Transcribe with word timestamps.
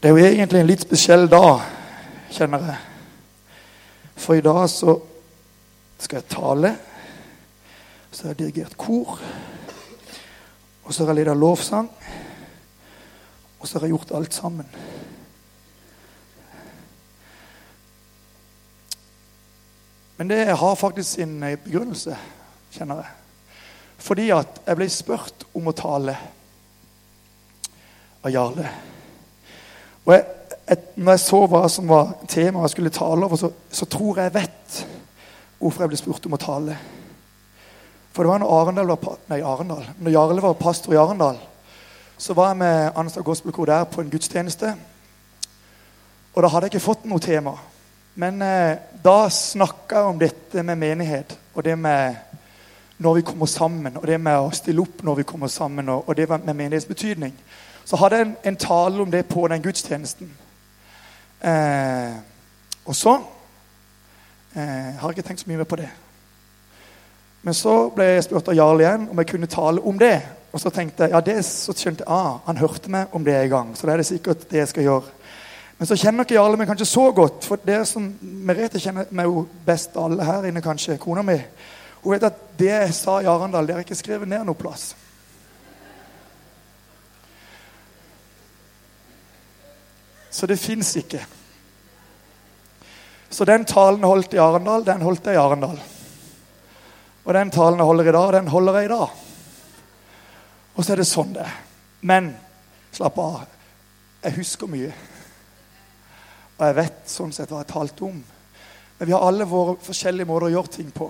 Det 0.00 0.08
er 0.08 0.16
jo 0.16 0.24
egentlig 0.24 0.60
en 0.62 0.68
litt 0.70 0.80
spesiell 0.80 1.26
dag, 1.28 1.58
kjenner 2.32 2.62
jeg. 2.64 2.76
For 4.16 4.38
i 4.38 4.40
dag 4.40 4.62
så 4.72 4.94
skal 6.00 6.22
jeg 6.22 6.30
tale. 6.32 6.70
Så 8.08 8.22
har 8.22 8.30
jeg 8.32 8.38
dirigert 8.38 8.78
kor. 8.80 9.18
Og 10.84 10.94
så 10.94 11.04
har 11.04 11.12
jeg 11.12 11.18
leda 11.18 11.34
lovsang. 11.36 11.90
Og 13.60 13.68
så 13.68 13.76
har 13.76 13.84
jeg 13.84 13.92
gjort 13.92 14.14
alt 14.16 14.34
sammen. 14.34 14.70
Men 20.16 20.30
det 20.32 20.46
har 20.62 20.80
faktisk 20.80 21.10
sin 21.10 21.34
begrunnelse, 21.66 22.16
kjenner 22.72 23.02
jeg. 23.02 23.60
Fordi 24.00 24.30
at 24.32 24.62
jeg 24.64 24.80
ble 24.80 24.88
spurt 24.88 25.44
om 25.52 25.68
å 25.68 25.76
tale 25.76 26.16
av 28.24 28.32
Jarle. 28.32 28.72
Og 30.10 30.16
jeg, 30.16 30.24
jeg, 30.66 30.78
når 30.96 31.14
jeg 31.14 31.22
så 31.22 31.38
hva 31.46 31.58
som 31.70 31.86
var 31.86 32.08
temaet 32.26 32.64
jeg 32.66 32.72
skulle 32.72 32.90
tale 32.90 33.26
over, 33.28 33.38
så, 33.38 33.52
så, 33.70 33.86
tror 33.86 34.18
jeg 34.18 34.26
jeg 34.26 34.34
vet 34.40 34.80
hvorfor 35.60 35.84
jeg 35.84 35.92
ble 35.92 36.00
spurt 36.00 36.26
om 36.26 36.34
å 36.34 36.40
tale. 36.42 36.78
For 38.10 38.26
det 38.26 38.32
var 38.32 38.42
når 38.42 38.54
Arendal 38.56 38.90
var, 38.90 39.20
nei, 39.30 39.38
Arendal, 39.46 39.86
når 40.02 40.16
Jarle 40.16 40.42
var 40.42 40.58
pastor 40.58 40.96
i 40.96 40.98
Arendal, 40.98 41.38
så 42.18 42.34
var 42.34 42.50
jeg 42.50 42.58
med 42.64 42.98
Anstad 42.98 43.22
Gospelkor 43.22 43.70
der 43.70 43.86
på 43.86 44.02
en 44.02 44.10
gudstjeneste. 44.10 44.74
Og 46.34 46.42
da 46.42 46.50
hadde 46.50 46.66
jeg 46.66 46.74
ikke 46.74 46.88
fått 46.88 47.06
noe 47.06 47.22
tema. 47.22 47.54
Men 48.18 48.42
eh, 48.42 48.82
da 49.04 49.16
snakka 49.30 50.02
jeg 50.02 50.10
om 50.10 50.18
dette 50.18 50.66
med 50.66 50.82
menighet, 50.82 51.38
og 51.54 51.64
det 51.70 51.78
med 51.78 52.18
når 52.98 53.20
vi 53.20 53.28
kommer 53.30 53.46
sammen, 53.46 53.94
og 53.94 54.10
det 54.10 54.18
med 54.18 54.42
å 54.42 54.50
stille 54.58 54.82
opp 54.82 55.06
når 55.06 55.22
vi 55.22 55.30
kommer 55.30 55.54
sammen, 55.54 55.94
og, 55.94 56.08
og 56.10 56.18
det 56.18 56.26
med 56.34 56.50
menighetsbetydning. 56.50 57.38
Så 57.84 57.96
hadde 57.96 58.16
jeg 58.16 58.26
en, 58.26 58.36
en, 58.44 58.56
tale 58.56 59.02
om 59.02 59.10
det 59.10 59.26
på 59.26 59.46
den 59.48 59.62
gudstjenesten. 59.62 60.30
Eh, 61.40 62.14
og 62.84 62.96
så 62.96 63.16
eh, 64.56 64.92
har 65.00 65.08
jeg 65.08 65.18
ikke 65.18 65.28
tenkt 65.28 65.44
så 65.44 65.50
mye 65.50 65.62
mer 65.62 65.68
på 65.68 65.80
det. 65.80 65.88
Men 67.42 67.56
så 67.56 67.74
ble 67.94 68.04
jeg 68.04 68.26
spurt 68.26 68.50
av 68.52 68.56
Jarl 68.56 68.82
igjen 68.82 69.08
om 69.10 69.20
jeg 69.22 69.30
kunne 69.32 69.48
tale 69.50 69.80
om 69.80 69.98
det. 69.98 70.18
Og 70.52 70.60
så 70.60 70.70
tenkte 70.74 71.06
jeg, 71.06 71.14
ja, 71.14 71.20
det 71.24 71.38
så 71.46 71.72
skjønte 71.72 72.04
jeg, 72.04 72.10
ah, 72.12 72.40
han 72.46 72.58
hørte 72.60 72.90
meg 72.92 73.14
om 73.16 73.24
det 73.24 73.36
en 73.36 73.50
gang. 73.50 73.72
Så 73.76 73.86
det 73.86 73.94
er 73.94 74.02
det 74.02 74.08
sikkert 74.10 74.48
det 74.50 74.64
jeg 74.64 74.72
skal 74.72 74.86
gjøre. 74.88 75.16
Men 75.78 75.88
så 75.88 75.96
kjenner 75.96 76.26
ikke 76.26 76.36
Jarle 76.36 76.58
meg 76.60 76.68
kanskje 76.68 76.90
så 76.90 77.06
godt. 77.16 77.46
For 77.48 77.60
det 77.64 77.78
som 77.88 78.10
Merete 78.20 78.82
kjenner 78.82 79.08
meg 79.16 79.30
jo 79.30 79.46
best 79.64 79.94
alle 79.96 80.26
her 80.26 80.50
inne, 80.50 80.60
kanskje. 80.60 80.98
Kona 81.00 81.22
mi. 81.24 81.38
Hun 82.02 82.12
vet 82.12 82.26
at 82.28 82.42
det 82.58 82.68
jeg 82.68 82.96
sa 82.96 83.20
i 83.20 83.28
Arendal, 83.30 83.66
det 83.66 83.76
har 83.76 83.86
ikke 83.86 83.96
skrevet 83.96 84.28
ned 84.28 84.44
noe 84.44 84.58
plass. 84.58 84.90
Så 90.30 90.46
det 90.46 90.60
fins 90.62 90.94
ikke. 90.96 91.20
Så 93.30 93.46
den 93.46 93.64
talen 93.64 94.04
holdt 94.04 94.34
i 94.34 94.42
Arendal, 94.42 94.84
den 94.86 95.02
holdt 95.06 95.26
jeg 95.26 95.38
i 95.38 95.40
Arendal. 95.40 95.78
Og 97.24 97.34
den 97.34 97.50
talen 97.54 97.78
jeg 97.78 97.86
holder 97.86 98.08
i 98.08 98.14
dag, 98.16 98.32
den 98.32 98.50
holder 98.50 98.78
jeg 98.78 98.88
i 98.88 98.92
dag. 98.94 99.08
Og 100.74 100.84
så 100.84 100.94
er 100.94 101.02
det 101.02 101.08
sånn 101.10 101.34
det 101.34 101.44
er. 101.46 101.56
Men 102.06 102.32
slapp 102.94 103.18
av. 103.20 103.40
Jeg 104.24 104.38
husker 104.38 104.70
mye. 104.70 104.92
Og 106.58 106.64
jeg 106.66 106.76
vet 106.76 107.02
sånn 107.08 107.32
sett 107.32 107.50
hva 107.52 107.62
jeg 107.62 107.72
talte 107.72 108.06
om. 108.06 108.22
Men 108.98 109.08
vi 109.08 109.14
har 109.14 109.26
alle 109.26 109.46
våre 109.48 109.76
forskjellige 109.80 110.28
måter 110.28 110.48
å 110.48 110.54
gjøre 110.56 110.74
ting 110.74 110.90
på. 110.94 111.08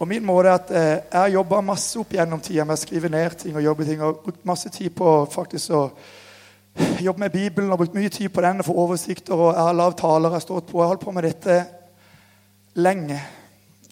Og 0.00 0.08
min 0.08 0.24
måte 0.24 0.48
er 0.48 0.54
at 0.56 0.70
eh, 0.72 0.90
Jeg 1.12 1.18
har 1.18 1.32
jobba 1.34 1.60
masse 1.64 1.98
opp 2.00 2.12
gjennom 2.16 2.40
tida 2.40 2.64
med 2.64 2.78
å 2.78 2.80
skrive 2.80 3.10
ned 3.12 3.36
ting 3.40 3.56
og 3.56 3.64
jobbe 3.64 3.86
ting. 3.88 4.02
Og 4.04 4.22
brukt 4.24 4.44
masse 4.48 4.72
tid 4.72 4.92
på 4.96 5.14
faktisk 5.32 5.76
å 5.76 5.84
jobbe 7.04 7.20
med 7.20 7.30
Bibelen 7.30 7.72
og 7.72 7.78
brukt 7.78 7.94
mye 7.94 8.08
tid 8.08 8.28
på 8.28 8.40
den 8.44 8.58
og 8.62 8.64
få 8.64 8.72
oversikter. 8.72 9.34
og 9.34 9.54
Jeg 9.54 9.62
har 9.62 9.72
lav 9.72 9.94
taler, 9.98 10.28
jeg 10.28 10.38
har 10.38 10.40
stått 10.40 10.66
på. 10.66 10.78
Jeg 10.78 10.82
har 10.82 10.88
holdt 10.94 11.04
på 11.04 11.10
med 11.10 11.22
dette 11.22 11.64
lenge. 12.74 13.20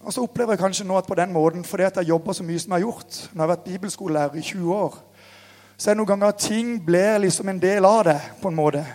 Og 0.02 0.12
så 0.12 0.22
opplever 0.22 0.52
jeg 0.52 0.62
kanskje 0.62 0.86
nå 0.86 0.96
at 0.96 1.06
på 1.06 1.14
den 1.14 1.32
måten, 1.32 1.64
fordi 1.64 1.82
at 1.82 1.96
jeg 1.96 2.08
jobber 2.08 2.32
så 2.32 2.44
mye 2.44 2.58
som 2.58 2.72
jeg 2.72 2.76
har 2.76 2.86
gjort 2.86 3.28
Når 3.32 3.42
jeg 3.42 3.42
har 3.42 3.56
vært 3.56 3.64
bibelskolelærer 3.64 4.34
i 4.34 4.42
20 4.42 4.74
år, 4.74 4.98
så 5.78 5.90
er 5.90 5.94
det 5.94 5.98
noen 5.98 6.08
ganger 6.08 6.26
at 6.28 6.38
ting 6.42 6.86
blir 6.86 7.18
liksom 7.18 7.48
en 7.48 7.62
del 7.62 7.84
av 7.84 8.04
det. 8.04 8.20
på 8.42 8.48
en 8.48 8.54
måte. 8.54 8.86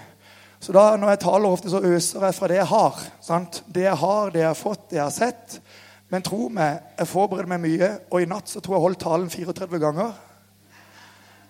Så 0.60 0.72
da, 0.72 0.96
når 0.96 1.10
jeg 1.10 1.20
taler 1.20 1.50
ofte, 1.50 1.70
så 1.70 1.82
øser 1.84 2.26
jeg 2.26 2.36
fra 2.36 2.48
det 2.48 2.56
jeg 2.56 2.66
har. 2.66 3.00
Sant? 3.22 3.64
Det 3.76 3.84
jeg 3.84 3.96
har, 3.96 4.30
det 4.30 4.40
jeg 4.40 4.48
har 4.48 4.54
fått, 4.54 4.90
det 4.90 4.96
jeg 4.96 5.04
har 5.04 5.12
sett. 5.12 5.62
Men 6.10 6.22
tro 6.22 6.48
meg, 6.50 6.80
jeg 6.98 7.08
forbereder 7.08 7.50
meg 7.52 7.60
mye. 7.60 7.90
Og 8.12 8.22
i 8.22 8.28
natt 8.30 8.50
så 8.50 8.62
tror 8.64 8.78
jeg 8.78 8.84
holdt 8.86 9.00
talen 9.04 9.30
34 9.30 9.80
ganger. 9.80 10.14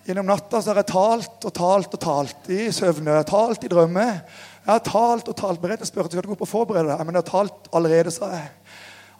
Gjennom 0.04 0.26
natta 0.28 0.60
så 0.60 0.70
har 0.70 0.82
jeg 0.82 0.90
talt 0.90 1.46
og 1.48 1.52
talt 1.56 1.94
og 1.96 2.00
talt 2.02 2.48
i 2.52 2.66
søvne. 2.76 3.14
Jeg 3.16 3.28
talt 3.30 3.62
i 3.64 3.70
drømme. 3.72 4.02
Jeg 4.04 4.68
har 4.68 4.82
talt 4.84 5.30
og 5.32 5.36
talt. 5.38 5.62
Merete 5.62 5.86
spurte 5.88 6.12
skal 6.12 6.26
du 6.26 6.28
gå 6.28 6.36
opp 6.36 6.42
og 6.44 6.50
forberede 6.50 6.90
deg. 6.90 7.06
Men 7.08 7.16
jeg 7.16 7.24
har 7.24 7.30
talt 7.30 7.70
allerede, 7.72 8.12
sa 8.12 8.28
jeg. 8.34 8.50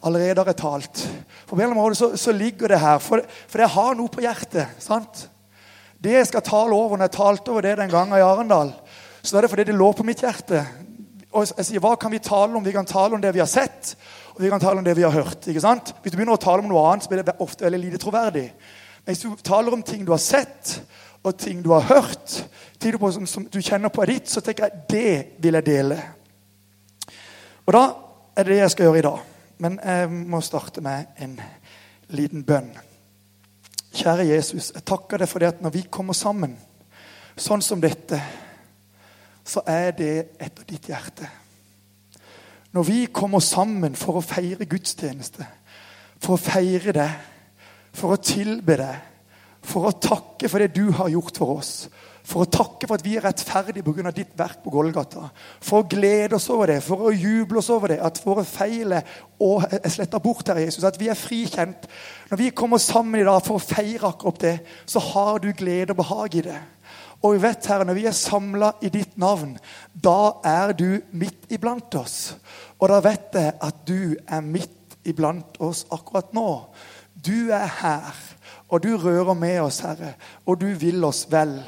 Allerede 0.04 0.42
har 0.42 0.50
jeg 0.52 0.58
talt. 0.60 1.06
På 1.48 1.56
måte 1.56 1.96
så, 1.96 2.10
så 2.20 2.36
ligger 2.36 2.68
det 2.68 2.82
her. 2.82 3.00
For, 3.00 3.24
for, 3.48 3.64
jeg 3.64 3.72
har 3.78 3.96
noe 3.96 4.12
på 4.12 4.20
hjertet. 4.26 4.76
sant? 4.78 5.24
Det 5.96 6.12
jeg 6.18 6.28
skal 6.28 6.44
tale 6.44 6.76
over 6.76 7.00
når 7.00 7.08
jeg 7.08 7.16
talte 7.16 7.54
over 7.54 7.64
det 7.64 7.78
den 7.80 7.88
gangen 7.88 8.18
i 8.18 8.20
Arendal, 8.20 8.74
så 9.24 9.38
er 9.38 9.46
det 9.46 9.52
fordi 9.54 9.64
det 9.70 9.80
lå 9.80 9.88
på 9.96 10.04
mitt 10.04 10.20
hjerte. 10.20 10.60
Og 11.32 11.48
jeg 11.48 11.64
sier, 11.64 11.80
Hva 11.80 11.96
kan 11.96 12.12
vi 12.12 12.20
tale 12.20 12.52
om? 12.52 12.64
Vi 12.64 12.76
kan 12.76 12.84
tale 12.84 13.16
om 13.16 13.24
det 13.24 13.32
vi 13.32 13.40
har 13.40 13.48
sett, 13.48 13.96
og 14.36 14.44
vi 14.44 14.52
kan 14.52 14.60
tale 14.60 14.84
om 14.84 14.84
det 14.84 14.98
vi 15.00 15.08
har 15.08 15.16
hørt. 15.16 15.48
ikke 15.48 15.64
sant? 15.64 15.94
Hvis 16.02 16.12
du 16.12 16.20
begynner 16.20 16.36
å 16.36 16.44
tale 16.44 16.60
om 16.60 16.68
noe 16.68 16.84
annet, 16.90 17.06
så 17.06 17.14
blir 17.14 17.24
det 17.24 17.40
ofte 17.40 17.64
veldig 17.64 17.86
lite 17.86 18.04
troverdig. 18.04 18.50
Hvis 19.04 19.20
du 19.24 19.34
taler 19.44 19.72
om 19.72 19.82
ting 19.82 20.06
du 20.06 20.12
har 20.12 20.22
sett, 20.22 20.78
og 21.24 21.38
ting 21.40 21.62
du 21.64 21.70
har 21.72 21.80
hørt, 21.88 22.48
ting 22.80 22.98
som, 23.12 23.26
som 23.26 23.46
du 23.48 23.60
kjenner 23.60 23.88
på 23.88 24.02
er 24.02 24.12
ditt, 24.12 24.28
så 24.28 24.40
tenker 24.44 24.66
jeg 24.66 24.82
det 24.90 25.42
vil 25.44 25.56
jeg 25.56 25.66
dele. 25.66 26.00
Og 27.64 27.72
da 27.72 27.84
er 28.36 28.44
det 28.44 28.52
det 28.52 28.60
jeg 28.60 28.74
skal 28.74 28.88
gjøre 28.88 28.98
i 28.98 29.06
dag. 29.06 29.22
Men 29.64 29.78
jeg 29.84 30.10
må 30.10 30.40
starte 30.44 30.82
med 30.84 31.16
en 31.24 31.38
liten 32.12 32.44
bønn. 32.44 32.72
Kjære 33.94 34.26
Jesus, 34.28 34.72
jeg 34.74 34.84
takker 34.84 35.22
deg 35.22 35.30
for 35.30 35.40
det 35.40 35.54
at 35.54 35.62
når 35.64 35.76
vi 35.76 35.84
kommer 35.90 36.16
sammen 36.18 36.56
sånn 37.40 37.62
som 37.64 37.80
dette 37.82 38.20
så 39.44 39.60
er 39.68 39.92
det 39.92 40.14
etter 40.40 40.64
ditt 40.68 40.88
hjerte. 40.88 41.28
Når 42.72 42.86
vi 42.88 42.98
kommer 43.12 43.44
sammen 43.44 43.94
for 43.96 44.18
å 44.18 44.24
feire 44.24 44.66
gudstjeneste, 44.66 45.46
for 46.18 46.34
å 46.34 46.40
feire 46.40 46.94
det, 46.96 47.10
for 47.94 48.14
å 48.14 48.22
tilbe 48.22 48.78
deg, 48.80 49.12
for 49.64 49.88
å 49.88 49.96
takke 49.96 50.50
for 50.50 50.60
det 50.60 50.74
du 50.76 50.90
har 50.92 51.12
gjort 51.12 51.38
for 51.40 51.60
oss, 51.60 51.74
for 52.24 52.44
å 52.44 52.48
takke 52.48 52.88
for 52.88 52.96
at 52.96 53.04
vi 53.04 53.18
er 53.18 53.24
rettferdige 53.26 53.84
pga. 53.84 54.10
ditt 54.10 54.32
verk 54.36 54.62
på 54.64 54.72
Golgata. 54.72 55.28
For 55.60 55.82
å 55.82 55.88
glede 55.88 56.36
oss 56.36 56.48
over 56.48 56.72
det, 56.72 56.78
for 56.82 57.10
å 57.10 57.12
juble 57.12 57.60
oss 57.60 57.68
over 57.70 57.92
det, 57.92 57.98
at 58.00 58.20
våre 58.24 58.44
feil 58.48 58.92
er 58.96 59.90
sletta 59.92 60.18
bort. 60.18 60.48
Herre 60.48 60.64
Jesus, 60.64 60.84
At 60.84 61.00
vi 61.00 61.08
er 61.08 61.20
frikjent. 61.20 61.86
Når 62.30 62.38
vi 62.38 62.50
kommer 62.50 62.78
sammen 62.78 63.20
i 63.20 63.24
dag 63.24 63.42
for 63.44 63.60
å 63.60 63.66
feire 63.66 64.08
akkurat 64.08 64.40
det, 64.40 64.58
så 64.86 65.00
har 65.00 65.38
du 65.38 65.52
glede 65.52 65.92
og 65.92 66.00
behag 66.00 66.34
i 66.34 66.46
det. 66.48 66.60
Og 67.24 67.34
vi 67.34 67.42
vet, 67.42 67.66
Herre, 67.66 67.84
når 67.84 67.94
vi 67.94 68.06
er 68.06 68.16
samla 68.16 68.72
i 68.80 68.88
ditt 68.88 69.18
navn, 69.20 69.58
da 69.92 70.40
er 70.44 70.72
du 70.72 71.00
midt 71.12 71.52
iblant 71.52 71.94
oss. 71.96 72.36
Og 72.80 72.88
da 72.88 73.00
vet 73.04 73.36
jeg 73.36 73.52
at 73.60 73.84
du 73.88 74.16
er 74.28 74.40
midt 74.40 74.96
iblant 75.08 75.60
oss 75.60 75.84
akkurat 75.92 76.32
nå. 76.36 76.48
Du 77.26 77.50
er 77.50 77.68
her, 77.80 78.10
og 78.68 78.82
du 78.82 78.96
rører 78.96 79.34
med 79.34 79.60
oss, 79.60 79.80
Herre, 79.84 80.14
og 80.46 80.60
du 80.60 80.66
vil 80.66 81.04
oss 81.04 81.24
vel. 81.30 81.58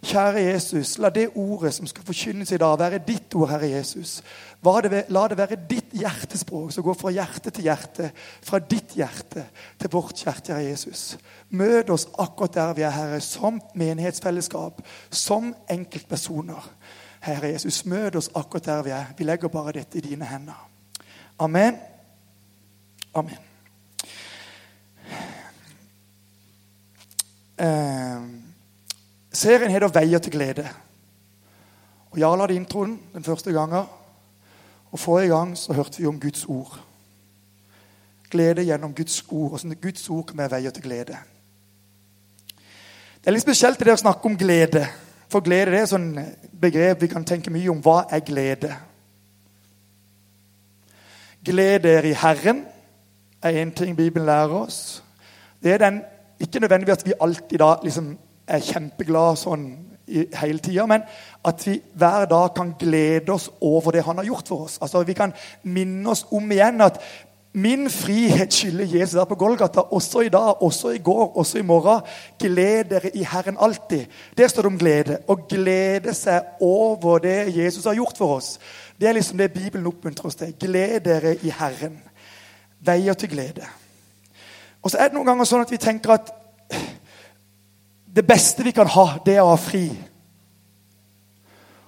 Kjære 0.00 0.40
Jesus, 0.40 0.94
la 0.98 1.10
det 1.12 1.26
ordet 1.36 1.74
som 1.76 1.86
skal 1.86 2.04
forkynnes 2.04 2.52
i 2.52 2.58
dag, 2.60 2.78
være 2.78 3.02
ditt 3.04 3.34
ord, 3.36 3.50
Herre 3.50 3.68
Jesus. 3.68 4.22
La 4.64 5.26
det 5.28 5.36
være 5.38 5.58
ditt 5.68 5.92
hjertespråk 5.92 6.72
som 6.72 6.84
går 6.84 6.96
fra 6.96 7.12
hjerte 7.12 7.52
til 7.52 7.68
hjerte, 7.68 8.08
fra 8.44 8.62
ditt 8.64 8.94
hjerte 8.96 9.44
til 9.80 9.92
vårt 9.92 10.22
hjerte, 10.24 10.54
Herre 10.54 10.70
Jesus. 10.70 11.18
Møt 11.50 11.92
oss 11.92 12.08
akkurat 12.16 12.56
der 12.56 12.72
vi 12.78 12.86
er, 12.86 12.96
Herre, 12.96 13.20
som 13.20 13.60
menighetsfellesskap, 13.74 14.80
som 15.10 15.52
enkeltpersoner. 15.68 16.72
Herre 17.20 17.52
Jesus, 17.52 17.84
møt 17.84 18.16
oss 18.16 18.32
akkurat 18.34 18.72
der 18.72 18.82
vi 18.88 18.96
er. 18.96 19.12
Vi 19.18 19.28
legger 19.28 19.52
bare 19.52 19.76
dette 19.82 20.00
i 20.00 20.06
dine 20.08 20.24
hender. 20.24 20.66
Amen. 21.38 21.76
Amen. 23.14 23.49
Eh, 27.60 28.22
serien 29.32 29.70
heter 29.70 29.88
'Veier 29.88 30.18
til 30.18 30.32
glede'. 30.32 30.68
Og 32.10 32.18
Jarl 32.18 32.40
hadde 32.40 32.54
introen 32.54 33.00
den 33.14 33.24
første 33.24 33.52
gangen. 33.52 33.84
Og 34.92 34.98
Forrige 34.98 35.28
gang 35.28 35.58
så 35.58 35.72
hørte 35.72 35.98
vi 35.98 36.06
om 36.06 36.20
Guds 36.20 36.44
ord. 36.44 36.80
Glede 38.30 38.64
gjennom 38.64 38.94
Guds 38.94 39.24
ord. 39.28 39.52
Og 39.52 39.60
sånn 39.60 39.74
Guds 39.82 40.08
ord 40.10 40.26
kan 40.26 40.38
være 40.38 40.50
veier 40.50 40.70
til 40.70 40.82
glede. 40.82 41.16
Det 43.20 43.26
er 43.26 43.30
litt 43.30 43.42
spesielt 43.42 43.78
det 43.78 43.92
å 43.92 43.96
snakke 43.96 44.26
om 44.26 44.38
glede. 44.38 44.86
For 45.28 45.40
glede 45.40 45.70
det 45.70 45.80
er 45.80 45.86
sånn 45.86 46.18
begrep 46.60 47.02
vi 47.02 47.06
kan 47.06 47.24
tenke 47.24 47.50
mye 47.50 47.70
om. 47.70 47.82
Hva 47.82 48.06
er 48.10 48.20
glede? 48.20 48.76
Glede 51.44 51.88
er 51.88 52.04
i 52.04 52.16
Herren 52.16 52.64
er 53.42 53.62
én 53.62 53.74
ting 53.74 53.96
Bibelen 53.96 54.26
lærer 54.26 54.54
oss. 54.54 55.02
Det 55.62 55.72
er 55.72 55.78
den, 55.78 56.02
Ikke 56.40 56.60
nødvendigvis 56.60 57.00
at 57.02 57.06
vi 57.06 57.20
alltid 57.20 57.58
da 57.58 57.74
liksom 57.84 58.12
er 58.50 58.64
kjempeglade 58.64 59.38
sånn 59.38 59.64
i, 60.10 60.24
hele 60.40 60.58
tida, 60.58 60.86
men 60.90 61.04
at 61.46 61.66
vi 61.66 61.76
hver 61.94 62.26
dag 62.30 62.54
kan 62.56 62.74
glede 62.78 63.32
oss 63.32 63.50
over 63.60 63.94
det 63.94 64.04
han 64.06 64.18
har 64.18 64.26
gjort 64.26 64.48
for 64.48 64.66
oss. 64.66 64.78
Altså 64.82 65.02
Vi 65.06 65.14
kan 65.14 65.34
minne 65.62 66.10
oss 66.10 66.26
om 66.32 66.50
igjen 66.50 66.80
at 66.80 66.98
min 67.52 67.88
frihet 67.90 68.52
skylder 68.54 68.84
Jesus 68.86 69.16
der 69.18 69.24
på 69.26 69.34
Golgata, 69.34 69.80
også 69.80 70.20
i 70.20 70.28
dag, 70.28 70.62
også 70.62 70.92
i 70.94 70.98
går, 70.98 71.36
også 71.36 71.58
i 71.58 71.62
morgen. 71.66 72.04
Gled 72.38 72.84
dere 72.92 73.10
i 73.16 73.24
Herren 73.26 73.56
alltid. 73.60 74.06
Der 74.38 74.48
står 74.48 74.62
det 74.62 74.72
om 74.72 74.78
glede. 74.78 75.18
Å 75.26 75.34
glede 75.50 76.14
seg 76.14 76.62
over 76.62 77.18
det 77.18 77.56
Jesus 77.56 77.84
har 77.90 77.98
gjort 77.98 78.22
for 78.22 78.36
oss. 78.36 78.52
Det 79.00 79.08
er 79.08 79.18
liksom 79.18 79.38
det 79.38 79.52
Bibelen 79.52 79.90
oppmuntrer 79.90 80.30
oss 80.30 80.38
til. 80.38 80.54
Gled 80.60 81.00
dere 81.00 81.34
i 81.42 81.50
Herren. 81.50 81.98
Veier 82.86 83.18
til 83.18 83.34
glede. 83.34 83.66
Og 84.82 84.90
så 84.90 84.98
er 84.98 85.10
det 85.10 85.16
noen 85.16 85.28
ganger 85.28 85.48
sånn 85.48 85.64
at 85.64 85.72
vi 85.72 85.80
tenker 85.80 86.14
at 86.14 86.30
det 88.10 88.24
beste 88.26 88.64
vi 88.66 88.72
kan 88.74 88.88
ha, 88.90 89.06
det 89.24 89.36
er 89.36 89.44
å 89.44 89.52
ha 89.52 89.58
fri. 89.60 89.84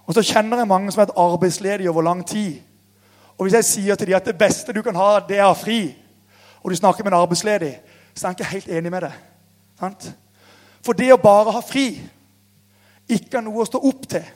Og 0.07 0.15
så 0.15 0.25
kjenner 0.27 0.61
jeg 0.61 0.71
mange 0.71 0.93
som 0.93 1.01
har 1.01 1.09
vært 1.09 1.19
arbeidsledige 1.19 1.91
over 1.91 2.05
lang 2.07 2.23
tid. 2.27 2.61
Og 3.39 3.47
hvis 3.47 3.57
jeg 3.59 3.69
sier 3.69 3.99
til 3.99 4.11
dem 4.11 4.19
at 4.19 4.29
det 4.29 4.39
beste 4.39 4.75
du 4.75 4.83
kan 4.85 4.97
ha, 4.99 5.17
det 5.27 5.39
er 5.39 5.47
å 5.47 5.55
ha 5.55 5.59
fri, 5.59 5.81
og 6.63 6.71
du 6.71 6.77
snakker 6.79 7.03
med 7.05 7.15
en 7.15 7.23
arbeidsledig, 7.23 7.73
så 8.15 8.27
er 8.27 8.29
han 8.29 8.37
ikke 8.37 8.51
helt 8.53 8.69
enig 8.69 8.93
med 8.93 9.07
det. 9.07 9.13
Sant? 9.81 10.11
For 10.85 10.99
det 10.99 11.09
å 11.15 11.23
bare 11.23 11.55
ha 11.57 11.63
fri, 11.65 11.87
ikke 13.09 13.41
ha 13.41 13.43
noe 13.43 13.65
å 13.65 13.67
stå 13.67 13.81
opp 13.89 14.05
til, 14.13 14.29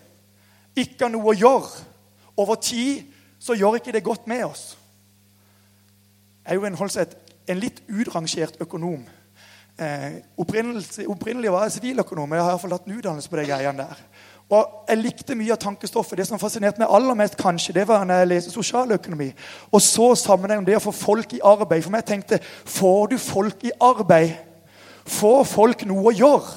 ikke 0.76 1.06
ha 1.06 1.12
noe 1.12 1.32
å 1.32 1.36
gjøre 1.36 1.92
Over 2.36 2.58
tid 2.60 3.06
så 3.40 3.54
gjør 3.56 3.78
ikke 3.78 3.92
det 3.94 4.02
godt 4.04 4.26
med 4.28 4.42
oss. 4.44 4.74
Jeg 6.44 6.52
er 6.52 6.58
jo 6.58 6.66
en, 7.46 7.60
litt 7.60 7.82
utrangert 7.88 8.60
økonom. 8.60 9.04
Eh, 9.76 10.22
opprinnelig, 10.40 11.52
var 11.52 11.66
jeg 11.66 11.76
siviløkonom, 11.76 12.28
men 12.28 12.38
jeg 12.38 12.46
har 12.46 12.54
iallfall 12.54 12.72
tatt 12.76 12.88
en 12.88 12.96
utdannelse 12.96 13.30
på 13.30 13.38
de 13.40 13.46
greiene 13.50 13.84
der. 13.84 14.00
Og 14.46 14.84
Jeg 14.88 14.98
likte 15.02 15.34
mye 15.34 15.52
av 15.52 15.58
tankestoffet. 15.58 16.18
Det 16.18 16.26
som 16.28 16.38
fascinerte 16.38 16.78
meg 16.78 16.92
aller 16.94 17.16
mest, 17.18 17.34
kanskje, 17.36 17.74
det 17.74 17.88
var 17.88 18.04
når 18.06 18.20
jeg 18.20 18.28
leste 18.30 18.52
sosialøkonomi. 18.54 19.32
Og 19.74 19.82
så 19.82 20.12
sammenhengen 20.14 20.66
det 20.66 20.76
å 20.78 20.84
få 20.84 20.92
folk 20.94 21.34
i 21.34 21.42
arbeid. 21.42 21.82
For 21.82 21.90
meg 21.90 22.06
tenkte 22.06 22.38
får 22.64 23.10
du 23.10 23.16
folk 23.18 23.66
i 23.66 23.74
arbeid, 23.82 24.36
får 25.02 25.42
folk 25.50 25.82
noe 25.90 26.12
å 26.12 26.14
gjøre. 26.14 26.54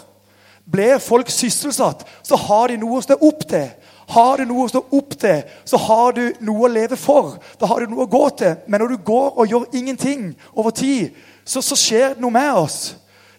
Blir 0.70 1.02
folk 1.02 1.32
sysselsatt, 1.34 2.06
så 2.22 2.38
har 2.38 2.70
de 2.70 2.78
noe 2.78 3.00
å 3.00 3.02
stå 3.02 3.18
opp 3.26 3.42
til. 3.50 3.72
Har 4.10 4.38
du 4.38 4.46
noe 4.50 4.66
å 4.66 4.70
stå 4.72 4.82
opp 4.98 5.14
til, 5.22 5.44
så 5.70 5.78
har 5.78 6.16
du 6.18 6.24
noe 6.42 6.66
å 6.66 6.72
leve 6.72 6.98
for. 6.98 7.36
Da 7.62 7.68
har 7.70 7.84
du 7.84 7.92
noe 7.92 8.08
å 8.08 8.10
gå 8.10 8.24
til. 8.42 8.56
Men 8.68 8.82
når 8.82 8.96
du 8.96 9.04
går 9.06 9.38
og 9.38 9.52
gjør 9.52 9.68
ingenting 9.78 10.32
over 10.56 10.74
tid, 10.74 11.14
så, 11.46 11.62
så 11.62 11.78
skjer 11.78 12.16
det 12.16 12.24
noe 12.24 12.34
med 12.34 12.50
oss. 12.58 12.80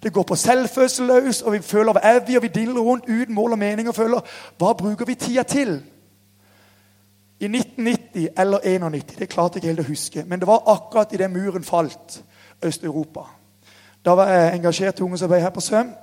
Det 0.02 0.12
går 0.12 0.22
på 0.22 0.38
selvfølelse 0.38 1.04
løs, 1.04 1.42
og 1.42 1.52
vi 1.52 1.62
føler 1.62 1.92
hva 1.92 2.02
er 2.12 2.20
vi, 2.26 2.36
og 2.38 2.44
vi 2.46 2.52
diller 2.54 2.80
rundt 2.80 3.08
uten 3.08 3.34
mål 3.34 3.56
og 3.56 3.58
mening 3.60 3.90
og 3.90 3.94
føler 3.94 4.36
Hva 4.58 4.72
bruker 4.78 5.08
vi 5.08 5.14
tida 5.14 5.42
til? 5.42 5.80
I 7.40 7.48
1990 7.48 8.28
eller 8.38 8.58
1991, 8.58 9.18
det 9.18 9.28
klarte 9.28 9.56
jeg 9.56 9.62
ikke 9.62 9.72
helt 9.72 9.82
å 9.82 9.90
huske, 9.90 10.24
men 10.28 10.40
det 10.40 10.48
var 10.48 10.66
akkurat 10.68 11.12
idet 11.16 11.30
muren 11.32 11.64
falt, 11.64 12.20
Øst-Europa. 12.64 13.24
Da 14.04 14.12
var 14.16 14.28
jeg 14.28 14.54
engasjert 14.58 15.00
i 15.00 15.02
ungdomsarbeid 15.02 15.40
her 15.40 15.54
på 15.54 15.64
Søm, 15.64 15.94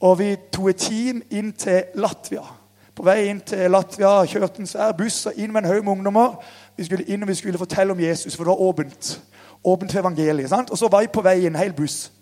og 0.00 0.18
vi 0.18 0.30
tok 0.52 0.70
et 0.72 0.80
team 0.80 1.22
inn 1.30 1.52
til 1.52 1.92
Latvia. 1.94 2.44
På 2.94 3.02
vei 3.06 3.30
inn 3.30 3.40
til 3.40 3.70
Latvia 3.72 4.18
kjørte 4.28 4.60
en 4.60 4.68
svær 4.68 4.92
buss 4.96 5.26
og 5.26 5.38
inn 5.40 5.52
med 5.52 5.64
en 5.64 5.70
haug 5.70 5.84
med 5.84 5.92
ungdommer. 5.92 6.34
Vi 6.76 6.84
skulle 6.84 7.06
inn 7.08 7.22
og 7.22 7.28
vi 7.28 7.34
skulle 7.34 7.58
fortelle 7.58 7.92
om 7.92 8.00
Jesus, 8.00 8.36
for 8.36 8.44
det 8.44 8.52
var 8.52 8.60
åpent. 8.60 9.22
Åpent 9.64 9.90
til 9.90 10.00
evangeliet. 10.00 10.48
sant? 10.50 10.70
Og 10.70 10.78
så 10.78 10.88
var 10.88 11.00
vi 11.00 11.06
på 11.06 11.22
vei 11.24 11.46
inn, 11.46 11.56
hel 11.56 11.72
buss. 11.72 12.12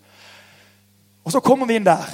Og 1.24 1.32
så 1.32 1.40
kommer 1.40 1.66
vi 1.66 1.74
inn 1.74 1.86
der. 1.86 2.06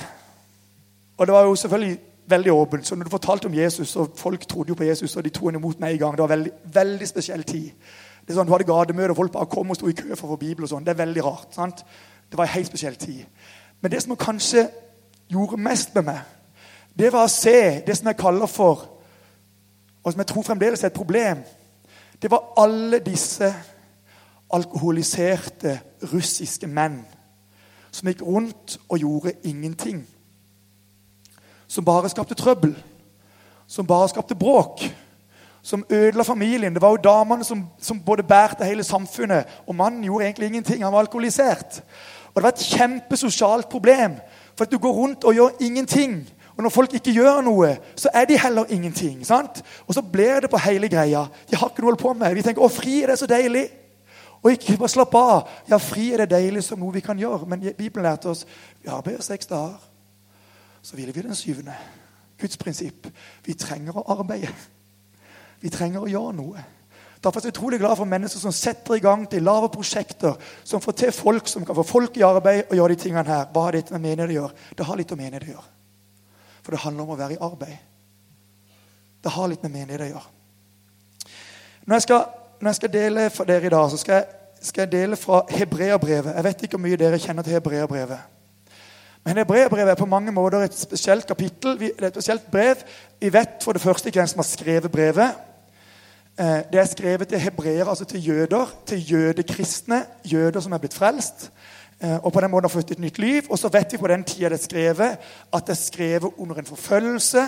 Og 1.17 1.27
det 1.27 1.35
var 1.35 1.43
jo 1.45 1.55
selvfølgelig 1.55 1.99
veldig 2.27 2.53
åpent. 2.53 2.87
Så 2.87 2.95
når 2.95 3.05
du 3.05 3.11
fortalte 3.11 3.47
om 3.47 3.55
Jesus, 3.55 3.97
og 3.97 4.11
folk 4.17 4.49
trodde 4.49 4.69
jo 4.69 4.75
på 4.75 4.85
Jesus, 4.85 5.17
og 5.17 5.25
de 5.25 5.31
tok 5.31 5.45
henne 5.45 5.59
imot 5.59 5.81
med 5.81 5.93
en 5.93 5.99
gang 5.99 6.13
Det 6.13 6.23
var 6.23 6.37
veldig, 6.37 6.53
veldig 6.65 7.09
spesiell 7.09 7.43
tid. 7.43 7.71
Det 8.21 8.31
er 8.31 8.35
sånn, 8.35 8.47
Du 8.47 8.53
hadde 8.53 8.65
gatemøte, 8.65 9.11
og 9.11 9.17
folk 9.17 9.33
bare 9.33 9.47
kom 9.47 9.71
og 9.71 9.77
sto 9.77 9.89
i 9.89 9.93
kø 9.93 10.17
for 10.17 10.27
å 10.27 10.31
få 10.31 10.37
Bibel. 10.37 10.65
og 10.65 10.69
sånn. 10.69 10.85
Det 10.85 10.91
er 10.91 11.05
veldig 11.05 11.25
rart. 11.25 11.55
sant? 11.55 11.85
Det 12.31 12.39
var 12.39 12.45
en 12.45 12.57
helt 12.57 12.67
spesiell 12.67 12.95
tid. 12.95 13.25
Men 13.81 13.91
det 13.91 14.03
som 14.03 14.17
kanskje 14.17 14.69
gjorde 15.31 15.57
mest 15.57 15.95
med 15.95 16.05
meg, 16.05 16.19
det 16.99 17.13
var 17.13 17.27
å 17.27 17.33
se 17.33 17.83
det 17.87 17.97
som 17.97 18.09
jeg 18.09 18.17
kaller 18.17 18.47
for 18.47 18.93
Og 20.05 20.13
som 20.13 20.21
jeg 20.23 20.27
tror 20.31 20.43
fremdeles 20.47 20.83
er 20.83 20.87
et 20.87 20.95
problem. 20.95 21.41
Det 22.23 22.31
var 22.31 22.53
alle 22.63 23.01
disse 23.03 23.49
alkoholiserte 24.55 25.81
russiske 26.13 26.67
menn 26.71 27.01
som 27.91 28.07
gikk 28.07 28.23
rundt 28.23 28.77
og 28.89 28.99
gjorde 28.99 29.33
ingenting. 29.43 30.05
Som 31.67 31.85
bare 31.85 32.09
skapte 32.09 32.39
trøbbel. 32.39 32.77
Som 33.67 33.87
bare 33.87 34.09
skapte 34.09 34.39
bråk. 34.39 34.85
Som 35.63 35.85
ødela 35.91 36.23
familien. 36.23 36.75
Det 36.75 36.83
var 36.83 36.95
jo 36.95 37.03
damene 37.03 37.45
som, 37.45 37.67
som 37.79 38.01
både 38.01 38.23
bærte 38.23 38.65
hele 38.65 38.85
samfunnet. 38.85 39.45
Og 39.67 39.75
mannen 39.75 40.05
gjorde 40.05 40.25
egentlig 40.25 40.47
ingenting. 40.47 40.85
Han 40.85 40.93
var 40.93 40.99
alkoholisert. 40.99 41.83
Og 42.29 42.35
Det 42.35 42.43
var 42.43 42.53
et 42.53 42.69
kjempesosialt 42.79 43.69
problem. 43.69 44.21
For 44.57 44.65
at 44.65 44.73
du 44.73 44.79
går 44.79 44.93
rundt 44.93 45.25
og 45.25 45.35
gjør 45.35 45.49
ingenting. 45.61 46.29
Og 46.57 46.63
når 46.65 46.73
folk 46.73 46.95
ikke 46.97 47.13
gjør 47.13 47.43
noe, 47.45 47.75
så 47.97 48.09
er 48.15 48.25
de 48.25 48.39
heller 48.41 48.71
ingenting. 48.73 49.27
sant? 49.27 49.63
Og 49.87 49.95
så 49.95 50.03
blir 50.03 50.41
det 50.41 50.51
på 50.51 50.59
hele 50.59 50.89
greia. 50.89 51.27
De 51.51 51.57
har 51.57 51.69
ikke 51.69 51.83
noe 51.83 51.91
å 51.91 51.93
holde 51.93 52.03
på 52.03 52.13
med. 52.15 52.35
Vi 52.35 52.43
tenker 52.43 52.63
'Å, 52.63 52.71
fri, 52.71 53.03
er 53.03 53.07
det 53.07 53.19
så 53.19 53.27
deilig'. 53.27 53.71
Og 54.43 54.53
ikke 54.53 54.77
bare 54.79 54.89
slapp 54.89 55.15
av. 55.15 55.49
Ja, 55.69 55.77
fri 55.79 56.13
er 56.13 56.17
det 56.17 56.31
deilig 56.31 56.65
som 56.65 56.79
noe 56.79 56.93
vi 56.93 57.01
kan 57.01 57.19
gjøre. 57.19 57.47
Men 57.47 57.61
Bibelen 57.61 58.07
lærte 58.07 58.29
oss 58.29 58.47
vi 58.83 58.89
arbeider 58.89 59.23
seks 59.23 59.47
dager. 59.47 59.81
Så 60.83 60.95
hviler 60.95 61.13
vi 61.13 61.23
den 61.23 61.35
syvende. 61.35 61.75
Guds 62.39 62.57
prinsipp. 62.57 63.09
Vi 63.45 63.55
trenger 63.55 63.97
å 63.97 64.05
arbeide. 64.21 64.53
Vi 65.61 65.69
trenger 65.69 66.01
å 66.01 66.11
gjøre 66.11 66.33
noe. 66.37 66.65
Derfor 67.25 67.41
er 67.41 67.49
jeg 67.49 67.57
utrolig 67.57 67.79
glad 67.81 67.97
for 67.97 68.05
mennesker 68.05 68.41
som 68.41 68.53
setter 68.53 68.95
i 68.95 69.03
gang 69.03 69.25
til 69.31 69.43
lave 69.43 69.69
prosjekter, 69.69 70.37
som 70.65 70.81
får 70.81 70.93
til 70.93 71.13
folk 71.13 71.49
som 71.49 71.65
kan 71.65 71.75
få 71.75 71.83
folk 71.83 72.17
i 72.17 72.23
arbeid 72.23 72.69
og 72.71 72.77
gjøre 72.77 72.95
de 72.95 73.03
tingene 73.03 73.27
her. 73.27 73.49
Hva 73.53 73.65
har 73.67 73.73
dette 73.73 73.97
med 73.97 74.05
menighet 74.05 74.31
å 74.31 74.37
gjøre? 74.37 74.69
Det 74.79 74.87
har 74.87 74.97
litt 75.01 75.13
å 75.13 75.19
mene 75.19 75.41
det 75.41 75.49
gjøre. 75.49 75.76
For 76.67 76.75
det 76.75 76.83
handler 76.83 77.07
om 77.07 77.15
å 77.15 77.19
være 77.21 77.37
i 77.37 77.45
arbeid. 77.47 77.77
Det 79.23 79.31
har 79.31 79.47
litt 79.47 79.63
med 79.63 79.71
menighet 79.71 80.03
å 80.03 80.11
gjøre. 80.11 80.33
Når 81.87 81.95
jeg 81.95 82.05
skal 82.09 82.25
når 82.61 82.69
jeg 82.69 82.77
skal 82.81 82.93
dele 82.93 83.31
for 83.31 83.45
dere 83.45 83.67
i 83.67 83.73
dag, 83.73 83.91
så 83.91 83.99
skal 84.01 84.15
jeg, 84.15 84.25
skal 84.63 84.87
jeg 84.87 84.93
dele 84.93 85.17
fra 85.17 85.43
Hebreabrevet. 85.51 86.33
Jeg 86.35 86.45
vet 86.45 86.63
ikke 86.63 86.79
hvor 86.79 86.87
mye 86.87 86.99
dere 87.01 87.19
kjenner 87.21 87.45
til 87.45 87.53
Hebreabrevet. 87.53 88.33
Men 89.27 89.41
Hebreabrevet 89.43 89.93
er 89.93 89.99
på 89.99 90.09
mange 90.09 90.33
måter 90.33 90.65
et 90.65 90.79
spesielt 90.79 91.27
kapittel. 91.27 91.79
Det 91.79 91.93
er 91.99 92.09
et 92.09 92.17
spesielt 92.17 92.47
brev. 92.51 92.83
Vi 93.21 93.33
vet 93.33 93.63
for 93.65 93.77
det 93.77 93.83
første 93.83 94.09
ikke 94.09 94.23
hvem 94.23 94.33
som 94.33 94.43
har 94.43 94.49
skrevet 94.49 94.93
brevet. 94.93 95.43
Eh, 96.39 96.63
det 96.73 96.81
er 96.81 96.89
skrevet 96.89 97.29
til 97.29 97.39
hebreere, 97.39 97.89
altså 97.89 98.05
til 98.05 98.27
jøder. 98.27 98.75
Til 98.87 99.13
jødekristne. 99.13 100.05
Jøder 100.25 100.61
som 100.61 100.73
er 100.73 100.79
blitt 100.79 100.95
frelst. 100.95 101.51
Eh, 102.05 102.17
og 102.25 102.33
på 102.33 102.41
den 102.41 102.51
måten 102.51 102.65
har 102.65 102.73
fått 102.73 102.91
et 102.91 102.99
nytt 102.99 103.19
liv. 103.19 103.43
Og 103.51 103.59
så 103.59 103.69
vet 103.73 103.93
vi 103.93 103.99
på 103.99 104.09
den 104.09 104.25
tida 104.25 104.49
det 104.53 104.59
er 104.59 104.65
skrevet, 104.65 105.19
at 105.53 105.67
det 105.67 105.73
er 105.73 105.81
skrevet 105.81 106.31
under 106.39 106.59
en 106.59 106.69
forfølgelse. 106.69 107.47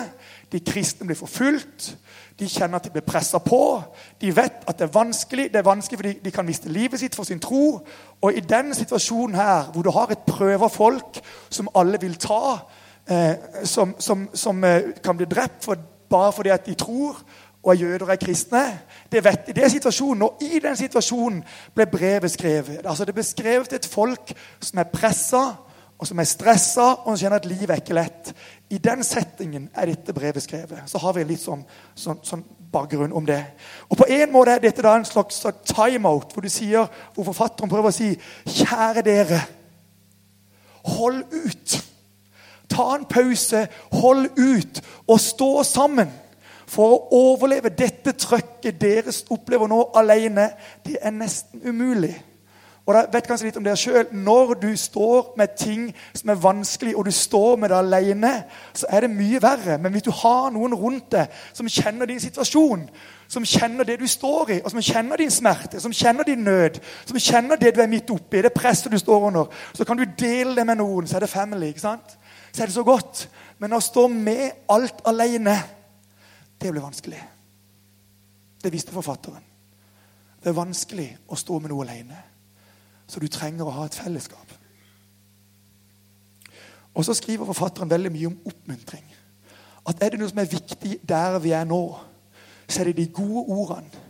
De 0.51 0.59
kristne 0.59 1.05
blir 1.05 1.19
forfulgt. 1.19 1.97
De 2.39 2.49
kjenner 2.49 2.79
at 2.79 2.87
de 2.87 2.93
blir 2.93 3.05
pressa 3.05 3.37
på. 3.37 3.81
De 4.21 4.35
vet 4.35 4.63
at 4.67 4.79
det 4.79 4.87
er 4.87 4.93
vanskelig. 4.93 5.49
Det 5.53 5.59
er 5.59 5.67
vanskelig 5.67 5.99
fordi 5.99 6.13
de 6.25 6.31
kan 6.31 6.45
miste 6.45 6.69
livet 6.69 6.99
sitt 6.99 7.15
for 7.15 7.23
sin 7.23 7.39
tro. 7.39 7.85
Og 8.21 8.33
i 8.33 8.39
den 8.39 8.73
situasjonen 8.73 9.35
her, 9.35 9.69
hvor 9.73 9.81
du 9.81 9.91
har 9.91 10.11
et 10.11 10.25
prøverfolk 10.27 11.21
som 11.49 11.69
alle 11.75 12.01
vil 12.01 12.15
ta, 12.15 12.57
eh, 13.11 13.35
som, 13.63 13.95
som, 13.99 14.29
som 14.33 14.63
eh, 14.63 14.95
kan 15.03 15.17
bli 15.17 15.25
drept 15.29 15.63
for, 15.63 15.77
bare 16.09 16.31
fordi 16.33 16.49
at 16.49 16.65
de 16.65 16.73
tror, 16.73 17.21
og 17.63 17.73
er 17.73 17.79
jøder 17.79 18.05
og 18.05 18.11
er 18.11 18.15
kristne. 18.15 18.79
Det 19.11 19.23
vet 19.23 19.47
de. 19.47 19.53
Det 19.53 19.63
er 19.63 19.69
situasjonen. 19.69 20.21
Og 20.21 20.37
i 20.41 20.59
den 20.63 20.75
situasjonen 20.75 21.41
ble 21.75 21.85
brevet 21.85 22.31
skrevet. 22.31 22.85
Altså 22.85 23.05
Det 23.05 23.15
ble 23.15 23.23
skrevet 23.23 23.69
til 23.69 23.75
et 23.75 23.89
folk 23.89 24.31
som 24.61 24.79
er 24.79 24.87
pressa, 24.93 25.43
og 25.99 26.07
som 26.07 26.19
er 26.19 26.23
stressa, 26.23 26.81
og 26.81 27.11
som 27.11 27.17
kjenner 27.25 27.41
at 27.41 27.45
livet 27.45 27.69
er 27.69 27.81
ikke 27.81 27.97
lett. 27.97 28.31
I 28.69 28.77
den 28.77 29.03
settingen 29.03 29.67
er 29.75 29.91
dette 29.91 30.13
brevet 30.15 30.43
skrevet. 30.43 30.85
Så 30.87 30.97
har 31.03 31.13
vi 31.13 31.25
litt 31.27 31.43
sånn, 31.43 31.65
sånn, 31.95 32.21
sånn 32.23 32.45
bakgrunn 32.71 33.13
om 33.13 33.25
det. 33.27 33.41
Og 33.89 33.97
På 33.97 34.07
en 34.07 34.31
måte 34.31 34.55
er 34.55 34.63
dette 34.63 34.85
da 34.85 34.95
en 34.95 35.05
slags 35.05 35.43
timeout, 35.67 36.31
hvor 36.31 36.45
du 36.45 36.49
sier, 36.49 36.87
hvor 37.15 37.27
forfatteren 37.27 37.69
prøver 37.69 37.91
å 37.91 37.95
si 37.95 38.13
Kjære 38.47 39.03
dere, 39.03 39.41
hold 40.95 41.23
ut. 41.33 41.75
Ta 42.69 42.95
en 42.95 43.05
pause, 43.09 43.67
hold 43.99 44.29
ut, 44.37 44.81
og 45.07 45.19
stå 45.19 45.51
sammen. 45.67 46.11
For 46.69 46.93
å 46.93 47.19
overleve 47.33 47.71
dette 47.73 48.13
trøkket 48.13 48.77
dere 48.81 49.13
opplever 49.33 49.69
nå 49.69 49.87
alene, 49.97 50.51
det 50.85 50.99
er 51.01 51.15
nesten 51.15 51.63
umulig. 51.65 52.13
Og 52.89 52.95
da 52.95 53.03
vet 53.13 53.27
kanskje 53.29 53.45
litt 53.45 53.57
om 53.59 53.65
dere 53.65 53.77
selv. 53.77 54.13
Når 54.17 54.55
du 54.63 54.69
står 54.77 55.35
med 55.37 55.51
ting 55.57 55.89
som 56.17 56.31
er 56.33 56.39
vanskelig, 56.41 56.95
og 56.97 57.05
du 57.05 57.11
står 57.13 57.59
med 57.61 57.69
det 57.69 57.77
alene, 57.77 58.31
så 58.73 58.89
er 58.89 59.05
det 59.05 59.11
mye 59.13 59.41
verre. 59.43 59.77
Men 59.77 59.93
hvis 59.93 60.07
du 60.07 60.11
har 60.23 60.49
noen 60.53 60.73
rundt 60.73 61.11
deg 61.13 61.35
som 61.53 61.69
kjenner 61.69 62.09
din 62.09 62.21
situasjon, 62.21 62.87
som 63.29 63.45
kjenner 63.45 63.85
det 63.85 63.99
du 64.01 64.07
står 64.09 64.55
i, 64.55 64.59
og 64.63 64.73
som 64.73 64.81
kjenner 64.81 65.21
din 65.21 65.29
smerte, 65.29 65.81
som 65.81 65.93
kjenner 65.93 66.25
din 66.25 66.41
nød, 66.41 66.79
som 67.05 67.21
kjenner 67.21 67.61
det 67.61 67.75
du 67.75 67.83
er 67.83 67.91
midt 67.91 68.09
oppi, 68.09 68.41
det 68.41 68.55
presset 68.57 68.89
du 68.89 68.97
står 68.97 69.27
under, 69.29 69.53
så 69.73 69.85
kan 69.85 69.97
du 69.97 70.07
dele 70.17 70.55
det 70.57 70.65
med 70.65 70.81
noen. 70.81 71.07
Så 71.07 71.19
er 71.19 71.27
det 71.27 71.33
family. 71.33 71.69
ikke 71.69 71.85
sant? 71.85 72.17
så 72.51 72.63
er 72.63 72.65
det 72.65 72.73
så 72.73 72.83
godt. 72.83 73.29
Men 73.59 73.73
å 73.73 73.83
stå 73.83 74.07
med 74.07 74.65
alt 74.71 75.03
alene, 75.05 75.57
det 76.61 76.71
blir 76.71 76.83
vanskelig. 76.83 77.21
Det 78.63 78.71
visste 78.73 78.91
forfatteren. 78.91 79.43
Det 80.43 80.51
er 80.51 80.57
vanskelig 80.57 81.09
å 81.27 81.37
stå 81.39 81.59
med 81.59 81.71
noe 81.71 81.85
alene. 81.87 82.17
Så 83.07 83.19
du 83.19 83.27
trenger 83.27 83.67
å 83.67 83.75
ha 83.75 83.85
et 83.87 83.95
fellesskap. 83.95 84.51
Og 86.93 87.05
så 87.05 87.15
skriver 87.15 87.47
forfatteren 87.47 87.89
veldig 87.89 88.11
mye 88.11 88.27
om 88.27 88.37
oppmuntring. 88.51 89.05
At 89.87 90.03
er 90.03 90.13
det 90.13 90.19
noe 90.19 90.29
som 90.31 90.41
er 90.41 90.51
viktig 90.51 90.99
der 91.07 91.39
vi 91.39 91.53
er 91.55 91.65
nå, 91.67 91.83
så 92.67 92.81
er 92.81 92.89
det 92.89 92.97
de 92.99 93.07
gode 93.13 93.45
ordene. 93.47 94.05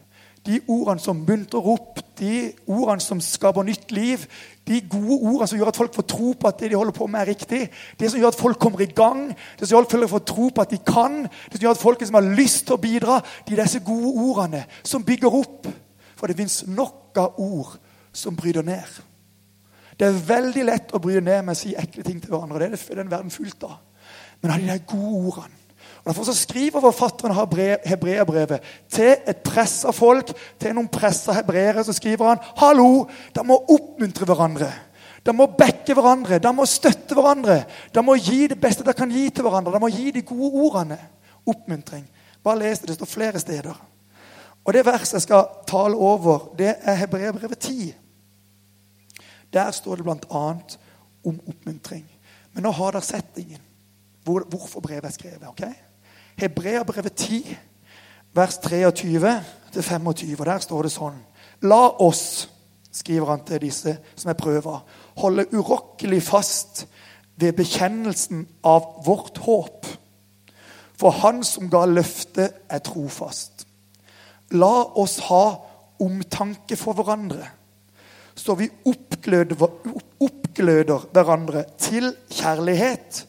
De 0.50 0.58
ordene 0.66 1.02
som 1.04 1.18
muntrer 1.28 1.68
opp, 1.70 2.00
de 2.18 2.50
ordene 2.66 3.04
som 3.04 3.20
skaper 3.22 3.68
nytt 3.68 3.92
liv. 3.94 4.24
De 4.66 4.80
gode 4.90 5.18
ordene 5.20 5.48
som 5.52 5.60
gjør 5.60 5.70
at 5.70 5.78
folk 5.78 5.94
får 5.94 6.08
tro 6.10 6.32
på 6.34 6.50
at 6.50 6.62
det 6.62 6.72
de 6.72 6.80
holder 6.80 6.96
på 6.96 7.08
med, 7.08 7.22
er 7.22 7.32
riktig. 7.36 7.60
Det 8.00 8.10
som 8.10 8.22
gjør 8.22 8.34
at 8.34 8.40
folk 8.40 8.60
kommer 8.62 8.82
i 8.82 8.90
gang, 8.90 9.28
det 9.60 9.68
som 9.68 9.76
gjør 9.76 9.86
at 9.86 9.94
folk 9.94 10.14
får 10.16 10.24
tro 10.32 10.48
på 10.50 10.66
at 10.66 10.74
de 10.74 10.80
kan. 10.88 11.22
Det 11.52 11.60
som 11.60 11.68
gjør 11.68 11.78
at 11.78 11.84
folk 11.84 12.06
som 12.06 12.18
har 12.18 12.32
lyst 12.42 12.66
til 12.66 12.78
å 12.80 12.82
bidra. 12.82 13.20
De 13.46 13.60
disse 13.60 13.84
gode 13.86 14.16
ordene 14.26 14.64
som 14.82 15.06
bygger 15.06 15.38
opp. 15.42 15.70
For 16.18 16.28
det 16.28 16.40
fins 16.40 16.64
nok 16.68 17.22
av 17.22 17.38
ord 17.40 17.78
som 18.16 18.36
bryter 18.36 18.66
ned. 18.66 18.98
Det 20.00 20.08
er 20.08 20.26
veldig 20.34 20.66
lett 20.66 20.92
å 20.96 21.02
bryte 21.04 21.22
ned 21.22 21.46
med 21.46 21.54
å 21.54 21.60
si 21.60 21.76
ekle 21.78 22.04
ting 22.08 22.20
til 22.24 22.34
hverandre. 22.34 22.72
Det 22.72 22.82
er 22.90 23.02
den 23.04 23.12
verden 23.12 23.32
fullt 23.34 23.64
av. 23.68 23.80
Men 24.42 24.54
av 24.56 24.62
de 24.62 24.70
der 24.72 24.86
gode 24.88 25.24
ordene 25.28 25.59
Derfor 26.10 26.26
så 26.26 26.34
skriver 26.34 26.82
forfatteren 26.82 27.36
av 27.38 27.52
hebreerbrevet 27.86 28.64
til 28.90 29.12
et 29.30 29.44
pressa 29.46 29.92
folk, 29.94 30.32
til 30.58 30.74
noen 30.74 30.88
pressa 30.90 31.36
hebreere. 31.38 31.84
Så 31.86 31.94
skriver 31.94 32.32
han 32.32 32.40
hallo, 32.58 33.04
de 33.36 33.44
må 33.46 33.60
oppmuntre 33.70 34.26
hverandre. 34.26 34.72
De 35.22 35.36
må 35.38 35.46
backe 35.54 35.94
hverandre, 35.94 36.40
de 36.42 36.54
må 36.58 36.66
støtte 36.66 37.14
hverandre. 37.14 37.60
De 37.94 38.02
må 38.02 38.16
gi 38.18 38.48
det 38.50 38.58
beste 38.58 38.82
de 38.88 38.96
kan 38.98 39.12
gi 39.14 39.28
til 39.30 39.46
hverandre. 39.46 39.76
De 39.76 39.82
må 39.84 39.92
gi 39.94 40.10
de 40.16 40.24
gode 40.26 40.64
ordene. 40.64 40.98
Oppmuntring. 41.46 42.08
Bare 42.42 42.58
les 42.64 42.82
det. 42.82 42.90
Det 42.90 42.96
står 42.98 43.12
flere 43.12 43.42
steder. 43.44 43.78
Og 44.66 44.74
Det 44.74 44.86
verset 44.86 45.20
jeg 45.20 45.28
skal 45.28 45.46
tale 45.68 45.94
over, 45.96 46.56
det 46.58 46.72
er 46.82 46.98
Hebreerbrevet 47.04 47.60
10. 47.60 47.94
Der 49.54 49.70
står 49.72 49.96
det 49.96 50.08
bl.a. 50.10 50.42
om 51.26 51.38
oppmuntring. 51.48 52.10
Men 52.54 52.66
nå 52.66 52.74
har 52.74 52.98
dere 52.98 53.06
settingen. 53.06 53.62
Hvor, 54.24 54.42
hvorfor 54.50 54.82
brevet 54.82 55.06
er 55.06 55.14
skrevet. 55.14 55.48
ok? 55.48 55.62
Hebreerbrevet 56.40 57.14
10, 57.14 57.58
vers 58.34 58.58
23-25. 58.64 60.40
og 60.40 60.46
Der 60.46 60.60
står 60.64 60.86
det 60.88 60.92
sånn 60.94 61.18
La 61.68 61.82
oss, 62.00 62.48
skriver 62.96 63.34
han 63.34 63.42
til 63.44 63.60
disse 63.66 63.98
som 64.16 64.32
er 64.32 64.38
prøva, 64.40 64.78
holde 65.20 65.50
urokkelig 65.52 66.22
fast 66.24 66.86
ved 67.40 67.58
bekjennelsen 67.58 68.46
av 68.64 69.02
vårt 69.04 69.42
håp. 69.44 69.90
For 71.00 71.12
Han 71.24 71.44
som 71.44 71.68
ga 71.72 71.84
løftet, 71.88 72.56
er 72.70 72.80
trofast. 72.84 73.66
La 74.56 74.72
oss 74.96 75.20
ha 75.28 75.44
omtanke 76.00 76.80
for 76.80 76.96
hverandre, 76.96 77.44
så 78.36 78.56
vi 78.56 78.70
oppgløder, 78.88 79.60
oppgløder 80.24 81.06
hverandre 81.12 81.66
til 81.78 82.14
kjærlighet 82.32 83.26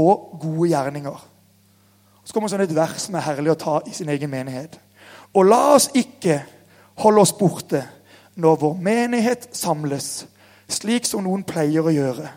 og 0.00 0.38
gode 0.40 0.72
gjerninger. 0.72 1.33
Så 2.24 2.32
kommer 2.32 2.50
sånn 2.50 2.64
et 2.64 2.74
vers 2.74 2.96
som 3.04 3.16
er 3.18 3.26
herlig 3.26 3.52
å 3.52 3.60
ta 3.60 3.74
i 3.86 3.92
sin 3.94 4.10
egen 4.12 4.32
menighet. 4.32 4.78
Og 5.34 5.46
la 5.48 5.74
oss 5.74 5.90
ikke 5.96 6.40
holde 7.02 7.24
oss 7.24 7.34
borte 7.36 7.82
når 8.40 8.56
vår 8.62 8.78
menighet 8.82 9.48
samles, 9.54 10.24
slik 10.70 11.06
som 11.06 11.24
noen 11.26 11.44
pleier 11.46 11.84
å 11.84 11.92
gjøre. 11.92 12.30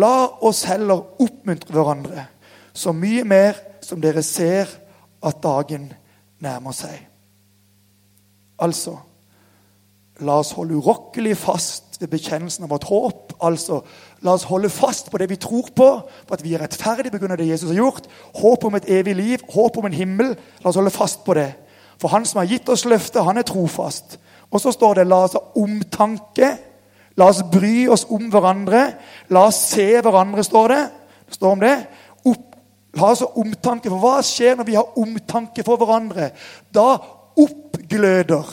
La 0.00 0.14
oss 0.46 0.64
heller 0.70 1.02
oppmuntre 1.22 1.74
hverandre, 1.74 2.24
så 2.72 2.94
mye 2.94 3.26
mer 3.26 3.58
som 3.84 4.00
dere 4.02 4.22
ser 4.26 4.70
at 5.26 5.42
dagen 5.42 5.90
nærmer 6.40 6.74
seg. 6.74 6.96
Altså 8.60 8.96
La 10.20 10.36
oss 10.42 10.52
holde 10.52 10.76
urokkelig 10.76 11.36
fast 11.40 11.96
ved 12.00 12.10
bekjennelsen 12.12 12.66
av 12.66 12.74
vårt 12.74 12.88
håp. 12.90 13.29
Altså, 13.42 13.80
La 14.20 14.34
oss 14.36 14.44
holde 14.50 14.68
fast 14.68 15.08
på 15.10 15.18
det 15.18 15.30
vi 15.30 15.38
tror 15.40 15.70
på, 15.76 15.88
på 16.28 16.36
at 16.36 16.42
vi 16.44 16.52
er 16.54 16.60
rettferdige 16.60 17.16
pga. 17.16 17.36
det 17.36 17.48
Jesus 17.48 17.70
har 17.70 17.76
gjort. 17.76 18.08
Håp 18.36 18.64
om 18.64 18.74
et 18.74 18.88
evig 18.88 19.16
liv, 19.16 19.38
håp 19.48 19.78
om 19.78 19.86
en 19.86 19.96
himmel. 19.96 20.36
La 20.60 20.68
oss 20.68 20.76
holde 20.76 20.92
fast 20.92 21.24
på 21.24 21.34
det. 21.34 21.54
For 22.00 22.08
Han 22.08 22.24
som 22.24 22.38
har 22.38 22.46
gitt 22.46 22.68
oss 22.68 22.84
løftet, 22.84 23.24
han 23.24 23.38
er 23.38 23.42
trofast. 23.42 24.18
Og 24.50 24.60
så 24.60 24.72
står 24.72 24.94
det 24.94 25.06
la 25.06 25.24
oss 25.24 25.36
ha 25.38 25.40
omtanke. 25.56 26.56
La 27.16 27.28
oss 27.28 27.42
bry 27.52 27.88
oss 27.88 28.06
om 28.10 28.28
hverandre. 28.30 28.92
La 29.30 29.46
oss 29.48 29.60
se 29.72 29.88
hverandre, 30.00 30.44
står 30.44 30.68
det. 30.68 30.82
Det 31.28 31.34
står 31.34 31.52
om 31.52 31.60
det. 31.60 31.76
Opp, 32.24 32.56
la 32.94 33.10
oss 33.12 33.24
ha 33.24 33.30
omtanke. 33.40 33.88
For 33.88 34.00
hva 34.02 34.18
skjer 34.26 34.56
når 34.58 34.68
vi 34.68 34.76
har 34.76 34.98
omtanke 35.00 35.64
for 35.64 35.80
hverandre? 35.80 36.30
Da 36.74 36.98
oppgløder 37.40 38.52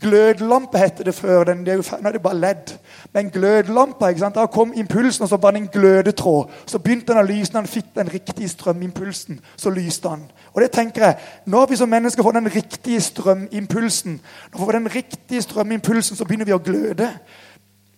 Glødlampe 0.00 0.78
heter 0.78 1.04
det 1.04 1.14
før. 1.14 1.44
Den, 1.44 1.58
det 1.64 1.68
er 1.72 1.74
jo, 1.74 1.84
nå 2.02 2.08
er 2.08 2.12
det 2.12 2.22
bare 2.22 2.36
ledd. 2.36 2.72
Men 3.12 3.30
glødlampa 3.30 4.10
ikke 4.12 4.20
sant? 4.20 4.34
Da 4.34 4.46
kom 4.46 4.72
impulsen, 4.76 5.22
og 5.22 5.28
så 5.28 5.38
var 5.40 5.50
det 5.50 5.62
en 5.62 5.68
glødetråd. 5.72 6.50
Så 6.66 6.78
begynte 6.84 7.14
den 7.14 7.22
å 7.22 7.26
lyse 7.26 7.54
når 7.54 7.64
den 7.64 7.72
fikk 7.72 7.94
den 7.96 8.12
riktige 8.12 8.50
strømimpulsen. 8.52 9.40
Så 9.56 9.72
lyste 9.72 10.12
den. 10.12 10.26
Og 10.52 10.60
det 10.62 10.70
tenker 10.76 11.04
jeg, 11.04 11.16
Når 11.46 11.66
vi 11.66 11.76
som 11.76 11.88
mennesker 11.88 12.22
får 12.22 12.32
den 12.32 12.54
riktige 12.54 13.00
strømimpulsen, 13.00 14.20
når 14.52 14.58
vi 14.58 14.64
får 14.64 14.72
den 14.72 14.94
riktige 14.94 15.42
strømimpulsen, 15.42 16.16
så 16.16 16.24
begynner 16.24 16.44
vi 16.44 16.56
å 16.56 16.64
gløde. 16.64 17.10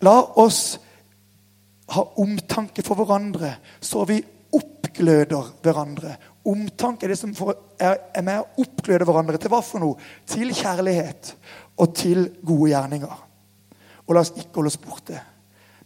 La 0.01 0.23
oss 0.37 0.79
ha 1.91 2.05
omtanke 2.17 2.83
for 2.85 2.95
hverandre, 2.95 3.57
så 3.81 4.05
vi 4.05 4.23
oppgløder 4.55 5.55
hverandre. 5.63 6.17
Omtanke 6.49 7.07
er 7.07 7.13
det 7.13 7.19
som 7.19 7.35
er 7.81 8.23
med 8.23 8.39
å 8.39 8.63
oppgløde 8.63 9.05
hverandre. 9.05 9.37
Til 9.41 9.53
hva 9.53 9.61
for 9.65 9.83
noe? 9.83 9.99
Til 10.29 10.53
kjærlighet 10.55 11.35
og 11.79 11.95
til 11.95 12.31
gode 12.47 12.71
gjerninger. 12.71 13.25
Og 14.07 14.15
la 14.15 14.21
oss 14.21 14.33
ikke 14.37 14.61
holde 14.61 14.73
oss 14.73 14.81
borte 14.83 15.21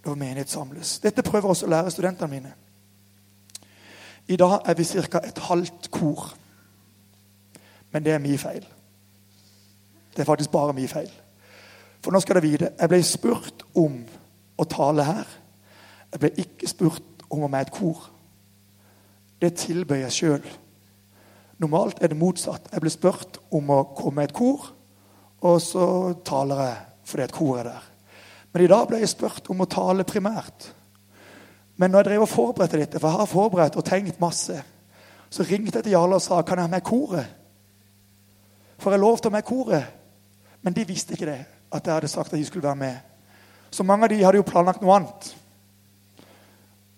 når 0.05 0.19
menighet 0.19 0.51
samles. 0.51 0.99
Dette 1.03 1.23
prøver 1.23 1.53
også 1.53 1.67
å 1.67 1.73
lære 1.73 1.91
studentene 1.95 2.31
mine. 2.31 2.53
I 4.29 4.37
dag 4.39 4.61
er 4.67 4.75
vi 4.79 4.85
ca. 4.85 5.21
et 5.25 5.39
halvt 5.39 5.91
kor. 5.91 6.33
Men 7.93 8.05
det 8.05 8.13
er 8.13 8.23
mye 8.23 8.39
feil. 8.39 8.67
Det 10.17 10.23
er 10.23 10.29
faktisk 10.29 10.51
bare 10.51 10.73
mye 10.73 10.89
feil. 10.89 11.11
For 12.03 12.13
nå 12.13 12.21
skal 12.21 12.39
dere 12.39 12.47
vite 12.47 12.73
jeg 12.79 12.91
ble 12.91 13.03
spurt 13.07 13.65
om 13.79 14.03
å 14.59 14.65
tale 14.65 15.05
her. 15.07 15.29
Jeg 16.13 16.21
ble 16.21 16.31
ikke 16.45 16.69
spurt 16.69 17.25
om 17.31 17.45
å 17.45 17.49
være 17.49 17.69
et 17.69 17.75
kor. 17.75 18.11
Det 19.41 19.55
tilbød 19.59 20.05
jeg 20.05 20.13
sjøl. 20.13 20.45
Normalt 21.59 22.03
er 22.03 22.13
det 22.13 22.19
motsatt. 22.19 22.69
Jeg 22.73 22.83
ble 22.83 22.91
spurt 22.91 23.39
om 23.51 23.71
å 23.71 23.83
komme 23.97 24.23
med 24.23 24.31
et 24.31 24.37
kor. 24.37 24.73
Og 25.43 25.59
så 25.63 25.87
taler 26.25 26.63
jeg 26.63 26.77
fordi 27.13 27.25
et 27.27 27.35
kor 27.35 27.59
er 27.59 27.67
der. 27.67 27.89
Men 28.53 28.65
i 28.65 28.71
dag 28.71 28.87
ble 28.89 29.01
jeg 29.03 29.11
spurt 29.11 29.49
om 29.51 29.65
å 29.65 29.69
tale 29.71 30.07
primært. 30.07 30.69
Men 31.77 31.91
når 31.91 32.03
jeg 32.03 32.09
drev 32.11 32.25
og 32.27 32.31
forberedte 32.31 32.79
dette, 32.79 33.01
for 33.01 33.09
jeg 33.09 33.19
har 33.19 33.31
forberedt 33.31 33.77
og 33.81 33.85
tenkt 33.85 34.21
masse, 34.21 34.59
så 35.33 35.47
ringte 35.49 35.79
jeg 35.79 35.89
til 35.89 35.97
Jarle 35.97 36.19
og 36.21 36.23
sa 36.23 36.43
kan 36.47 36.61
jeg 36.61 36.69
ha 36.69 36.71
med 36.71 36.85
koret. 36.85 37.27
For 38.79 38.93
jeg 38.93 39.01
lovte 39.03 39.29
å 39.29 39.33
ha 39.33 39.39
med 39.39 39.49
koret. 39.49 39.99
Men 40.63 40.77
de 40.77 40.87
visste 40.87 41.17
ikke 41.17 41.31
det, 41.31 41.41
at 41.73 41.87
jeg 41.87 41.95
hadde 41.95 42.13
sagt 42.13 42.33
at 42.33 42.39
de 42.39 42.45
skulle 42.47 42.69
være 42.69 42.79
med. 42.79 42.97
Så 43.73 43.83
mange 43.89 44.05
av 44.05 44.13
de 44.13 44.21
hadde 44.23 44.39
jo 44.39 44.47
planlagt 44.47 44.83
noe 44.83 44.99
annet. 45.01 45.33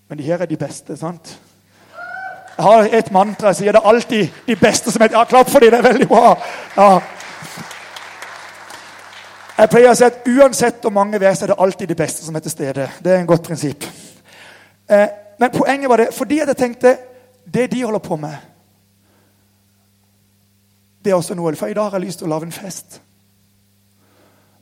Men 0.08 0.18
de 0.18 0.26
her 0.26 0.42
er 0.42 0.50
de 0.50 0.58
beste, 0.58 0.96
sant? 1.00 1.36
Jeg 2.56 2.64
har 2.66 2.88
et 2.98 3.10
mantra. 3.14 3.50
Jeg 3.50 3.62
sier 3.62 3.74
det 3.74 3.82
alltid 3.84 4.42
de 4.46 4.56
beste 4.56 4.92
som 4.92 5.02
heter 5.02 5.16
Ja, 5.16 5.24
klapp 5.24 5.50
for 5.50 5.62
dem, 5.62 5.72
det 5.72 5.80
er 5.80 5.88
veldig 5.88 6.08
bra. 6.10 6.34
Ja. 6.76 6.90
Jeg 9.58 9.70
pleier 9.70 9.92
å 9.92 9.94
si 9.94 10.06
at 10.06 10.24
Uansett 10.26 10.82
hvor 10.82 10.90
mange 10.94 11.18
vi 11.20 11.26
er, 11.28 11.34
så 11.38 11.46
er 11.46 11.52
det 11.52 11.60
alltid 11.62 11.88
de 11.88 11.98
beste 11.98 12.24
som 12.26 12.34
er 12.34 12.42
til 12.42 12.50
stede. 12.50 12.88
Det 13.04 13.12
er 13.12 13.20
en 13.20 13.30
godt 13.30 13.44
prinsipp. 13.46 13.86
Eh, 14.90 15.06
men 15.38 15.54
poenget 15.54 15.90
var 15.90 16.02
det 16.02 16.10
fordi 16.14 16.40
jeg 16.40 16.56
tenkte 16.56 16.96
det 17.54 17.70
de 17.72 17.84
holder 17.84 18.02
på 18.02 18.16
med, 18.16 18.34
det 21.04 21.12
er 21.12 21.16
også 21.16 21.34
noe. 21.36 21.54
For 21.56 21.68
i 21.68 21.76
dag 21.76 21.90
har 21.90 21.98
jeg 21.98 22.06
lyst 22.06 22.22
til 22.22 22.26
å 22.26 22.32
lage 22.32 22.48
en 22.48 22.56
fest. 22.56 23.00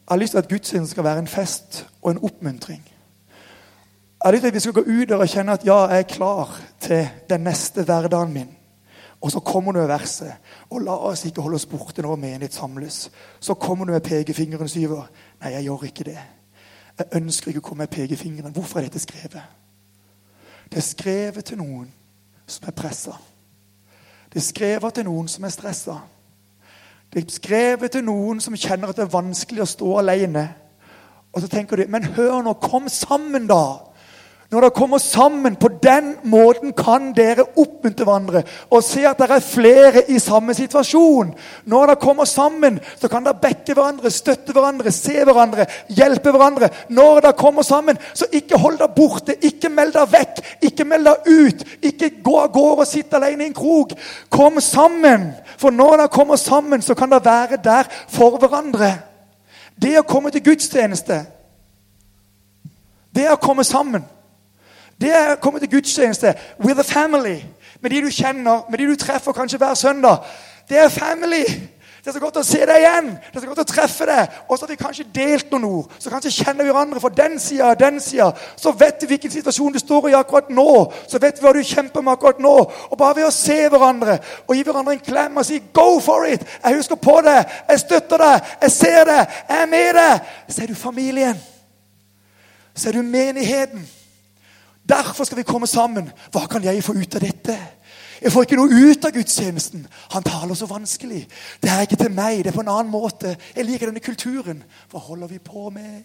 Jeg 0.02 0.10
har 0.10 0.20
lyst 0.20 0.34
til 0.34 0.42
at 0.42 0.48
gudstjenesten 0.50 0.90
skal 0.92 1.04
være 1.06 1.22
en 1.22 1.30
fest 1.30 1.84
og 2.02 2.10
en 2.10 2.24
oppmuntring. 2.26 2.82
Jeg 2.82 4.26
har 4.26 4.34
lyst 4.34 4.42
til 4.42 4.50
at 4.50 4.54
vi 4.54 4.60
skal 4.60 4.74
gå 4.76 4.82
ut 4.86 5.14
og 5.14 5.28
kjenne 5.28 5.54
at 5.56 5.64
ja, 5.66 5.78
jeg 5.90 5.98
er 6.04 6.10
klar 6.10 6.58
til 6.80 7.06
den 7.30 7.46
neste 7.46 7.84
hverdagen 7.86 8.34
min. 8.34 8.50
Og 9.22 9.30
så 9.30 9.40
kommer 9.40 9.72
du 9.72 9.78
med 9.78 9.86
verset. 9.86 10.32
Og 10.70 10.82
la 10.82 10.94
oss 11.08 11.24
ikke 11.24 11.42
holde 11.42 11.54
oss 11.54 11.66
borte 11.66 12.02
når 12.02 12.16
menighet 12.16 12.54
samles. 12.54 13.10
Så 13.40 13.54
kommer 13.54 13.84
du 13.84 13.92
med 13.92 14.02
pekefingeren 14.02 14.68
syver. 14.68 15.06
Nei, 15.40 15.52
jeg 15.54 15.68
gjør 15.68 15.84
ikke 15.86 16.04
det. 16.04 16.18
Jeg 16.98 17.06
ønsker 17.20 17.52
ikke 17.52 17.62
å 17.62 17.68
komme 17.68 17.86
med 17.86 17.94
pekefingeren. 17.94 18.52
Hvorfor 18.52 18.80
er 18.80 18.88
dette 18.88 19.02
skrevet? 19.02 19.42
Det 20.72 20.80
er 20.80 20.88
skrevet 20.88 21.44
til 21.44 21.60
noen 21.60 21.86
som 22.46 22.66
er 22.66 22.74
pressa. 22.74 23.14
Det 24.32 24.40
er 24.40 24.48
skrevet 24.48 24.94
til 24.94 25.04
noen 25.04 25.28
som 25.28 25.44
er 25.44 25.52
stressa. 25.52 25.98
Det 27.12 27.20
er 27.20 27.30
skrevet 27.30 27.92
til 27.92 28.04
noen 28.04 28.40
som 28.40 28.56
kjenner 28.56 28.88
at 28.88 28.96
det 28.96 29.04
er 29.04 29.12
vanskelig 29.12 29.62
å 29.62 29.68
stå 29.68 29.96
alene. 30.00 30.46
Og 31.32 31.44
så 31.44 31.48
tenker 31.52 31.76
de 31.76 31.86
Men 31.92 32.04
hør 32.16 32.42
nå, 32.42 32.54
kom 32.58 32.88
sammen, 32.88 33.46
da! 33.46 33.91
Når 34.52 34.60
dere 34.60 34.74
kommer 34.76 34.98
sammen 35.00 35.54
på 35.56 35.68
den 35.80 36.10
måten, 36.28 36.74
kan 36.76 37.14
dere 37.16 37.46
oppmuntre 37.56 38.04
hverandre 38.04 38.42
og 38.68 38.82
se 38.84 39.06
at 39.08 39.16
det 39.22 39.30
er 39.32 39.40
flere 39.46 40.02
i 40.12 40.18
samme 40.20 40.52
situasjon. 40.52 41.30
Når 41.72 41.86
dere 41.88 42.00
kommer 42.02 42.28
sammen, 42.28 42.76
så 43.00 43.08
kan 43.08 43.24
dere 43.24 43.40
backe 43.40 43.72
hverandre, 43.72 44.12
støtte 44.12 44.52
hverandre, 44.52 44.92
se 44.92 45.16
hverandre, 45.24 45.66
hjelpe 45.88 46.36
hverandre. 46.36 46.68
Når 46.92 47.22
dere 47.24 47.38
kommer 47.40 47.64
sammen, 47.64 47.96
så 48.12 48.28
ikke 48.28 48.60
hold 48.60 48.76
dere 48.82 48.92
borte, 48.92 49.38
ikke 49.40 49.72
meld 49.72 49.96
dere 49.96 50.12
vekk, 50.18 50.44
ikke 50.68 50.84
meld 50.84 51.08
dere 51.08 51.40
ut. 51.48 51.66
Ikke 51.80 52.12
gå 52.20 52.38
av 52.44 52.52
gårde 52.52 52.84
og 52.84 52.92
sitte 52.92 53.16
alene 53.16 53.48
i 53.48 53.50
en 53.54 53.56
krok. 53.56 53.96
Kom 54.28 54.60
sammen, 54.60 55.30
for 55.56 55.72
når 55.72 55.96
dere 55.96 56.12
kommer 56.20 56.36
sammen, 56.36 56.84
så 56.84 56.92
kan 56.94 57.08
dere 57.08 57.24
være 57.24 57.64
der 57.64 57.88
for 58.12 58.36
hverandre. 58.36 58.98
Det 59.80 59.96
å 59.96 60.04
komme 60.04 60.28
til 60.28 60.44
gudstjeneste, 60.44 61.24
det 63.16 63.32
å 63.32 63.40
komme 63.40 63.64
sammen. 63.64 64.04
Det 65.00 65.10
er 65.10 65.34
å 65.34 65.40
komme 65.42 65.60
til 65.60 65.70
gudstjeneste 65.72 66.34
with 66.64 66.80
a 66.80 66.86
family. 66.86 67.40
Med 67.80 67.90
de 67.90 68.02
du 68.04 68.10
kjenner, 68.10 68.66
med 68.70 68.78
de 68.78 68.86
du 68.86 68.96
treffer 68.96 69.32
kanskje 69.32 69.58
hver 69.58 69.74
søndag. 69.74 70.26
Det 70.68 70.78
er 70.78 70.88
family. 70.88 71.44
Det 72.02 72.10
er 72.10 72.16
så 72.16 72.20
godt 72.20 72.38
å 72.40 72.42
se 72.42 72.58
deg 72.66 72.80
igjen. 72.82 73.08
Det 73.14 73.38
er 73.38 73.42
så 73.44 73.48
godt 73.52 73.60
å 73.62 73.66
treffe 73.70 74.06
deg. 74.08 74.38
Og 74.48 74.56
så 74.58 74.64
har 74.64 74.70
vi 74.72 74.78
kanskje 74.80 75.04
delt 75.14 75.52
noen 75.52 75.66
ord. 75.68 75.92
Så 76.02 76.10
kanskje 76.10 76.32
kjenner 76.34 76.66
vi 76.66 76.72
hverandre 76.72 76.98
fra 77.02 77.12
den 77.14 77.36
sida 77.38 77.68
og 77.70 77.78
den 77.78 78.00
sida. 78.02 78.32
Så 78.58 78.72
vet 78.74 79.04
vi 79.04 79.12
hvilken 79.12 79.30
situasjon 79.30 79.76
du 79.76 79.78
står 79.78 80.08
i 80.10 80.16
akkurat 80.18 80.50
nå. 80.50 80.66
Så 81.06 81.20
vet 81.22 81.38
vi 81.38 81.46
hva 81.46 81.52
du 81.54 81.60
kjemper 81.62 82.02
med 82.02 82.16
akkurat 82.16 82.42
nå. 82.42 82.56
Og 82.90 82.98
bare 82.98 83.20
ved 83.20 83.28
å 83.28 83.36
se 83.36 83.60
hverandre 83.70 84.18
og 84.48 84.50
gi 84.58 84.66
hverandre 84.66 84.96
en 84.98 85.06
klem 85.06 85.38
og 85.38 85.46
si 85.46 85.62
'go 85.62 86.00
for 86.02 86.26
it', 86.26 86.42
jeg 86.64 86.76
husker 86.76 86.98
på 86.98 87.20
det, 87.22 87.46
jeg 87.68 87.80
støtter 87.80 88.18
deg, 88.18 88.50
jeg 88.62 88.70
ser 88.70 89.04
det, 89.04 89.22
jeg 89.48 89.62
er 89.62 89.66
med 89.66 89.94
deg, 89.94 90.20
så 90.48 90.62
er 90.62 90.66
du 90.66 90.74
familien. 90.74 91.42
Så 92.74 92.88
er 92.88 92.92
du 92.92 93.02
menigheten. 93.02 93.88
Derfor 94.88 95.24
skal 95.24 95.38
vi 95.38 95.42
komme 95.42 95.66
sammen. 95.66 96.10
Hva 96.32 96.46
kan 96.50 96.64
jeg 96.64 96.84
få 96.84 96.92
ut 96.92 97.14
av 97.14 97.20
dette? 97.22 97.56
Jeg 98.22 98.32
får 98.32 98.46
ikke 98.46 98.58
noe 98.58 98.90
ut 98.90 99.04
av 99.04 99.14
gudstjenesten. 99.14 99.86
Han 100.14 100.26
taler 100.26 100.54
så 100.54 100.66
vanskelig. 100.70 101.24
Det 101.62 101.70
er 101.70 101.86
ikke 101.86 101.98
til 101.98 102.12
meg, 102.14 102.44
det 102.44 102.52
er 102.52 102.56
på 102.56 102.62
en 102.62 102.70
annen 102.70 102.92
måte. 102.92 103.36
Jeg 103.56 103.66
liker 103.66 103.90
denne 103.90 104.02
kulturen. 104.02 104.62
Hva 104.90 105.02
holder 105.02 105.30
vi 105.30 105.38
på 105.42 105.70
med? 105.74 106.02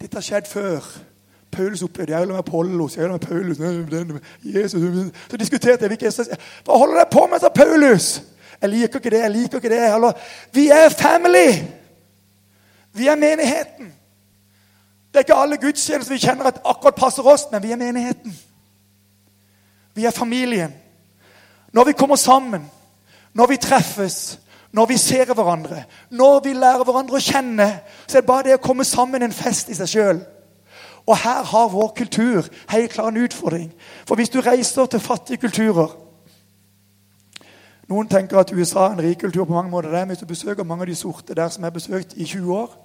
Dette 0.00 0.16
har 0.16 0.26
skjedd 0.26 0.50
før. 0.50 0.86
Paulus 1.50 1.82
opplevde 1.82 2.14
jeg 2.14 2.28
med 2.28 2.38
Apollos, 2.38 2.96
jeg 2.96 3.10
med 3.10 3.18
Paulus 3.18 3.58
Jesus, 4.42 5.12
Så 5.30 5.36
diskuterte 5.36 5.82
jeg 5.82 5.88
hvilke 5.88 6.38
Hva 6.64 6.76
holder 6.78 6.94
dere 6.94 7.10
på 7.10 7.26
med, 7.26 7.40
sa 7.40 7.48
Paulus? 7.48 8.22
Jeg 8.62 8.70
liker 8.70 8.98
ikke 8.98 9.10
det, 9.10 9.22
jeg 9.22 9.30
liker 9.30 9.56
ikke 9.56 9.70
det. 9.70 10.14
Vi 10.52 10.68
er 10.68 10.88
family! 10.88 11.64
Vi 12.92 13.06
er 13.06 13.16
menigheten. 13.16 13.94
Det 15.10 15.18
er 15.18 15.26
ikke 15.26 15.40
alle 15.42 15.58
gudstjenester 15.58 16.14
vi 16.14 16.22
kjenner 16.22 16.46
at 16.50 16.60
akkurat 16.64 16.94
passer 16.94 17.26
oss, 17.26 17.48
men 17.52 17.62
vi 17.62 17.72
er 17.72 17.80
menigheten. 17.80 18.36
Vi 19.94 20.04
er 20.04 20.14
familien. 20.14 20.74
Når 21.72 21.84
vi 21.84 21.92
kommer 21.92 22.16
sammen, 22.16 22.70
når 23.34 23.46
vi 23.46 23.56
treffes, 23.56 24.38
når 24.72 24.86
vi 24.86 24.96
ser 24.96 25.34
hverandre, 25.34 25.84
når 26.10 26.40
vi 26.44 26.52
lærer 26.52 26.84
hverandre 26.84 27.18
å 27.18 27.22
kjenne, 27.22 27.66
så 28.06 28.18
er 28.18 28.22
det 28.22 28.30
bare 28.30 28.46
det 28.46 28.58
å 28.58 28.62
komme 28.62 28.86
sammen 28.86 29.22
en 29.22 29.34
fest 29.34 29.70
i 29.70 29.78
seg 29.78 29.90
sjøl. 29.90 30.20
Og 31.06 31.16
her 31.18 31.42
har 31.42 31.72
vår 31.72 31.92
kultur 31.96 32.46
helt 32.70 32.92
klar 32.92 33.10
en 33.10 33.22
utfordring. 33.24 33.72
For 34.06 34.14
hvis 34.14 34.30
du 34.30 34.40
reiser 34.40 34.86
til 34.86 35.02
fattige 35.02 35.42
kulturer 35.42 35.96
Noen 37.90 38.06
tenker 38.06 38.38
at 38.38 38.52
USA 38.54 38.84
er 38.86 38.92
en 38.94 39.00
rik 39.02 39.18
kultur 39.18 39.48
på 39.48 39.52
mange 39.56 39.70
måter. 39.70 39.90
Det 39.90 39.98
er 39.98 40.04
Hvis 40.06 40.18
du 40.18 40.26
besøker 40.26 40.64
mange 40.64 40.82
av 40.82 40.86
de 40.86 40.94
sorte 40.94 41.34
der 41.34 41.48
som 41.48 41.64
er 41.64 41.70
besøkt 41.74 42.12
i 42.14 42.24
20 42.24 42.52
år, 42.54 42.76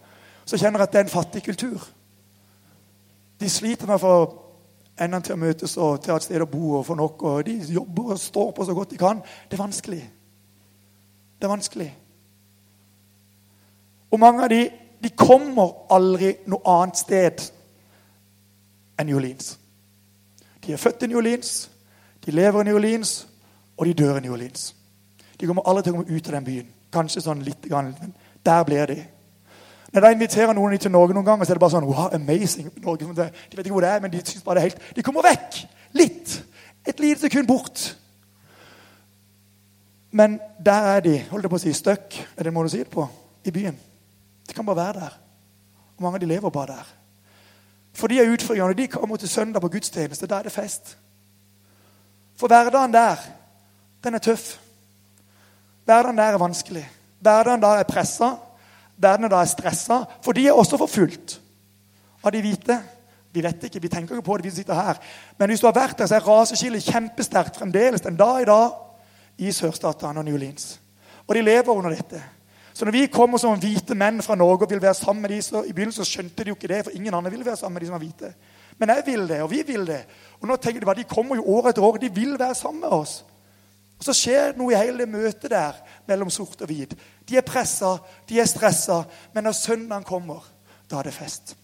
så 0.45 0.57
kjenner 0.57 0.79
jeg 0.79 0.87
at 0.87 0.93
det 0.93 0.99
er 0.99 1.03
en 1.03 1.09
fattig 1.13 1.43
kultur. 1.43 1.83
De 3.39 3.49
sliter 3.49 3.87
med 3.87 3.95
å 3.95 4.03
få 4.03 4.15
endene 4.99 5.23
til 5.23 5.35
å 5.35 5.39
møtes 5.39 5.75
og 5.81 5.99
til 6.03 6.15
et 6.15 6.23
sted 6.23 6.43
å 6.43 6.49
bo 6.49 6.77
og 6.79 6.85
få 6.87 6.95
nok. 6.95 7.23
og 7.23 7.45
De 7.45 7.57
jobber 7.73 8.13
og 8.15 8.19
står 8.19 8.51
på 8.55 8.65
så 8.65 8.73
godt 8.73 8.91
de 8.91 8.99
kan. 9.01 9.21
Det 9.49 9.57
er 9.57 9.63
vanskelig. 9.63 10.01
Det 11.39 11.47
er 11.47 11.51
vanskelig. 11.51 11.91
Og 14.11 14.19
mange 14.19 14.43
av 14.43 14.49
de, 14.49 14.61
de 15.03 15.09
kommer 15.09 15.91
aldri 15.91 16.35
noe 16.47 16.63
annet 16.71 17.01
sted 17.01 17.43
enn 18.95 19.09
New 19.09 19.17
Orleans. 19.19 19.57
De 20.63 20.73
er 20.73 20.81
født 20.81 21.03
i 21.03 21.09
New 21.11 21.19
Orleans, 21.19 21.69
de 22.25 22.31
lever 22.31 22.61
i 22.61 22.69
New 22.69 22.77
Orleans, 22.79 23.27
og 23.77 23.85
de 23.85 23.93
dør 23.93 24.17
i 24.17 24.23
New 24.23 24.33
Orleans. 24.33 24.69
De 25.39 25.47
kommer 25.47 25.67
aldri 25.67 25.83
til 25.83 25.93
å 25.93 25.97
komme 25.97 26.15
ut 26.15 26.29
av 26.29 26.37
den 26.37 26.47
byen. 26.47 26.71
Kanskje 26.95 27.25
sånn 27.25 27.43
litt, 27.43 27.67
men 27.69 28.15
der 28.45 28.63
blir 28.63 28.87
de. 28.87 29.01
Når 29.95 30.03
de 30.03 30.11
inviterer 30.11 30.51
noen 30.51 30.73
til 30.75 30.91
Norge 30.91 31.15
noen 31.15 31.23
ganger, 31.23 31.47
så 31.47 31.53
er 31.53 31.55
det 31.55 31.63
bare 31.63 31.71
sånn 31.71 31.85
wow, 31.87 32.09
amazing. 32.11 32.67
Norge, 32.83 33.05
de 33.15 33.27
vet 33.55 33.61
ikke 33.61 33.71
hvor 33.71 33.85
det 33.85 33.91
er, 33.93 34.01
men 34.03 34.11
de 34.11 34.19
synes 34.19 34.43
bare 34.43 34.59
det 34.59 34.63
er 34.63 34.69
helt 34.73 34.95
De 34.97 35.03
kommer 35.07 35.23
vekk! 35.23 35.59
Litt. 35.95 36.33
Et 36.83 36.99
lite 36.99 37.21
sekund 37.21 37.47
bort. 37.47 37.83
Men 40.11 40.35
der 40.59 40.89
er 40.97 41.05
de 41.05 41.13
holdt 41.29 41.47
jeg 41.47 41.53
på 41.53 41.59
å 41.61 41.63
si, 41.63 41.71
stuck, 41.75 42.17
er 42.35 42.43
det 42.43 42.51
en 42.51 42.57
måte 42.57 42.67
å 42.67 42.73
si 42.73 42.81
det 42.83 42.91
på, 42.91 43.05
i 43.47 43.53
byen. 43.55 43.77
De 44.43 44.55
kan 44.57 44.67
bare 44.67 44.81
være 44.81 45.05
der. 45.05 45.15
Og 45.95 46.03
mange 46.03 46.19
av 46.19 46.25
de 46.25 46.29
lever 46.33 46.53
bare 46.57 46.75
der. 46.75 46.89
For 47.95 48.11
de 48.11 48.19
er 48.19 48.33
utfordringene. 48.33 48.75
De 48.75 48.91
kommer 48.91 49.21
til 49.21 49.31
søndag 49.31 49.63
på 49.63 49.71
gudstjeneste, 49.77 50.27
da 50.27 50.41
er 50.41 50.49
det 50.49 50.55
fest. 50.55 50.97
For 52.35 52.51
hverdagen 52.51 52.91
der, 52.91 53.23
den 54.03 54.19
er 54.19 54.23
tøff. 54.23 54.57
Hverdagen 55.87 56.19
der 56.19 56.35
er 56.35 56.43
vanskelig. 56.43 56.83
Hverdagen 57.23 57.63
der 57.63 57.79
er 57.79 57.87
pressa 57.87 58.33
verden 58.97 59.29
da 59.31 59.41
er 59.41 59.49
stressa, 59.49 60.03
for 60.23 60.35
de 60.35 60.47
er 60.47 60.57
også 60.57 60.79
forfulgt 60.81 61.39
av 62.23 62.33
de 62.33 62.41
hvite. 62.41 62.77
Vi 63.35 63.43
vet 63.43 63.67
ikke, 63.67 63.81
vi 63.83 63.91
tenker 63.91 64.15
ikke 64.15 64.25
på 64.25 64.37
det, 64.37 64.47
vi 64.47 64.55
sitter 64.55 64.77
her. 64.77 64.99
Men 65.39 65.51
hvis 65.51 65.59
du 65.59 65.67
har 65.67 65.75
vært 65.75 65.99
der, 65.99 66.07
så 66.07 66.15
er 66.15 66.27
raseskillet 66.27 66.87
kjempesterkt 66.87 67.59
fremdeles 67.59 68.05
den 68.05 68.15
dag 68.15 68.41
i 68.41 68.47
dag 68.47 69.43
i 69.43 69.51
sørstatene 69.51 70.21
og 70.21 70.25
New 70.25 70.37
Orleans. 70.37 70.79
Og 71.27 71.35
de 71.35 71.43
lever 71.43 71.73
under 71.73 71.91
dette. 71.91 72.21
Så 72.73 72.85
når 72.85 72.91
vi 72.91 73.05
kommer 73.11 73.39
som 73.39 73.59
hvite 73.59 73.95
menn 73.95 74.21
fra 74.23 74.35
Norge 74.35 74.65
og 74.65 74.71
vil 74.71 74.81
være 74.81 74.97
sammen 74.97 75.21
med 75.21 75.31
de, 75.31 75.41
så 75.41 75.63
i 75.63 75.73
begynnelsen 75.73 76.07
skjønte 76.07 76.43
de 76.43 76.51
jo 76.51 76.57
ikke 76.57 76.71
det, 76.71 76.81
for 76.83 76.95
ingen 76.95 77.13
andre 77.13 77.31
ville 77.31 77.45
være 77.45 77.59
sammen 77.59 77.73
med 77.79 77.85
de 77.85 77.87
som 77.87 77.95
var 77.95 78.03
hvite. 78.03 78.33
Men 78.77 78.91
jeg 78.91 79.03
vil 79.05 79.27
det, 79.29 79.41
og 79.41 79.51
vi 79.51 79.61
vil 79.67 79.85
det. 79.87 80.01
Og 80.41 80.47
nå 80.47 80.55
tenker 80.55 80.79
de 80.79 80.89
bare, 80.89 80.99
de 80.99 81.07
kommer 81.07 81.39
jo 81.39 81.45
år 81.55 81.69
etter 81.69 81.83
år, 81.83 81.97
de 81.97 82.11
vil 82.15 82.35
være 82.39 82.55
sammen 82.55 82.81
med 82.83 82.91
oss. 82.91 83.23
Og 83.99 84.03
Så 84.03 84.13
skjer 84.13 84.55
noe 84.57 84.73
i 84.73 84.79
hele 84.79 85.03
det 85.03 85.09
møtet 85.09 85.51
der 85.51 85.77
mellom 86.07 86.29
sort 86.29 86.61
og 86.61 86.67
hvit. 86.67 86.95
De 87.25 87.37
er 87.37 87.45
pressa, 87.45 87.97
de 88.29 88.39
er 88.39 88.49
stressa, 88.49 89.03
men 89.33 89.47
når 89.47 89.55
søndagen 89.57 90.03
kommer, 90.03 90.43
da 90.91 90.99
er 90.99 91.09
det 91.09 91.13
fest. 91.13 91.55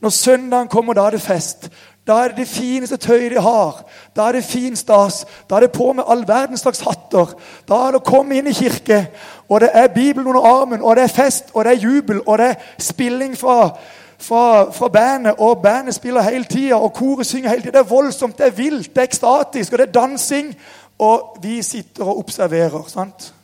Når 0.00 0.10
søndagen 0.10 0.68
kommer, 0.68 0.94
da 0.94 1.06
er 1.06 1.10
det 1.10 1.22
fest. 1.22 1.68
Da 2.06 2.16
er 2.24 2.32
det 2.32 2.36
det 2.36 2.48
fineste 2.48 2.96
tøyet 2.96 3.34
de 3.34 3.40
har. 3.40 3.82
Da 4.16 4.28
er 4.28 4.38
det 4.38 4.44
fin 4.44 4.76
stas. 4.76 5.26
Da 5.50 5.56
er 5.56 5.66
det 5.66 5.72
på 5.72 5.92
med 5.92 6.08
all 6.08 6.24
verdens 6.28 6.64
slags 6.64 6.80
hatter. 6.80 7.34
Da 7.68 7.74
er 7.74 7.92
det 7.92 8.00
å 8.00 8.08
komme 8.08 8.38
inn 8.38 8.48
i 8.50 8.56
kirke, 8.56 9.04
og 9.48 9.60
det 9.60 9.70
er 9.74 9.92
Bibelen 9.94 10.26
under 10.26 10.46
armen, 10.46 10.82
og 10.82 10.96
det 10.96 11.04
er 11.04 11.14
fest, 11.14 11.52
og 11.54 11.64
det 11.64 11.76
er 11.76 11.84
jubel, 11.84 12.22
og 12.26 12.38
det 12.38 12.46
er 12.46 12.82
spilling 12.82 13.36
fra, 13.38 13.76
fra, 14.20 14.70
fra 14.70 14.88
bandet, 14.88 15.34
og 15.38 15.62
bandet 15.62 15.94
spiller 15.94 16.22
hele 16.22 16.44
tida, 16.44 16.74
og 16.74 16.92
koret 16.92 17.26
synger 17.26 17.50
hele 17.50 17.62
tida. 17.62 17.78
Det 17.78 17.84
er 17.84 17.90
voldsomt, 17.90 18.38
det 18.38 18.46
er 18.46 18.56
vilt, 18.56 18.90
det 18.94 18.98
er 18.98 19.08
ekstatisk, 19.08 19.72
og 19.72 19.78
det 19.78 19.88
er 19.88 19.92
dansing. 19.92 20.54
Og 20.98 21.36
vi 21.42 21.62
sitter 21.62 22.04
og 22.04 22.18
observerer. 22.18 22.84
sant? 22.88 23.34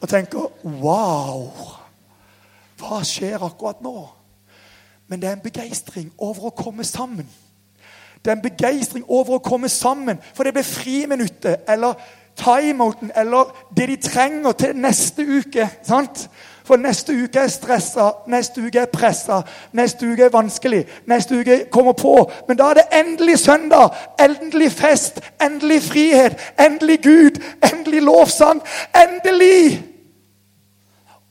og 0.00 0.08
tenker 0.08 0.38
Wow! 0.64 1.50
Hva 2.78 3.02
skjer 3.02 3.42
akkurat 3.42 3.82
nå? 3.82 4.06
Men 5.08 5.20
det 5.20 5.28
er 5.28 5.36
en 5.38 5.42
begeistring 5.42 6.12
over 6.18 6.50
å 6.50 6.54
komme 6.54 6.84
sammen. 6.86 7.26
Det 8.22 8.30
er 8.30 8.36
en 8.36 8.44
begeistring 8.44 9.04
over 9.08 9.38
å 9.38 9.42
komme 9.42 9.70
sammen, 9.72 10.18
for 10.34 10.44
det 10.44 10.52
blir 10.54 10.66
friminuttet 10.66 11.66
eller 11.70 11.98
timeouten 12.38 13.10
eller 13.16 13.50
det 13.74 13.88
de 13.90 13.96
trenger 14.02 14.54
til 14.58 14.76
neste 14.78 15.26
uke. 15.26 15.68
sant? 15.82 16.28
For 16.68 16.76
neste 16.76 17.14
uke 17.16 17.40
er 17.40 17.48
stressa, 17.48 18.10
neste 18.28 18.60
uke 18.60 18.82
er 18.82 18.90
pressa, 18.92 19.38
neste 19.72 20.04
uke 20.04 20.26
er 20.26 20.32
vanskelig. 20.32 20.82
Neste 21.08 21.38
uke 21.40 21.54
kommer 21.72 21.94
på. 21.96 22.12
Men 22.48 22.58
da 22.58 22.66
er 22.68 22.74
det 22.76 22.82
endelig 22.92 23.38
søndag. 23.40 23.94
Endelig 24.20 24.72
fest. 24.76 25.20
Endelig 25.40 25.78
frihet. 25.82 26.36
Endelig 26.60 26.98
Gud. 27.02 27.40
Endelig 27.64 28.02
lovsang. 28.04 28.60
Endelig! 28.92 29.80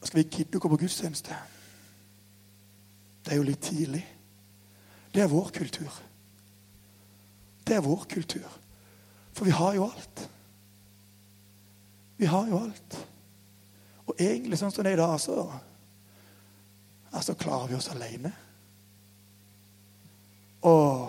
Skal 0.02 0.24
vi 0.24 0.24
gidde 0.40 0.58
å 0.58 0.64
gå 0.64 0.72
på 0.72 0.80
gudstjeneste? 0.82 1.38
Det 3.26 3.36
er 3.36 3.38
jo 3.38 3.46
litt 3.46 3.62
tidlig. 3.62 4.02
Det 5.14 5.22
er 5.22 5.30
vår 5.30 5.52
kultur. 5.54 6.00
Det 7.68 7.78
er 7.78 7.86
vår 7.86 8.08
kultur. 8.10 8.58
For 9.38 9.46
vi 9.46 9.54
har 9.54 9.78
jo 9.78 9.86
alt. 9.92 10.26
Vi 12.18 12.26
har 12.26 12.50
jo 12.50 12.64
alt. 12.64 13.00
Og 14.08 14.16
egentlig 14.20 14.60
sånn 14.60 14.72
som 14.72 14.86
det 14.86 14.94
er 14.94 15.00
i 15.00 15.02
dag, 15.02 15.16
så 15.20 15.42
altså, 17.12 17.36
klarer 17.40 17.72
vi 17.72 17.78
oss 17.78 17.92
alene. 17.92 18.32
Og 20.68 21.08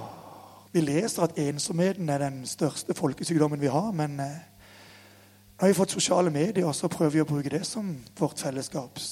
vi 0.74 0.82
leser 0.84 1.24
at 1.24 1.38
ensomheten 1.40 2.10
er 2.12 2.22
den 2.22 2.42
største 2.46 2.94
folkesykdommen 2.94 3.60
vi 3.60 3.70
har. 3.72 3.90
Men 3.96 4.18
eh, 4.20 4.36
nå 5.58 5.64
har 5.64 5.72
vi 5.72 5.78
fått 5.78 5.94
sosiale 5.96 6.30
medier, 6.30 6.68
så 6.72 6.90
prøver 6.92 7.16
vi 7.16 7.24
å 7.24 7.28
bruke 7.28 7.52
det 7.52 7.64
som 7.66 7.96
vårt 8.18 8.38
fellesskaps. 8.42 9.08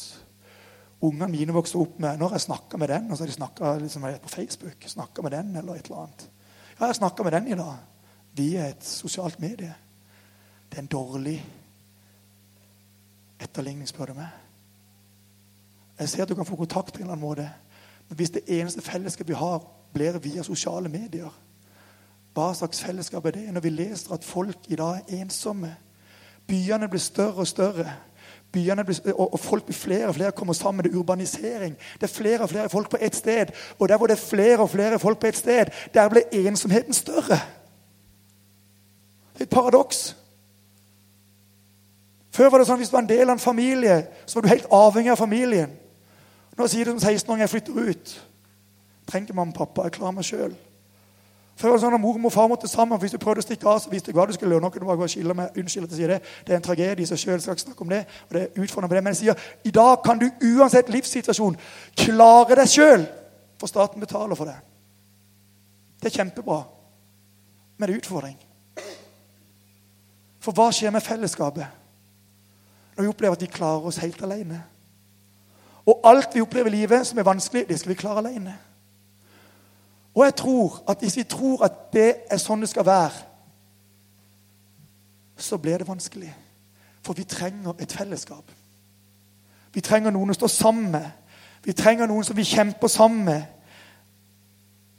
ungene 1.01 1.29
mine 1.29 1.53
vokste 1.53 1.79
opp 1.79 1.99
med 1.99 2.19
Når 2.19 2.33
jeg 2.33 2.41
snakka 2.41 2.79
med 2.79 2.89
den, 2.89 3.11
og 3.11 3.17
så 3.17 3.23
har 3.23 3.27
de 3.27 3.33
snakka 3.33 3.75
liksom, 3.79 4.03
på 4.23 4.29
Facebook 4.29 4.85
snakket 4.87 5.23
med 5.23 5.33
den, 5.33 5.57
eller 5.57 5.75
et 5.75 5.87
eller 5.87 6.03
annet. 6.03 6.29
Ja, 6.81 6.87
jeg 6.87 6.97
snakka 6.97 7.23
med 7.23 7.33
den 7.33 7.49
i 7.49 7.57
dag 7.57 7.77
via 8.37 8.69
et 8.69 8.85
sosialt 8.85 9.41
medie. 9.41 9.75
Det 10.71 10.79
er 10.79 10.83
en 10.83 10.87
dårlig 10.93 11.45
etterligning, 13.41 13.89
spør 13.89 14.05
du 14.05 14.15
meg. 14.15 14.29
Jeg 15.99 16.09
ser 16.09 16.23
at 16.23 16.29
du 16.29 16.35
kan 16.35 16.47
få 16.47 16.57
kontakt 16.57 16.93
på 16.93 16.99
en 16.99 17.03
eller 17.03 17.13
annen 17.13 17.29
måte. 17.29 17.51
Men 18.09 18.17
hvis 18.17 18.31
det 18.31 18.43
eneste 18.49 18.83
fellesskapet 18.83 19.29
vi 19.29 19.39
har, 19.39 19.65
blir 19.93 20.19
via 20.19 20.43
sosiale 20.43 20.89
medier, 20.89 21.33
hva 22.37 22.51
slags 22.55 22.83
fellesskap 22.85 23.25
er 23.27 23.31
det? 23.31 23.47
Når 23.53 23.61
vi 23.61 23.71
leser 23.71 24.13
at 24.13 24.25
folk 24.25 24.69
i 24.69 24.77
dag 24.77 25.01
er 25.09 25.23
ensomme. 25.23 25.77
Byene 26.47 26.89
blir 26.89 27.01
større 27.01 27.41
og 27.41 27.47
større. 27.47 27.93
Byene 28.53 28.85
blir, 28.85 28.99
og, 29.15 29.41
folk 29.41 29.65
blir 29.65 29.75
flere 29.75 30.09
og 30.09 30.15
flere 30.15 30.33
kommer 30.33 30.55
sammen. 30.55 30.85
Det 30.85 30.93
er 30.93 30.99
urbanisering. 30.99 31.77
Det 31.95 32.03
er 32.03 32.15
flere 32.15 32.41
og 32.41 32.51
flere 32.51 32.69
folk 32.69 32.91
på 32.91 32.97
ett 33.01 33.17
sted. 33.17 33.47
Og 33.79 33.89
der 33.89 33.97
hvor 33.97 34.07
det 34.07 34.13
er 34.13 34.27
flere 34.27 34.59
og 34.59 34.71
flere 34.71 34.99
folk 34.99 35.19
på 35.19 35.27
ett 35.27 35.37
sted, 35.37 35.67
der 35.95 36.09
blir 36.09 36.23
ensomheten 36.33 36.93
større. 36.93 37.41
Det 39.33 39.41
er 39.41 39.43
et 39.43 39.51
paradoks. 39.51 40.17
Før 42.37 42.51
var 42.53 42.61
det 42.61 42.69
sånn 42.69 42.81
hvis 42.83 42.91
du 42.93 42.97
var 42.99 43.05
en 43.07 43.09
del 43.09 43.25
av 43.25 43.37
en 43.39 43.41
familie, 43.41 43.97
så 44.29 44.37
var 44.37 44.45
du 44.45 44.53
helt 44.53 44.69
avhengig 44.75 45.13
av 45.15 45.21
familien. 45.21 45.71
Nå 46.57 46.67
sier 46.69 46.85
du 46.85 46.93
som 46.93 47.01
16-åring 47.01 47.45
jeg 47.45 47.53
flytter 47.53 47.89
ut. 47.89 48.15
Trenger 49.09 49.37
mamma 49.37 49.55
og 49.55 49.61
pappa. 49.61 49.87
Jeg 49.87 49.97
klarer 49.97 50.17
meg 50.17 50.27
sjøl. 50.27 50.57
Før 51.57 51.73
var 51.73 51.79
det 51.79 51.85
sånn 51.87 51.97
at 51.97 52.03
Mor 52.03 52.19
og 52.19 52.33
far 52.35 52.51
måtte 52.53 52.69
sammen. 52.69 53.01
Hvis 53.01 53.15
du 53.15 53.21
prøvde 53.23 53.41
å 53.41 53.47
stikke 53.47 53.69
av, 53.71 53.79
så 53.81 53.93
visste 53.93 54.13
du 54.13 54.19
hva 54.19 54.27
du 54.29 54.35
skulle 54.37 54.53
gjøre. 54.53 54.65
Nå 54.67 54.71
kunne 54.73 54.85
du 54.85 54.91
bare 54.91 55.01
gå 55.01 55.07
og 55.07 55.13
skille 55.15 55.37
meg. 55.39 55.57
Unnskyld 55.57 55.87
at 55.87 55.95
jeg 55.95 56.01
sier 56.03 56.13
det. 56.13 56.19
Det 56.45 56.53
er 56.53 56.59
en 56.59 56.67
tragedie 56.67 57.07
i 57.07 57.09
seg 57.09 57.23
sjøl. 57.23 57.41
Skal 57.41 57.57
ikke 57.57 57.65
snakke 57.71 57.87
om 57.87 57.95
det. 57.95 58.03
og 58.27 58.37
det 58.37 58.43
er 58.43 58.67
utfordrende 58.67 58.93
på 58.93 58.99
det. 58.99 59.05
Men 59.07 59.17
jeg 59.17 59.21
sier 59.23 59.47
i 59.65 59.73
dag 59.79 59.95
kan 60.05 60.21
du 60.21 60.27
uansett 60.51 60.93
livssituasjon 60.93 61.57
klare 62.03 62.61
deg 62.61 62.69
sjøl. 62.75 63.07
For 63.57 63.73
staten 63.73 64.05
betaler 64.05 64.37
for 64.37 64.53
det. 64.53 64.59
Det 66.03 66.13
er 66.13 66.19
kjempebra. 66.19 66.61
Men 67.79 67.89
det 67.89 67.97
er 67.97 68.05
utfordring. 68.05 68.37
For 70.45 70.53
hva 70.53 70.69
skjer 70.69 70.93
med 70.93 71.05
fellesskapet 71.05 71.86
når 72.97 73.03
vi 73.03 73.09
opplever 73.09 73.37
at 73.37 73.43
vi 73.43 73.47
klarer 73.47 73.87
oss 73.87 73.97
helt 73.97 74.23
alene? 74.23 74.63
Og 75.87 76.01
alt 76.05 76.35
vi 76.35 76.41
opplever 76.41 76.73
i 76.73 76.77
livet 76.77 77.07
som 77.07 77.19
er 77.19 77.29
vanskelig, 77.29 77.69
det 77.69 77.79
skal 77.79 77.89
vi 77.89 77.95
klare 77.95 78.19
alene. 78.19 78.57
Og 80.15 80.25
jeg 80.25 80.35
tror 80.35 80.83
at 80.89 80.99
hvis 80.99 81.17
vi 81.17 81.23
tror 81.23 81.65
at 81.65 81.73
det 81.93 82.15
er 82.31 82.41
sånn 82.41 82.65
det 82.65 82.71
skal 82.73 82.87
være, 82.87 83.13
så 85.37 85.59
blir 85.61 85.79
det 85.79 85.89
vanskelig. 85.89 86.33
For 87.05 87.13
vi 87.13 87.25
trenger 87.25 87.77
et 87.79 87.93
fellesskap. 87.93 88.51
Vi 89.73 89.81
trenger 89.85 90.11
noen 90.11 90.33
å 90.33 90.35
stå 90.39 90.49
sammen 90.49 90.91
med. 90.91 91.11
Vi 91.63 91.75
trenger 91.77 92.09
noen 92.09 92.25
som 92.25 92.37
vi 92.37 92.49
kjemper 92.49 92.89
sammen 92.89 93.25
med. 93.25 93.43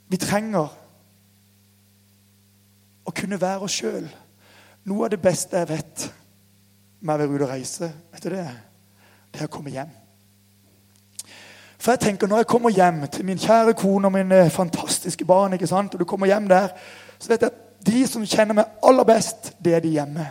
Vi 0.08 0.16
trenger 0.16 0.70
å 3.04 3.10
kunne 3.10 3.40
være 3.40 3.66
oss 3.66 3.74
sjøl. 3.80 4.06
Noe 4.86 5.04
av 5.04 5.12
det 5.12 5.20
beste 5.20 5.58
jeg 5.58 5.68
vet 5.68 6.06
med 7.00 7.14
å 7.14 7.18
være 7.18 7.30
ute 7.34 7.46
og 7.46 7.50
reise, 7.50 7.92
vet 8.12 8.24
du 8.24 8.30
det, 8.34 8.44
det 9.32 9.40
er 9.42 9.48
å 9.48 9.52
komme 9.52 9.70
hjem. 9.70 9.90
For 11.78 11.94
jeg 11.94 12.00
tenker, 12.00 12.26
Når 12.26 12.36
jeg 12.36 12.46
kommer 12.46 12.70
hjem 12.70 13.06
til 13.06 13.24
min 13.24 13.38
kjære 13.38 13.74
kone 13.74 14.06
og 14.06 14.12
mine 14.12 14.50
fantastiske 14.50 15.24
barn, 15.24 15.52
ikke 15.52 15.66
sant? 15.66 15.94
og 15.94 16.00
du 16.00 16.04
kommer 16.04 16.26
hjem 16.26 16.48
der, 16.48 16.68
så 17.18 17.28
vet 17.28 17.42
jeg 17.42 17.50
at 17.50 17.86
de 17.86 18.06
som 18.06 18.26
kjenner 18.26 18.54
meg 18.54 18.64
aller 18.82 19.04
best, 19.04 19.52
det 19.64 19.74
er 19.74 19.80
de 19.80 19.88
hjemme. 19.94 20.26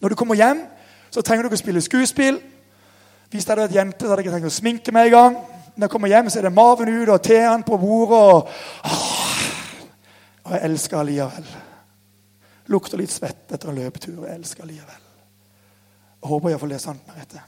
Når 0.00 0.08
du 0.08 0.14
kommer 0.14 0.34
hjem, 0.34 0.64
så 1.10 1.22
trenger 1.22 1.42
du 1.42 1.48
ikke 1.50 1.60
å 1.60 1.64
spille 1.64 1.82
skuespill. 1.84 2.40
Hvis 3.30 3.44
jeg 3.44 3.52
hadde 3.52 3.66
vært 3.66 3.76
jente, 3.76 4.00
så 4.00 4.08
hadde 4.08 4.22
jeg 4.22 4.26
ikke 4.26 4.36
trengt 4.36 4.48
å 4.48 4.54
sminke 4.54 4.92
meg 4.92 5.10
i 5.10 5.14
gang. 5.14 5.36
Når 5.76 5.84
jeg 5.84 5.90
kommer 5.90 6.08
hjem, 6.08 6.30
så 6.30 6.38
er 6.38 6.48
det 6.48 6.54
maven 6.56 6.88
ut 6.88 7.08
og 7.08 7.22
teen 7.22 7.62
på 7.62 7.78
bordet. 7.78 8.22
Og, 8.32 8.48
og 10.44 10.56
jeg 10.56 10.64
elsker 10.70 10.98
allikevel. 10.98 11.52
Lukter 12.72 12.98
litt 12.98 13.12
svett 13.12 13.52
etter 13.52 13.70
en 13.70 13.78
løpetur. 13.78 14.24
Jeg 14.24 14.40
elsker 14.40 14.64
allikevel. 14.64 15.09
Jeg 16.20 16.28
håper 16.28 16.52
iallfall 16.52 16.72
det 16.72 16.76
er 16.76 16.84
sant, 16.84 17.06
Merete. 17.08 17.42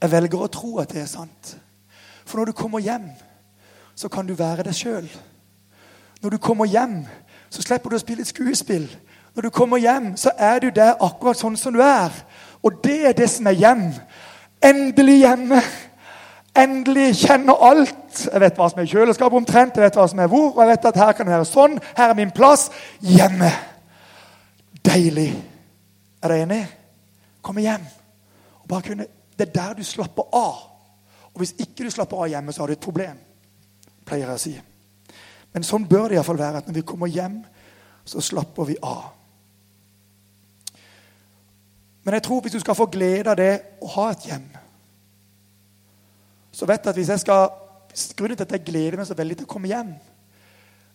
Jeg 0.00 0.10
velger 0.10 0.42
å 0.42 0.48
tro 0.52 0.78
at 0.82 0.92
det 0.94 1.02
er 1.04 1.10
sant. 1.10 1.56
For 2.24 2.40
når 2.40 2.50
du 2.50 2.56
kommer 2.56 2.80
hjem, 2.82 3.10
så 3.94 4.08
kan 4.08 4.26
du 4.26 4.34
være 4.34 4.64
deg 4.66 4.74
sjøl. 4.74 5.08
Når 6.22 6.30
du 6.30 6.38
kommer 6.38 6.66
hjem, 6.66 7.02
så 7.50 7.62
slipper 7.62 7.90
du 7.90 7.98
å 7.98 8.02
spille 8.02 8.24
et 8.24 8.30
skuespill. 8.30 8.88
Når 9.36 9.46
du 9.46 9.50
kommer 9.54 9.78
hjem, 9.78 10.14
så 10.16 10.32
er 10.38 10.58
du 10.62 10.70
der 10.74 10.98
akkurat 11.00 11.38
sånn 11.38 11.58
som 11.60 11.76
du 11.76 11.82
er. 11.84 12.14
Og 12.62 12.80
det 12.84 12.98
er 13.10 13.16
det 13.16 13.28
som 13.30 13.46
er 13.46 13.58
hjem. 13.60 13.86
Endelig 14.64 15.20
hjemme. 15.20 15.60
Endelig 16.56 17.12
kjenner 17.22 17.62
alt. 17.70 18.24
Jeg 18.26 18.42
vet 18.42 18.58
hva 18.58 18.68
som 18.70 18.82
er 18.82 18.90
kjøleskapet 18.90 19.38
omtrent, 19.38 19.76
jeg 19.76 19.86
vet 19.86 20.00
hva 20.00 20.08
som 20.10 20.18
er 20.20 20.30
hvor, 20.32 20.50
og 20.50 20.64
jeg 20.64 20.72
vet 20.72 20.90
at 20.90 20.98
her 21.04 21.14
kan 21.14 21.28
det 21.28 21.36
være 21.36 21.48
sånn. 21.48 21.78
Her 21.96 22.10
er 22.10 22.18
min 22.18 22.34
plass. 22.34 22.68
Hjemme. 23.00 23.52
Deilig. 24.84 25.30
Er 26.20 26.28
dere 26.28 26.44
enig? 26.44 26.60
Komme 27.42 27.64
hjem 27.64 27.86
og 28.60 28.68
bare 28.68 28.86
kunne 28.86 29.06
det 29.40 29.48
er 29.48 29.52
der 29.52 29.78
du 29.78 29.84
slapper 29.84 30.26
av. 30.36 30.56
Og 31.32 31.40
hvis 31.40 31.54
ikke 31.56 31.86
du 31.86 31.90
slapper 31.90 32.18
av 32.20 32.28
hjemme, 32.28 32.52
så 32.52 32.60
har 32.62 32.68
du 32.68 32.72
et 32.76 32.84
problem. 32.84 33.16
pleier 34.04 34.26
jeg 34.26 34.34
å 34.34 34.42
si. 34.42 34.52
Men 35.54 35.64
sånn 35.64 35.86
bør 35.88 36.10
det 36.10 36.18
iallfall 36.18 36.38
være. 36.38 36.58
at 36.58 36.66
Når 36.66 36.74
vi 36.74 36.82
kommer 36.82 37.06
hjem, 37.08 37.38
så 38.04 38.20
slapper 38.20 38.68
vi 38.68 38.76
av. 38.82 39.12
Men 42.04 42.14
jeg 42.14 42.22
tror 42.22 42.40
hvis 42.40 42.52
du 42.52 42.60
skal 42.60 42.74
få 42.74 42.86
glede 42.86 43.30
av 43.30 43.36
det 43.36 43.62
å 43.80 43.86
ha 43.92 44.06
et 44.10 44.22
hjem 44.24 44.46
Så 46.52 46.66
vet 46.66 46.80
jeg 46.80 46.90
at 46.90 46.96
hvis 46.96 47.10
jeg 47.12 47.20
skal 47.20 47.50
Grunnen 48.16 48.38
til 48.38 48.46
at 48.46 48.54
jeg 48.54 48.64
gleder 48.64 48.96
meg 48.96 49.06
så 49.06 49.16
veldig 49.18 49.36
til 49.36 49.46
å 49.48 49.50
komme 49.50 49.68
hjem, 49.68 49.88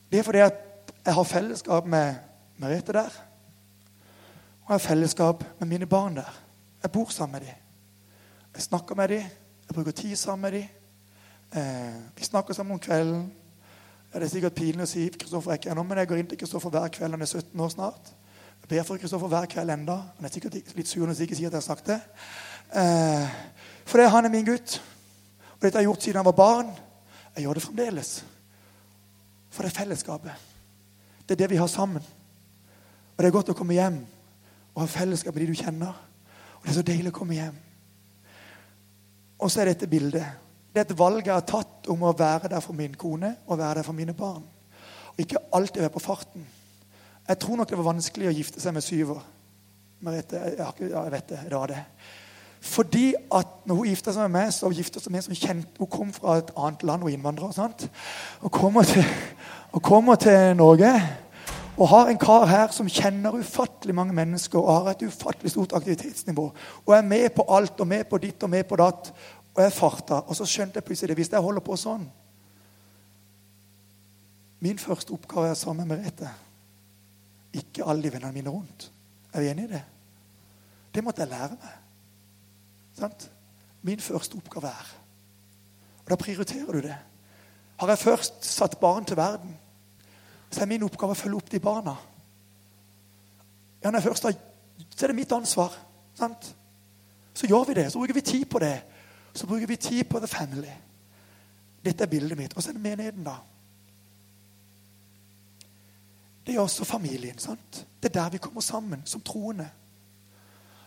det 0.09 0.19
er 0.19 0.23
fordi 0.23 0.41
at 0.45 0.61
jeg 1.05 1.13
har 1.13 1.27
fellesskap 1.27 1.89
med 1.91 2.15
Merete 2.57 2.93
der. 2.95 3.17
Og 4.65 4.71
jeg 4.71 4.73
har 4.73 4.87
fellesskap 4.87 5.43
med 5.59 5.67
mine 5.67 5.85
barn 5.85 6.15
der. 6.15 6.41
Jeg 6.83 6.91
bor 6.91 7.09
sammen 7.09 7.31
med 7.31 7.41
dem. 7.47 7.55
Jeg 8.55 8.61
snakker 8.61 8.95
med 8.95 9.07
dem. 9.07 9.21
Jeg 9.67 9.75
bruker 9.75 9.91
tid 9.91 10.15
sammen 10.15 10.41
med 10.41 10.51
dem. 10.51 10.67
Eh, 11.55 11.93
vi 12.17 12.23
snakker 12.23 12.53
sammen 12.53 12.73
om 12.73 12.79
kvelden. 12.79 13.33
Det 14.13 14.23
er 14.23 14.27
sikkert 14.27 14.55
pinlig 14.55 14.81
å 14.81 14.89
si 14.89 15.09
Kristoffer 15.19 15.51
er 15.51 15.59
ikke 15.59 15.69
ennå, 15.69 15.83
men 15.83 15.97
jeg 15.97 16.07
går 16.07 16.17
inn 16.17 16.29
til 16.31 16.39
Kristoffer 16.39 16.73
hver 16.73 16.87
kveld. 16.87 17.13
Han 17.13 17.21
er 17.21 17.29
17 17.29 17.61
år 17.61 17.69
snart. 17.69 18.09
Jeg 18.61 18.69
ber 18.69 18.87
for 18.87 18.97
Kristoffer 18.97 19.27
hver 19.27 19.45
kveld 19.51 19.69
enda. 19.69 19.99
Han 20.15 20.25
er 20.25 20.33
sikkert 20.33 20.57
litt 20.57 20.89
sur 20.89 21.05
når 21.05 21.13
jeg 21.13 21.27
ikke 21.27 21.37
sier 21.37 21.51
at 21.51 21.59
jeg 21.59 21.61
har 21.61 21.67
sagt 21.67 21.91
det. 21.91 21.99
Eh, 22.73 23.37
for 23.85 24.01
det, 24.01 24.09
han 24.09 24.25
er 24.25 24.33
min 24.33 24.49
gutt. 24.49 24.79
Og 25.53 25.61
dette 25.61 25.77
har 25.77 25.85
jeg 25.85 25.91
gjort 25.91 26.07
siden 26.07 26.21
han 26.23 26.29
var 26.31 26.39
barn. 26.41 26.73
Jeg 27.35 27.45
gjør 27.45 27.59
det 27.59 27.65
fremdeles. 27.67 28.15
For 29.51 29.61
det 29.61 29.73
er 29.73 29.79
fellesskapet. 29.83 30.49
Det 31.21 31.37
er 31.37 31.43
det 31.43 31.53
vi 31.53 31.61
har 31.61 31.69
sammen. 31.69 32.01
Og 33.13 33.21
det 33.21 33.29
er 33.29 33.37
godt 33.37 33.53
å 33.53 33.59
komme 33.61 33.77
hjem 33.77 34.01
og 34.75 34.83
ha 34.83 34.87
fellesskap 34.91 35.35
med 35.35 35.45
de 35.45 35.53
du 35.53 35.61
kjenner. 35.63 35.93
Og 36.57 36.65
det 36.65 36.73
er 36.73 36.77
så 36.79 36.85
deilig 36.85 37.13
å 37.13 37.15
komme 37.15 37.37
hjem. 37.37 37.55
Og 39.39 39.51
så 39.51 39.61
er 39.61 39.71
dette 39.71 39.87
bildet. 39.91 40.25
Det 40.73 40.81
er 40.81 40.89
et 40.89 40.99
valg 40.99 41.23
jeg 41.23 41.33
har 41.33 41.47
tatt 41.47 41.87
om 41.91 42.03
å 42.03 42.15
være 42.17 42.51
der 42.51 42.63
for 42.63 42.75
min 42.75 42.95
kone 42.99 43.31
og 43.47 43.59
være 43.59 43.79
der 43.79 43.87
for 43.87 43.95
mine 43.95 44.15
barn. 44.17 44.43
Og 45.13 45.23
ikke 45.23 45.41
alltid 45.55 45.85
være 45.85 45.95
på 45.95 46.03
farten. 46.03 46.43
Jeg 47.27 47.39
tror 47.39 47.57
nok 47.57 47.69
det 47.71 47.79
var 47.79 47.87
vanskelig 47.93 48.29
å 48.29 48.35
gifte 48.35 48.61
seg 48.61 48.75
med 48.75 48.83
syver. 48.83 49.23
Merete, 50.03 50.41
jeg, 50.59 50.89
jeg 50.91 51.13
vet 51.13 51.29
det. 51.31 51.39
Det 51.47 51.55
var 51.55 51.71
det. 51.71 51.81
Fordi 52.65 53.05
at 53.37 53.47
når 53.69 53.79
hun 53.79 53.87
gifta 53.87 54.11
seg 54.13 54.25
med 54.25 54.35
meg, 54.35 54.51
så 54.53 54.71
gifta 54.73 54.99
seg 54.99 55.13
med 55.13 55.21
en 55.21 55.25
som 55.27 55.37
kjente 55.37 55.79
Hun 55.79 55.89
kom 55.91 56.13
fra 56.13 56.39
et 56.39 56.51
annet 56.57 56.83
land 56.83 57.05
og 57.05 57.11
innvandrer. 57.13 57.87
Og 58.41 58.51
kommer 58.51 58.89
og 59.71 59.83
kommer 59.83 60.15
til 60.15 60.55
Norge 60.57 60.91
og 61.75 61.89
har 61.91 62.09
en 62.09 62.19
kar 62.19 62.45
her 62.47 62.71
som 62.71 62.87
kjenner 62.87 63.35
ufattelig 63.35 63.95
mange 63.95 64.15
mennesker 64.15 64.59
og 64.59 64.85
har 64.85 64.93
et 64.93 65.07
ufattelig 65.09 65.51
stort 65.51 65.73
aktivitetsnivå. 65.75 66.45
Og 66.85 66.93
er 66.95 67.01
med 67.03 67.29
på 67.35 67.43
alt 67.51 67.79
og 67.83 67.87
med 67.87 68.05
på 68.07 68.19
ditt 68.23 68.43
og 68.43 68.49
med 68.49 68.63
på 68.69 68.77
datt. 68.79 69.11
Og 69.55 69.63
jeg 69.63 69.73
farta. 69.75 70.21
Og 70.23 70.37
så 70.39 70.47
skjønte 70.47 70.79
jeg 70.79 70.87
plutselig 70.87 71.11
det. 71.11 71.17
Hvis 71.19 71.31
jeg 71.33 71.43
holder 71.43 71.65
på 71.65 71.79
sånn 71.79 72.05
Min 74.63 74.79
første 74.79 75.13
oppgave 75.13 75.51
er 75.51 75.57
sammen 75.59 75.87
med 75.87 75.99
Merete. 75.99 76.29
Ikke 77.53 77.83
alle 77.85 78.07
de 78.07 78.13
vennene 78.13 78.33
mine 78.33 78.49
rundt. 78.49 78.87
Er 79.33 79.43
vi 79.43 79.49
enige 79.51 79.67
i 79.67 79.73
det? 79.75 79.81
Det 80.95 81.03
måtte 81.03 81.21
jeg 81.21 81.29
lære 81.29 81.57
meg. 81.59 81.75
Sant? 82.95 83.27
Min 83.85 83.99
første 83.99 84.39
oppgave 84.39 84.71
er 84.71 84.95
Og 86.05 86.09
da 86.09 86.15
prioriterer 86.15 86.71
du 86.71 86.81
det. 86.87 86.95
Har 87.77 87.91
jeg 87.91 87.99
først 87.99 88.45
satt 88.45 88.79
barn 88.79 89.05
til 89.05 89.17
verden, 89.17 89.57
så 90.55 90.63
er 90.63 90.71
min 90.71 90.85
oppgave 90.87 91.11
å 91.11 91.19
følge 91.19 91.35
opp 91.41 91.49
de 91.51 91.59
barna. 91.59 91.95
Ja, 93.83 93.89
når 93.89 93.99
jeg 93.99 94.07
først 94.07 94.27
har, 94.29 94.37
så 94.95 95.05
er 95.05 95.11
det 95.11 95.17
mitt 95.17 95.33
ansvar. 95.35 95.73
Sant? 96.15 96.47
Så 97.35 97.47
gjør 97.47 97.67
vi 97.67 97.75
det. 97.81 97.89
Så 97.91 97.99
bruker 97.99 98.15
vi 98.15 98.23
tid 98.23 98.45
på 98.49 98.61
det. 98.63 98.77
Så 99.35 99.47
bruker 99.47 99.67
vi 99.67 99.75
tid 99.75 100.03
på 100.07 100.21
the 100.23 100.27
family. 100.31 100.71
Dette 101.85 102.07
er 102.07 102.09
bildet 102.09 102.39
mitt. 102.39 102.55
Og 102.55 102.63
så 102.63 102.71
er 102.71 102.77
det 102.79 102.85
menigheten, 102.85 103.27
da. 103.27 103.35
Det 106.45 106.55
er 106.55 106.61
også 106.61 106.85
familien. 106.87 107.37
sant? 107.37 107.85
Det 108.01 108.09
er 108.09 108.21
der 108.21 108.29
vi 108.29 108.37
kommer 108.37 108.61
sammen 108.61 109.01
som 109.05 109.21
troende. 109.21 109.67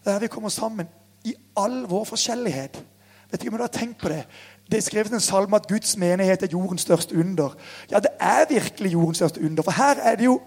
Det 0.04 0.07
er 0.07 0.12
der 0.12 0.20
vi 0.20 0.33
kommer 0.33 0.48
sammen 0.48 0.88
i 1.24 1.35
all 1.57 1.85
vår 1.90 2.04
forskjellighet. 2.04 2.85
Vet 3.31 3.42
ikke 3.42 3.52
om 3.52 3.59
du 3.59 3.62
har 3.66 3.74
tenkt 3.74 4.00
på 4.00 4.09
Det 4.09 4.24
Det 4.70 4.76
er 4.76 4.83
skrevet 4.83 5.12
en 5.12 5.20
salme 5.20 5.57
at 5.57 5.68
Guds 5.68 5.96
menighet 5.96 6.42
er 6.42 6.52
jordens 6.52 6.81
største 6.81 7.16
under. 7.18 7.57
Ja, 7.90 7.98
det 7.98 8.11
er 8.20 8.44
virkelig 8.48 8.92
jordens 8.92 9.16
største 9.16 9.40
under. 9.44 9.62
For 9.62 9.70
her 9.70 9.94
er 10.02 10.16
det 10.16 10.24
jo 10.24 10.40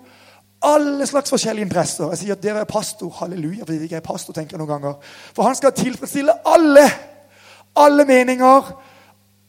alle 0.62 1.08
slags 1.08 1.30
forskjellige 1.30 1.66
interesser. 1.66 2.10
Jeg 2.10 2.18
sier 2.18 2.36
at 2.36 2.44
dere 2.44 2.60
er 2.60 2.70
pastor. 2.70 3.10
Halleluja, 3.10 3.64
fordi 3.64 3.80
jeg 3.82 3.98
er 3.98 4.06
pastor, 4.06 4.34
tenker 4.34 4.58
jeg 4.58 4.62
noen 4.62 4.70
ganger. 4.70 4.94
For 5.36 5.44
han 5.44 5.56
skal 5.56 5.74
tilfredsstille 5.74 6.34
alle. 6.46 6.86
Alle 7.76 8.06
meninger, 8.06 8.70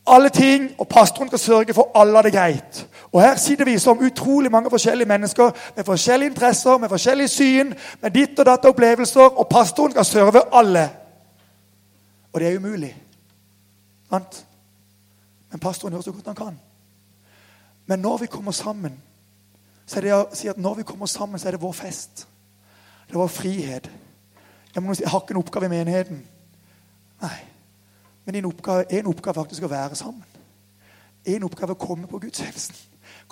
alle 0.06 0.28
ting. 0.28 0.70
Og 0.78 0.88
pastoren 0.88 1.28
skal 1.28 1.38
sørge 1.38 1.74
for 1.74 1.90
alle 1.94 2.16
har 2.16 2.22
det 2.22 2.32
greit. 2.32 2.86
Og 3.12 3.20
her 3.20 3.36
sitter 3.36 3.64
vi 3.64 3.78
som 3.78 4.00
utrolig 4.00 4.50
mange 4.50 4.70
forskjellige 4.70 5.08
mennesker 5.08 5.50
med 5.76 5.84
forskjellige 5.84 6.30
interesser, 6.30 6.78
med 6.78 6.88
forskjellige 6.88 7.28
syn, 7.28 7.74
med 8.00 8.10
ditt 8.10 8.38
og 8.38 8.46
datt 8.46 8.64
opplevelser, 8.64 9.36
og 9.36 9.48
pastoren 9.48 9.92
skal 9.92 10.04
serve 10.04 10.42
alle. 10.52 10.88
Og 12.32 12.40
det 12.40 12.48
er 12.48 12.56
umulig. 12.56 12.96
Sant? 14.08 14.46
Men 15.52 15.60
pastoren 15.60 15.94
gjør 15.94 16.06
så 16.08 16.14
godt 16.16 16.30
han 16.32 16.38
kan. 16.38 16.60
Men 17.86 18.00
når 18.00 18.22
vi 18.24 18.30
kommer 18.32 18.54
sammen, 18.56 18.96
så 19.86 19.98
er 19.98 20.06
det 20.06 20.12
å 20.16 20.26
si 20.32 20.48
at 20.48 20.60
når 20.60 20.80
vi 20.80 20.86
kommer 20.88 21.10
sammen, 21.10 21.40
så 21.40 21.50
er 21.50 21.56
det 21.56 21.62
vår 21.62 21.74
fest. 21.76 22.24
Det 23.06 23.12
er 23.12 23.20
vår 23.20 23.32
frihet. 23.32 23.88
Jeg, 24.72 24.82
må 24.82 24.94
si, 24.96 25.04
jeg 25.04 25.12
har 25.12 25.20
ikke 25.20 25.34
en 25.36 25.42
oppgave 25.42 25.68
i 25.68 25.72
menigheten. 25.74 26.22
Nei. 27.22 27.38
Men 28.24 28.38
en 28.38 28.48
oppgave, 28.48 28.86
en 28.88 29.10
oppgave 29.10 29.42
faktisk 29.42 29.66
å 29.66 29.72
være 29.72 29.98
sammen. 29.98 30.24
En 31.28 31.44
oppgave 31.44 31.76
å 31.76 31.82
komme 31.82 32.08
på 32.08 32.22
gudstjenesten. 32.22 32.78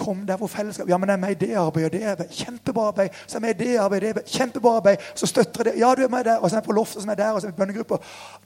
Kom 0.01 0.27
der 0.27 0.37
hvor 0.37 0.47
fellesskap 0.47 0.89
Ja, 0.89 0.97
men 0.97 1.09
jeg 1.09 1.13
er 1.13 1.21
med 1.21 1.31
i 1.31 1.35
det 1.35 1.55
arbeidet 1.55 1.85
og 1.85 1.93
det 1.93 2.07
arbeidet. 2.07 2.37
Kjempebra 2.37 2.87
arbeid. 2.89 3.09
Så 3.27 3.39
er 3.39 3.41
jeg 3.41 3.43
med 3.43 3.67
i 3.67 3.69
det 3.69 3.77
arbeidet, 3.79 4.03
det 4.03 4.09
arbeidet. 4.09 4.31
Kjempebra 4.31 4.77
arbeid. 4.77 4.97
Så 5.15 5.27
støtter 5.27 5.61
jeg 5.65 5.73
det. 5.73 5.81
Ja, 5.81 5.95
du 5.95 6.03
er 6.03 6.09
med 6.09 6.25
der. 6.25 6.37
Og 6.37 6.51
så 6.51 6.57
er 6.57 6.61
jeg 6.61 6.65
på 6.65 6.73
loftet, 6.73 6.97
og 6.97 7.03
så 7.03 7.09
er 7.09 7.11
jeg 7.11 7.19
der, 7.19 7.31
og 7.31 7.41
så 7.41 7.47
er 7.47 7.51
jeg 7.51 7.57
i 7.57 7.61
bønnegruppa. 7.61 7.97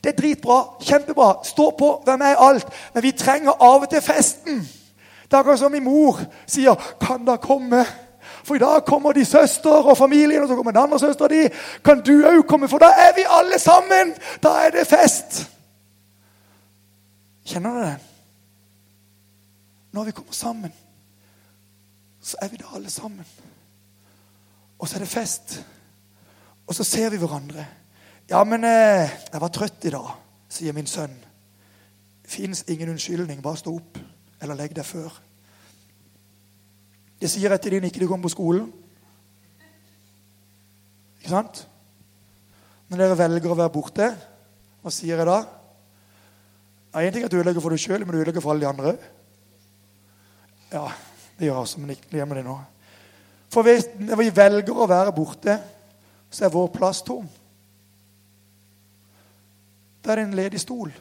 Det 0.04 0.12
er 0.12 0.16
dritbra. 0.22 0.56
Kjempebra. 0.80 1.28
Stå 1.44 1.70
på. 1.78 2.02
Vær 2.06 2.16
med 2.16 2.30
i 2.30 2.40
alt. 2.48 2.66
Men 2.94 3.02
vi 3.02 3.12
trenger 3.12 3.62
av 3.62 3.86
og 3.86 3.90
til 3.90 4.02
festen. 4.02 4.58
Det 5.24 5.32
er 5.32 5.38
akkurat 5.38 5.58
som 5.58 5.72
min 5.72 5.84
mor 5.84 6.20
sier 6.46 6.74
'Kan 7.00 7.24
da 7.24 7.36
komme?' 7.36 7.86
For 8.44 8.54
i 8.54 8.58
dag 8.58 8.84
kommer 8.84 9.12
de 9.12 9.24
søster 9.24 9.70
og 9.70 9.96
familien, 9.96 10.42
og 10.42 10.48
så 10.48 10.56
kommer 10.56 10.72
den 10.72 10.82
andre 10.82 10.98
søstera 10.98 11.28
di. 11.28 11.48
Kan 11.84 12.00
du 12.00 12.24
òg 12.26 12.42
komme, 12.48 12.68
for 12.68 12.78
da 12.78 12.86
er 12.86 13.14
vi 13.16 13.24
alle 13.28 13.58
sammen! 13.58 14.14
Da 14.42 14.48
er 14.48 14.70
det 14.70 14.86
fest! 14.86 15.50
Kjenner 17.46 17.70
du 17.70 17.80
det? 17.80 17.96
Når 19.92 20.04
vi 20.04 20.10
kommer 20.10 20.32
sammen 20.32 20.72
så 22.24 22.36
er 22.40 22.48
vi 22.48 22.56
der 22.56 22.72
alle 22.74 22.90
sammen. 22.90 23.26
Og 24.78 24.88
så 24.88 24.96
er 24.96 25.04
det 25.04 25.08
fest. 25.08 25.58
Og 26.66 26.74
så 26.74 26.84
ser 26.84 27.10
vi 27.10 27.16
hverandre. 27.16 27.66
'Ja, 28.28 28.44
men 28.44 28.64
eh, 28.64 29.10
jeg 29.32 29.40
var 29.40 29.48
trøtt 29.48 29.84
i 29.84 29.90
dag', 29.90 30.16
sier 30.48 30.72
min 30.72 30.86
sønn. 30.86 31.16
Fins 32.24 32.64
ingen 32.68 32.88
unnskyldning. 32.88 33.42
Bare 33.42 33.56
stå 33.56 33.74
opp. 33.76 33.98
Eller 34.40 34.54
legg 34.54 34.76
deg 34.76 34.84
før. 34.84 35.20
Det 37.20 37.30
sier 37.30 37.50
jeg 37.50 37.60
til 37.60 37.72
din 37.72 37.84
ikke 37.84 38.00
du 38.00 38.08
kommer 38.08 38.22
på 38.28 38.32
skolen. 38.32 38.72
Ikke 41.20 41.28
sant? 41.30 41.68
Når 42.88 42.98
dere 42.98 43.18
velger 43.18 43.52
å 43.52 43.60
være 43.60 43.72
borte, 43.72 44.08
hva 44.82 44.90
sier 44.90 45.16
jeg 45.16 45.26
da? 45.26 45.44
Ja, 46.94 47.00
Én 47.00 47.12
ting 47.12 47.22
er 47.22 47.26
at 47.26 47.32
du 47.32 47.36
ødelegger 47.36 47.60
for 47.60 47.70
deg 47.70 47.80
sjøl, 47.80 48.04
men 48.04 48.12
du 48.12 48.20
ødelegger 48.20 48.40
for 48.40 48.52
alle 48.52 48.60
de 48.60 48.68
andre. 48.68 48.96
Ja, 50.72 50.88
det 51.38 51.48
gjør 51.48 51.62
også, 51.64 51.80
men 51.80 51.94
ikke 51.94 52.10
glem 52.10 52.34
det 52.36 52.44
nå. 52.44 52.58
For 53.52 53.66
hvis, 53.66 53.86
vi 53.98 54.30
velger 54.34 54.74
å 54.74 54.86
være 54.90 55.14
borte, 55.14 55.56
så 56.30 56.46
er 56.46 56.54
vår 56.54 56.70
plass 56.74 57.02
tom. 57.06 57.26
Da 60.04 60.12
er 60.12 60.20
det 60.20 60.26
en 60.28 60.36
ledig 60.36 60.60
stol. 60.60 60.92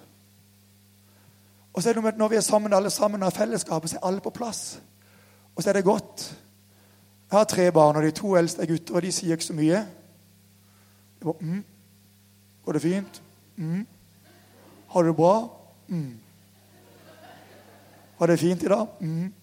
Og 1.74 1.82
så 1.82 1.89
er 1.89 1.98
det 1.98 2.17
Når 2.17 2.28
vi 2.30 2.36
er 2.36 2.46
sammen 2.46 2.74
alle 2.74 2.89
sammen 2.89 3.24
av 3.24 3.34
fellesskapet, 3.34 3.89
så 3.89 3.98
er 3.98 4.08
alle 4.08 4.22
på 4.22 4.30
plass. 4.30 4.80
Og 5.56 5.63
så 5.63 5.69
er 5.69 5.74
det 5.74 5.86
godt. 5.86 6.30
Jeg 7.32 7.38
har 7.38 7.46
tre 7.50 7.72
barn, 7.72 7.96
og 7.96 8.04
de 8.04 8.12
to 8.12 8.36
eldste 8.38 8.62
er 8.62 8.69
gutter, 8.69 8.96
og 8.96 9.02
de 9.02 9.12
sier 9.12 9.34
ikke 9.34 9.46
så 9.46 9.54
mye. 9.54 9.86
Det 11.19 11.26
var, 11.26 11.36
mm. 11.41 11.63
Går 12.65 12.74
det 12.74 12.82
fint? 12.82 13.22
Mm. 13.56 13.88
Har 14.88 15.02
du 15.02 15.08
det 15.08 15.15
bra? 15.15 15.50
Mm. 15.88 16.19
Var 18.19 18.28
det 18.28 18.39
fint 18.39 18.63
i 18.63 18.69
dag? 18.69 18.88
Mm. 19.00 19.34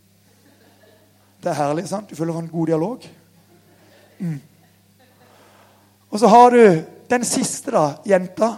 Det 1.43 1.51
er 1.51 1.57
herlig. 1.57 1.89
sant? 1.89 2.11
Du 2.11 2.17
føler 2.17 2.39
en 2.39 2.49
god 2.49 2.67
dialog. 2.67 3.09
Mm. 4.19 4.41
Og 6.11 6.19
så 6.19 6.29
har 6.29 6.51
du 6.51 6.83
den 7.11 7.25
siste, 7.25 7.71
da, 7.71 7.95
jenta. 8.07 8.55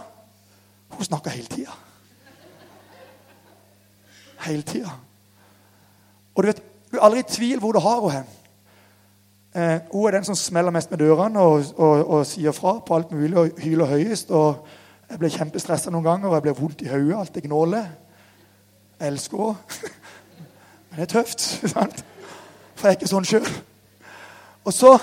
Hun 0.89 1.05
snakker 1.05 1.31
hele 1.31 1.47
tida. 1.47 1.71
Hele 4.45 4.61
tida. 4.61 4.89
Og 6.35 6.43
du 6.43 6.47
vet, 6.47 6.63
du 6.91 6.97
er 6.97 7.05
aldri 7.05 7.19
i 7.19 7.29
tvil 7.29 7.59
hvor 7.59 7.71
du 7.71 7.79
har 7.79 8.01
henne 8.09 8.17
hen. 8.17 8.39
Eh, 9.55 9.79
hun 9.93 10.07
er 10.07 10.11
den 10.17 10.25
som 10.25 10.35
smeller 10.35 10.71
mest 10.73 10.91
med 10.91 10.99
dørene 10.99 11.39
og, 11.39 11.65
og, 11.77 12.07
og, 12.07 12.25
sier 12.25 12.51
fra 12.51 12.79
på 12.79 12.95
alt 12.95 13.11
mulig 13.11 13.37
og 13.37 13.59
hyler 13.61 13.85
høyest. 13.85 14.31
og 14.31 14.65
Jeg 15.09 15.19
ble 15.19 15.29
kjempestressa 15.29 15.91
noen 15.93 16.03
ganger, 16.03 16.27
og 16.27 16.35
jeg 16.35 16.41
ble 16.47 16.55
vondt 16.57 16.81
i 16.81 16.89
hodet. 16.89 17.19
Alt 17.19 17.37
er 17.37 17.45
gnålet. 17.47 17.91
Jeg 18.99 19.13
elsker 19.13 19.45
henne. 19.45 19.91
Men 20.89 20.99
det 20.99 21.05
er 21.07 21.13
tøft. 21.13 21.45
sant? 21.75 22.05
For 22.83 22.89
jeg 22.89 22.97
er 22.97 22.99
ikke 22.99 23.07
sånn 23.07 23.23
sjøl. 23.23 23.45
Så, 24.75 24.97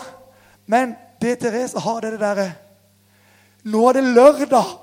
Men 0.68 0.90
det 1.22 1.38
Therese 1.40 1.80
har, 1.80 2.00
det 2.00 2.10
er 2.10 2.12
det 2.12 2.20
derre 2.20 2.50
Nå 3.64 3.86
er 3.88 3.96
det 3.96 4.02
lørdag. 4.04 4.74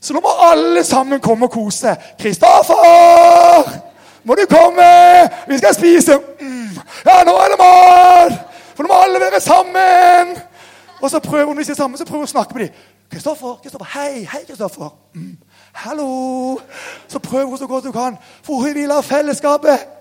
Så 0.00 0.12
nå 0.12 0.20
må 0.20 0.34
alle 0.44 0.82
sammen 0.84 1.20
komme 1.24 1.48
og 1.48 1.52
kose. 1.52 1.94
'Kristoffer! 2.20 3.70
Må 4.24 4.36
du 4.36 4.44
komme? 4.50 4.84
Vi 5.48 5.58
skal 5.58 5.74
spise.' 5.74 6.18
Mm. 6.40 6.76
'Ja, 7.06 7.24
nå 7.24 7.38
er 7.40 7.48
det 7.54 7.58
mat!' 7.62 8.36
For 8.74 8.84
nå 8.84 8.92
må 8.92 9.00
alle 9.00 9.20
være 9.20 9.40
sammen. 9.40 10.36
Og 11.00 11.10
så 11.10 11.18
prøver 11.18 11.46
hun, 11.46 11.56
hvis 11.56 11.70
er 11.70 11.74
sammen, 11.74 11.98
så 11.98 12.04
prøver 12.04 12.26
hun 12.26 12.28
å 12.28 12.34
snakke 12.36 12.54
med 12.54 12.66
dem. 12.66 12.74
'Kristoffer, 13.10 13.56
Kristoffer, 13.62 13.88
hei, 13.96 14.28
hei, 14.32 14.44
Kristoffer.' 14.44 14.92
Mm. 15.14 15.38
'Hallo.' 15.72 16.60
Så 17.08 17.18
prøver 17.18 17.46
hun 17.46 17.58
så 17.58 17.66
godt 17.66 17.84
hun 17.84 17.92
kan, 17.92 18.18
for 18.42 18.54
hun 18.60 18.74
vil 18.74 18.92
ha 18.92 19.00
fellesskapet. 19.00 19.93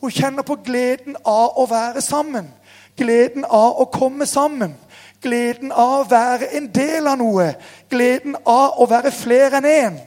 Hun 0.00 0.10
kjenner 0.10 0.46
på 0.46 0.56
gleden 0.64 1.16
av 1.24 1.58
å 1.60 1.66
være 1.68 2.00
sammen. 2.00 2.48
Gleden 2.96 3.44
av 3.44 3.80
å 3.80 3.88
komme 3.92 4.26
sammen. 4.26 4.74
Gleden 5.20 5.72
av 5.72 5.98
å 5.98 6.08
være 6.08 6.48
en 6.56 6.70
del 6.72 7.08
av 7.08 7.18
noe. 7.20 7.50
Gleden 7.90 8.36
av 8.48 8.80
å 8.80 8.86
være 8.88 9.12
flere 9.12 9.60
enn 9.60 9.68
én. 9.68 9.98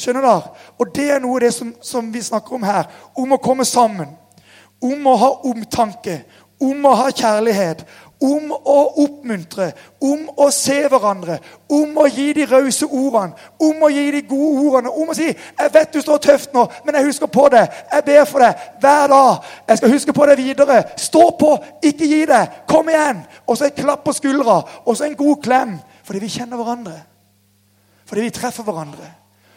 Skjønner 0.00 0.24
dere? 0.24 0.50
Og 0.80 0.90
det 0.96 1.06
er 1.14 1.22
noe 1.22 1.38
av 1.38 1.44
det 1.44 1.52
som, 1.54 1.70
som 1.84 2.10
vi 2.12 2.22
snakker 2.24 2.56
om 2.56 2.66
her. 2.66 2.88
Om 3.14 3.36
å 3.36 3.42
komme 3.42 3.66
sammen. 3.68 4.16
Om 4.82 5.06
å 5.06 5.16
ha 5.20 5.30
omtanke. 5.50 6.22
Om 6.60 6.86
å 6.86 6.94
ha 6.94 7.10
kjærlighet 7.10 7.86
om 8.20 8.50
å 8.52 8.76
oppmuntre, 9.00 9.70
om 10.04 10.26
å 10.36 10.50
se 10.52 10.76
hverandre, 10.92 11.38
om 11.72 11.96
å 12.02 12.04
gi 12.12 12.34
de 12.36 12.44
rause 12.50 12.84
ordene, 12.84 13.32
om 13.64 13.86
å 13.86 13.88
gi 13.88 14.04
de 14.12 14.20
gode 14.28 14.64
ordene, 14.66 14.92
om 14.92 15.08
å 15.08 15.16
si 15.16 15.28
'Jeg 15.30 15.72
vet 15.72 15.92
du 15.92 16.00
står 16.00 16.18
tøft 16.18 16.52
nå, 16.52 16.66
men 16.84 16.94
jeg 16.94 17.04
husker 17.04 17.26
på 17.26 17.48
det. 17.48 17.68
Jeg 17.92 18.04
ber 18.04 18.24
for 18.24 18.38
deg 18.38 18.54
hver 18.80 19.06
dag. 19.06 19.44
Jeg 19.68 19.76
skal 19.76 19.90
huske 19.90 20.12
på 20.12 20.26
det 20.26 20.36
videre. 20.36 20.84
Stå 20.96 21.30
på, 21.38 21.58
ikke 21.82 22.06
gi 22.06 22.26
deg. 22.26 22.48
Kom 22.66 22.88
igjen.' 22.88 23.26
Og 23.46 23.56
så 23.56 23.64
et 23.64 23.74
klapp 23.74 24.04
på 24.04 24.12
skuldra, 24.12 24.62
og 24.86 24.96
så 24.96 25.04
en 25.04 25.16
god 25.16 25.42
klem. 25.42 25.80
Fordi 26.04 26.18
vi 26.18 26.28
kjenner 26.28 26.56
hverandre. 26.56 27.02
Fordi 28.06 28.20
vi 28.20 28.30
treffer 28.30 28.62
hverandre. 28.62 29.14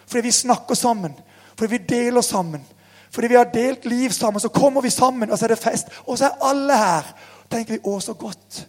Fordi 0.07 0.21
vi 0.21 0.31
snakker 0.31 0.75
sammen. 0.75 1.13
Fordi 1.57 1.77
vi 1.77 1.77
deler 1.77 2.21
sammen. 2.21 2.65
Fordi 3.13 3.29
vi 3.29 3.37
har 3.37 3.51
delt 3.53 3.85
liv 3.85 4.09
sammen. 4.09 4.41
Så 4.41 4.49
kommer 4.49 4.81
vi 4.81 4.89
sammen, 4.89 5.31
og 5.31 5.37
så 5.37 5.45
er 5.45 5.53
det 5.53 5.61
fest. 5.61 5.91
Og 6.05 6.17
så 6.17 6.31
er 6.31 6.47
alle 6.49 6.77
her 6.77 7.13
tenker 7.53 7.75
vi 7.75 7.83
å, 7.85 7.99
så 8.01 8.15
godt 8.17 8.63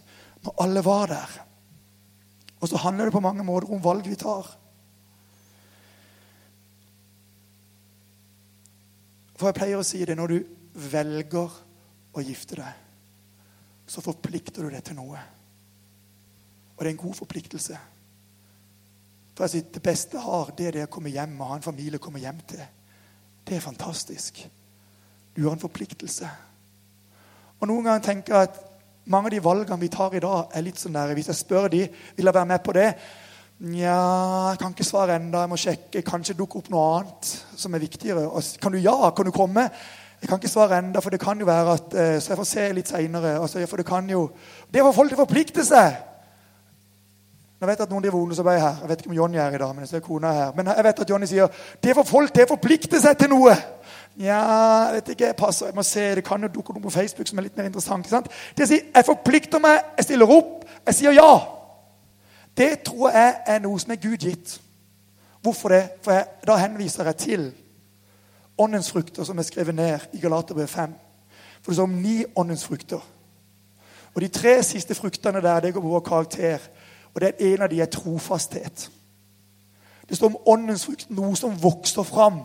når 0.45 0.61
alle 0.61 0.83
var 0.85 1.09
der. 1.09 1.33
Og 2.61 2.69
så 2.69 2.81
handler 2.83 3.09
det 3.09 3.15
på 3.15 3.23
mange 3.23 3.45
måter 3.45 3.71
om 3.73 3.81
valg 3.81 4.05
vi 4.05 4.17
tar. 4.19 4.47
For 9.35 9.49
jeg 9.49 9.57
pleier 9.57 9.81
å 9.81 9.87
si 9.87 10.03
det 10.07 10.15
når 10.17 10.31
du 10.31 10.37
velger 10.93 11.57
å 12.15 12.23
gifte 12.23 12.59
deg, 12.59 12.83
så 13.89 14.03
forplikter 14.05 14.65
du 14.65 14.71
deg 14.71 14.85
til 14.85 14.97
noe. 14.97 15.19
Og 16.75 16.79
det 16.79 16.89
er 16.89 16.93
en 16.93 17.03
god 17.03 17.17
forpliktelse. 17.17 17.81
For 19.35 19.45
jeg 19.45 19.51
sier, 19.51 19.67
Det 19.73 19.83
beste 19.83 20.21
har, 20.21 20.51
det 20.55 20.67
er 20.67 20.77
det 20.77 20.87
å 20.87 20.93
komme 20.93 21.11
hjem 21.11 21.35
og 21.41 21.49
ha 21.49 21.57
en 21.59 21.65
familie 21.65 21.99
å 21.99 22.03
komme 22.03 22.23
hjem 22.23 22.39
til. 22.47 22.63
Det 23.47 23.55
er 23.55 23.61
fantastisk. 23.61 24.39
Du 25.35 25.43
har 25.45 25.53
en 25.53 25.61
forpliktelse. 25.61 26.29
Og 27.59 27.67
Noen 27.69 27.85
ganger 27.85 28.05
tenker 28.05 28.33
jeg 28.33 28.49
at 28.49 28.61
mange 29.05 29.29
av 29.29 29.35
de 29.35 29.43
valgene 29.45 29.77
vi 29.79 29.91
tar 29.93 30.15
i 30.17 30.21
dag, 30.23 30.49
er 30.49 30.65
litt 30.65 30.81
sånn 30.81 30.95
der 30.97 31.13
Hvis 31.13 31.29
jeg 31.29 31.37
spør 31.43 31.67
de, 31.69 31.83
vil 32.17 32.25
jeg 32.25 32.33
være 32.33 32.49
med 32.49 32.63
på 32.65 32.73
det? 32.73 32.87
Nja, 33.65 33.99
jeg 34.49 34.59
kan 34.59 34.73
ikke 34.73 34.87
svare 34.87 35.19
enda, 35.19 35.43
Jeg 35.45 35.51
må 35.51 35.59
sjekke. 35.61 36.01
Kanskje 36.01 36.35
dukke 36.35 36.59
opp 36.59 36.71
noe 36.73 36.87
annet 36.97 37.29
som 37.55 37.73
er 37.73 37.83
viktigere. 37.85 38.25
Kan 38.61 38.73
du 38.73 38.79
ja? 38.79 39.11
Kan 39.15 39.29
du 39.29 39.31
komme? 39.31 39.69
Jeg 40.21 40.29
kan 40.29 40.41
ikke 40.41 40.49
svare 40.49 40.79
enda, 40.81 40.99
for 40.99 41.13
det 41.13 41.21
kan 41.21 41.39
jo 41.39 41.45
være 41.45 41.77
at 41.77 41.93
eh, 41.93 42.19
Så 42.19 42.33
jeg 42.33 42.37
får 42.37 42.49
se 42.49 42.65
litt 42.73 42.89
seinere. 42.89 43.37
Altså, 43.39 43.59
det 43.59 43.85
kan 43.85 44.09
jo 44.09 44.31
Det 44.73 44.81
folk 44.81 45.11
til 45.11 45.19
å 45.19 45.23
forplikte 45.23 45.63
seg 45.63 45.95
Jeg 47.59 47.67
vet 47.67 47.81
at 47.85 47.89
noen 47.89 48.03
driver 48.03 48.19
ungdomsarbeid 48.19 48.59
her. 48.59 48.75
Jeg 48.81 48.89
vet 48.89 49.01
ikke 49.01 49.09
om 49.09 49.15
Jonny 49.15 49.37
er 49.37 49.55
i 49.55 49.57
dag. 49.57 49.75
men 49.75 49.79
jeg 49.79 49.89
ser 49.89 49.99
kona 49.99 50.31
her. 50.31 50.51
Men 50.55 50.67
jeg 50.67 50.83
vet 50.83 50.99
at 50.99 51.09
Jonny 51.09 51.25
sier 51.25 51.47
det 51.83 51.95
for 51.95 52.03
folk 52.03 52.33
til 52.33 52.43
å 52.43 52.51
forplikte 52.51 52.99
seg 53.01 53.17
til 53.17 53.31
noe. 53.31 53.55
Ja, 54.19 54.41
jeg 54.87 54.93
vet 54.95 55.09
ikke, 55.09 55.25
jeg 55.25 55.35
passer, 55.35 55.65
jeg 55.65 55.75
må 55.75 55.83
se, 55.83 56.15
Det 56.15 56.23
kan 56.23 56.41
jo 56.41 56.47
dukke 56.47 56.73
noe 56.73 56.83
på 56.83 56.89
Facebook 56.89 57.27
som 57.27 57.37
er 57.37 57.47
litt 57.47 57.57
mer 57.57 57.65
interessant. 57.65 58.05
ikke 58.05 58.09
sant? 58.09 58.27
Det 58.57 58.67
sier, 58.67 58.81
Jeg 58.95 59.05
forplikter 59.05 59.59
meg, 59.59 59.79
jeg 59.97 60.03
stiller 60.03 60.31
opp, 60.31 60.65
jeg 60.85 60.95
sier 60.95 61.11
ja. 61.11 61.39
Det 62.57 62.83
tror 62.83 63.11
jeg 63.11 63.33
er 63.47 63.59
noe 63.59 63.79
som 63.79 63.91
er 63.91 63.95
Gud 63.95 64.17
gitt. 64.17 64.59
Hvorfor 65.41 65.69
det? 65.69 65.89
For 66.01 66.11
jeg, 66.11 66.25
Da 66.47 66.55
henviser 66.55 67.05
jeg 67.05 67.15
til 67.15 67.53
åndens 68.57 68.91
frukter, 68.91 69.23
som 69.23 69.37
er 69.37 69.43
skrevet 69.43 69.75
ned 69.75 69.99
i 70.13 70.19
Galaterbrev 70.19 70.67
5. 70.67 70.93
For 71.61 71.71
det 71.71 71.75
står 71.75 71.83
om 71.83 72.01
ni 72.01 72.25
åndens 72.35 72.65
frukter. 72.65 72.99
Og 74.15 74.21
De 74.21 74.27
tre 74.27 74.63
siste 74.63 74.95
fruktene 74.95 75.41
der 75.41 75.59
det 75.59 75.73
går 75.73 75.81
på 75.81 75.87
vår 75.87 75.99
karakter. 75.99 76.59
Og 77.15 77.21
det 77.21 77.31
er 77.31 77.53
En 77.53 77.61
av 77.61 77.69
de 77.69 77.81
er 77.81 77.85
trofasthet. 77.85 78.89
Det 80.09 80.17
står 80.17 80.27
om 80.27 80.37
åndens 80.45 80.85
frukt, 80.85 81.07
noe 81.09 81.35
som 81.35 81.55
vokser 81.61 82.03
fram. 82.03 82.43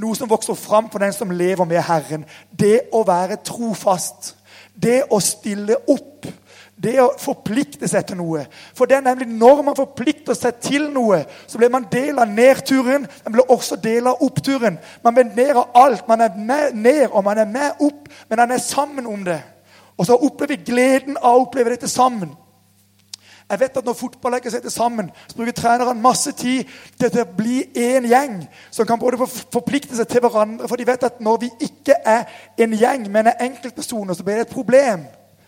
Noe 0.00 0.16
som 0.16 0.30
vokser 0.30 0.54
fram 0.54 0.88
for 0.90 0.98
den 0.98 1.12
som 1.12 1.30
lever 1.30 1.64
med 1.64 1.82
Herren. 1.84 2.24
Det 2.50 2.88
å 2.92 3.04
være 3.06 3.42
trofast. 3.44 4.34
Det 4.74 5.02
å 5.10 5.20
stille 5.20 5.76
opp. 5.88 6.26
Det 6.80 6.96
å 7.02 7.10
forplikte 7.20 7.88
seg 7.88 8.06
til 8.08 8.16
noe. 8.22 8.46
For 8.74 8.88
det 8.88 8.96
er 8.96 9.04
nemlig 9.04 9.28
Når 9.28 9.62
man 9.62 9.76
forplikter 9.76 10.34
seg 10.34 10.62
til 10.64 10.88
noe, 10.90 11.24
så 11.46 11.58
blir 11.58 11.68
man 11.68 11.86
del 11.92 12.18
av 12.18 12.28
nedturen. 12.28 13.06
Man 13.24 13.32
blir 13.32 13.52
også 13.52 13.76
del 13.76 14.06
av 14.06 14.22
oppturen. 14.24 14.78
Man 15.04 15.14
blir 15.14 15.28
ned 15.36 15.56
av 15.56 15.68
alt. 15.74 16.08
Man 16.08 16.20
er 16.20 16.36
med 16.36 16.74
ned, 16.74 17.08
og 17.12 17.24
man 17.24 17.38
er 17.38 17.46
med 17.46 17.70
opp, 17.80 18.08
men 18.28 18.38
man 18.38 18.50
er 18.50 18.58
sammen 18.58 19.06
om 19.06 19.24
det. 19.24 19.42
Og 19.98 20.06
så 20.06 20.16
opplever 20.16 20.56
vi 20.56 20.72
gleden 20.72 21.18
av 21.20 21.36
å 21.36 21.42
oppleve 21.44 21.74
dette 21.74 21.88
sammen. 21.88 22.32
Jeg 23.50 23.60
vet 23.60 23.76
at 23.76 23.84
Når 23.84 23.96
fotball 23.98 24.32
legger 24.36 24.54
seg 24.54 24.62
til 24.62 24.70
sammen, 24.70 25.10
så 25.28 25.36
bruker 25.36 25.56
trenerne 25.56 26.02
masse 26.02 26.32
tid 26.38 26.68
til 27.00 27.22
å 27.22 27.26
bli 27.36 27.64
én 27.74 28.06
gjeng 28.06 28.36
som 28.70 28.86
kan 28.86 29.00
både 29.00 29.18
forplikte 29.26 29.96
seg 29.98 30.08
til 30.08 30.22
hverandre. 30.22 30.68
For 30.70 30.78
de 30.78 30.86
vet 30.86 31.08
at 31.08 31.18
når 31.20 31.40
vi 31.44 31.50
ikke 31.66 31.98
er 32.06 32.28
en 32.62 32.76
gjeng, 32.78 33.08
men 33.10 33.26
er 33.26 33.42
enkeltpersoner, 33.48 34.14
så 34.14 34.24
blir 34.26 34.38
det 34.38 34.46
et 34.46 34.54
problem. 34.54 35.02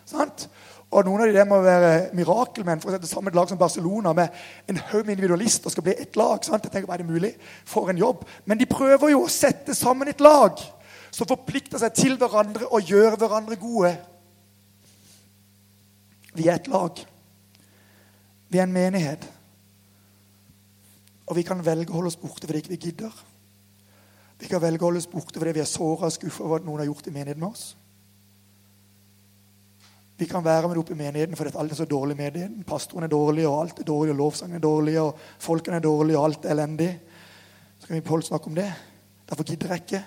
Sant? 0.09 0.49
Og 0.93 1.07
Noen 1.07 1.23
av 1.25 1.31
de 1.31 1.37
der 1.37 1.47
må 1.49 1.61
være 1.65 1.93
mirakelmenn 2.17 2.83
for 2.83 2.91
å 2.91 2.97
sette 2.97 3.09
sammen 3.09 3.33
et 3.33 3.39
lag 3.39 3.49
som 3.49 3.61
Barcelona 3.61 4.13
med 4.17 4.43
en 4.69 4.83
haug 4.91 5.07
med 5.07 5.15
individualister 5.15 5.73
skal 5.73 5.87
bli 5.87 5.95
ett 5.95 6.19
lag. 6.21 6.43
sant? 6.45 6.67
Jeg 6.67 6.73
tenker, 6.73 6.91
hva 6.91 6.99
er 6.99 7.05
det 7.05 7.09
mulig? 7.09 7.33
For 7.65 7.89
en 7.89 8.03
jobb. 8.03 8.27
Men 8.45 8.61
de 8.61 8.69
prøver 8.69 9.15
jo 9.15 9.23
å 9.25 9.31
sette 9.33 9.77
sammen 9.79 10.11
et 10.11 10.21
lag 10.21 10.61
som 11.13 11.29
forplikter 11.29 11.81
seg 11.81 11.95
til 11.97 12.19
hverandre 12.21 12.69
og 12.69 12.85
gjør 12.89 13.17
hverandre 13.21 13.57
gode. 13.61 13.95
Vi 16.35 16.49
er 16.49 16.59
et 16.59 16.69
lag. 16.73 17.01
Vi 18.53 18.61
er 18.61 18.69
en 18.69 18.73
menighet. 18.75 19.23
Og 21.27 21.37
vi 21.39 21.45
kan 21.47 21.63
velge 21.65 21.89
å 21.89 21.97
holde 21.97 22.11
oss 22.13 22.21
borte 22.21 22.45
fordi 22.45 22.61
ikke 22.61 22.75
vi 22.75 22.81
gidder. 22.89 23.13
Vi 24.43 24.51
kan 24.51 24.61
velge 24.61 24.85
å 24.85 24.91
holde 24.91 25.01
oss 25.01 25.09
borte 25.09 25.41
fordi 25.41 25.55
vi 25.57 25.63
er 25.63 25.71
såra 25.71 26.11
og 26.11 26.13
skuffa 26.13 26.45
over 26.45 26.59
hva 26.59 26.67
noen 26.67 26.83
har 26.83 26.91
gjort 26.91 27.09
i 27.09 27.15
menigheten 27.15 27.41
med 27.41 27.55
oss. 27.55 27.71
Vi 30.19 30.29
kan 30.29 30.45
være 30.45 30.69
med 30.69 30.79
oppe 30.83 30.93
i 30.93 30.99
menigheten 30.99 31.39
fordi 31.39 31.55
alt 31.57 31.73
er 31.73 31.81
så 31.81 31.87
dårlig 31.89 32.19
i 32.19 32.21
menigheten. 32.21 32.67
Pastoren 32.69 33.07
er 33.07 33.11
dårlig, 33.11 33.47
og 33.49 33.61
alt 33.63 33.81
er 33.81 33.89
dårlig, 33.89 34.13
og 34.13 34.21
lovsangen 34.21 34.59
er 34.59 34.65
dårlig, 34.67 34.99
og 35.01 35.23
folkene 35.43 35.79
er 35.81 35.87
dårlige, 35.87 36.19
og 36.19 36.27
alt 36.29 36.45
er 36.45 36.53
elendig. 36.53 36.91
Så 37.79 37.89
kan 37.89 37.97
vi 37.97 38.05
Pål 38.07 38.27
snakke 38.27 38.53
om 38.53 38.59
det. 38.59 38.69
Derfor 39.31 39.49
gidder 39.49 39.73
jeg 39.73 39.87
ikke. 39.87 40.03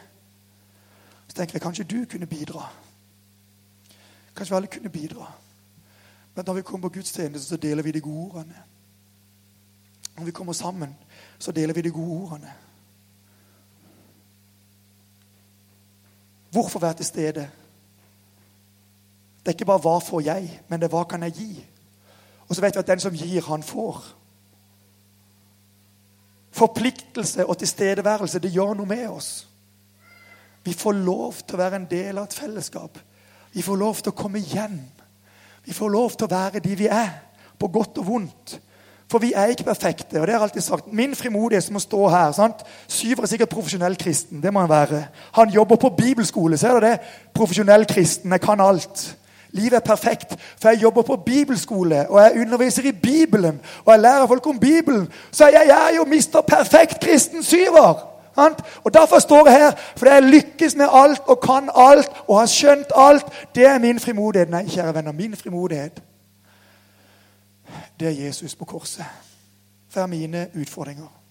Så 1.27 1.39
tenker 1.39 1.57
jeg 1.57 1.65
kanskje 1.65 1.87
du 1.89 1.97
kunne 2.11 2.29
bidra. 2.29 2.69
Kanskje 4.35 4.53
vi 4.53 4.59
alle 4.59 4.71
kunne 4.77 4.93
bidra. 4.93 5.31
Men 6.35 6.45
når 6.45 6.53
vi 6.53 6.61
kommer 6.61 6.89
på 6.89 6.93
gudstjeneste, 6.93 7.47
så 7.47 7.57
deler 7.57 7.83
vi 7.83 7.91
de 7.91 8.01
gode 8.01 8.31
ordene. 8.31 8.63
Når 10.17 10.25
vi 10.25 10.31
kommer 10.31 10.53
sammen, 10.53 10.95
så 11.39 11.51
deler 11.51 11.73
vi 11.73 11.81
de 11.81 11.91
gode 11.91 12.21
ordene. 12.21 12.53
Hvorfor 16.51 16.79
være 16.79 16.93
til 16.93 17.05
stede? 17.05 17.49
Det 19.39 19.47
er 19.47 19.51
ikke 19.51 19.65
bare 19.65 19.79
'hva 19.79 19.99
får 19.99 20.21
jeg', 20.21 20.61
men 20.67 20.81
det 20.81 20.85
er 20.85 20.97
'hva 20.97 21.03
kan 21.03 21.23
jeg 21.23 21.31
gi'? 21.31 21.65
Og 22.47 22.55
så 22.55 22.61
vet 22.61 22.75
vi 22.75 22.79
at 22.79 22.87
den 22.87 22.99
som 22.99 23.13
gir, 23.13 23.41
han 23.41 23.63
får. 23.63 24.05
Forpliktelse 26.51 27.45
og 27.45 27.57
tilstedeværelse, 27.57 28.39
det 28.39 28.51
gjør 28.51 28.73
noe 28.73 28.85
med 28.85 29.07
oss. 29.07 29.47
Vi 30.63 30.73
får 30.73 30.91
lov 30.91 31.33
til 31.33 31.55
å 31.55 31.57
være 31.57 31.75
en 31.75 31.87
del 31.89 32.17
av 32.17 32.23
et 32.23 32.33
fellesskap. 32.33 32.99
Vi 33.53 33.61
får 33.61 33.75
lov 33.75 33.95
til 33.95 34.11
å 34.11 34.15
komme 34.15 34.39
hjem. 34.39 34.79
Vi 35.65 35.73
får 35.73 35.89
lov 35.89 36.13
til 36.13 36.27
å 36.27 36.31
være 36.35 36.61
de 36.63 36.75
vi 36.77 36.87
er, 36.91 37.09
på 37.59 37.67
godt 37.67 37.97
og 37.97 38.07
vondt. 38.07 38.59
For 39.11 39.21
vi 39.21 39.33
er 39.37 39.53
ikke 39.53 39.67
perfekte. 39.67 40.19
og 40.19 40.27
det 40.27 40.33
har 40.33 40.39
jeg 40.39 40.41
alltid 40.41 40.61
sagt. 40.61 40.93
Min 40.93 41.15
frimodighet 41.15 41.63
som 41.63 41.77
å 41.77 41.83
stå 41.83 42.07
her 42.09 42.31
sant? 42.33 42.63
Syver 42.87 43.23
er 43.23 43.31
sikkert 43.31 43.53
profesjonell 43.53 43.97
kristen. 43.97 44.41
Det 44.41 44.53
må 44.53 44.63
han 44.63 44.69
være. 44.69 45.03
Han 45.37 45.49
jobber 45.49 45.75
på 45.75 45.89
bibelskole. 45.89 46.57
Ser 46.57 46.73
du 46.73 46.87
det? 46.87 46.97
Profesjonell 47.33 47.85
kristen. 47.85 48.31
Jeg 48.31 48.41
kan 48.41 48.61
alt. 48.61 49.05
Livet 49.55 49.77
er 49.77 49.85
perfekt, 49.85 50.33
for 50.59 50.69
jeg 50.69 50.81
jobber 50.81 51.01
på 51.07 51.15
bibelskole, 51.15 52.09
og 52.09 52.17
jeg 52.21 52.41
underviser 52.41 52.89
i 52.89 52.91
Bibelen, 52.91 53.61
og 53.85 53.93
jeg 53.93 54.01
lærer 54.01 54.27
folk 54.27 54.47
om 54.47 54.59
Bibelen. 54.59 55.07
Så 55.31 55.47
jeg 55.47 55.69
er 55.71 55.95
jo 55.95 56.03
mister 56.03 56.41
perfekt 56.41 56.99
kristen 56.99 57.43
syver. 57.43 58.14
Og 58.83 58.93
Derfor 58.93 59.19
står 59.19 59.47
jeg 59.47 59.57
her, 59.57 59.71
fordi 59.97 60.11
jeg 60.11 60.23
lykkes 60.23 60.75
med 60.75 60.87
alt 60.91 61.21
og 61.27 61.39
kan 61.39 61.69
alt 61.75 62.09
og 62.27 62.39
har 62.39 62.45
skjønt 62.45 62.91
alt. 62.95 63.25
Det 63.55 63.65
er 63.65 63.79
min 63.79 63.99
frimodighet. 63.99 64.49
Nei, 64.49 64.67
kjære 64.67 64.93
venner, 64.95 65.11
min 65.11 65.35
frimodighet 65.35 66.01
det 67.99 68.07
er 68.07 68.25
Jesus 68.25 68.55
på 68.55 68.65
korset. 68.65 69.05
For 69.89 69.99
jeg 69.99 70.03
har 70.03 70.07
mine 70.07 70.49
utfordringer. 70.61 71.21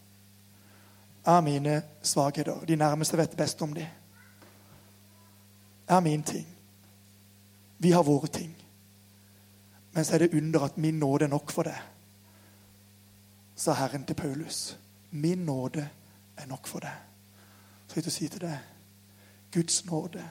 Jeg 1.26 1.34
har 1.34 1.40
mine 1.40 1.82
svakheter. 2.02 2.64
De 2.64 2.76
nærmeste 2.76 3.16
vet 3.16 3.36
best 3.36 3.62
om 3.62 3.74
dem. 3.74 3.86
Jeg 5.88 5.94
har 5.96 6.00
min 6.00 6.22
ting. 6.22 6.46
Vi 7.78 7.90
har 7.90 8.02
våre 8.02 8.26
ting. 8.26 8.56
Men 9.92 10.04
så 10.04 10.14
er 10.14 10.18
det 10.18 10.34
under 10.34 10.60
at 10.60 10.78
min 10.78 10.94
nåde 10.94 11.24
er 11.24 11.28
nok 11.28 11.50
for 11.50 11.62
deg, 11.62 11.76
sa 13.56 13.72
Herren 13.72 14.04
til 14.04 14.14
Paulus. 14.14 14.78
Min 15.10 15.38
nåde 15.38 15.80
er 15.80 15.86
nok 16.46 16.66
for 16.66 16.84
deg. 16.84 16.96
Så 17.86 17.96
jeg 17.96 18.04
vil 18.04 18.12
si 18.12 18.28
til 18.28 18.40
deg 18.40 18.58
Guds 19.54 19.84
nåde 19.86 20.24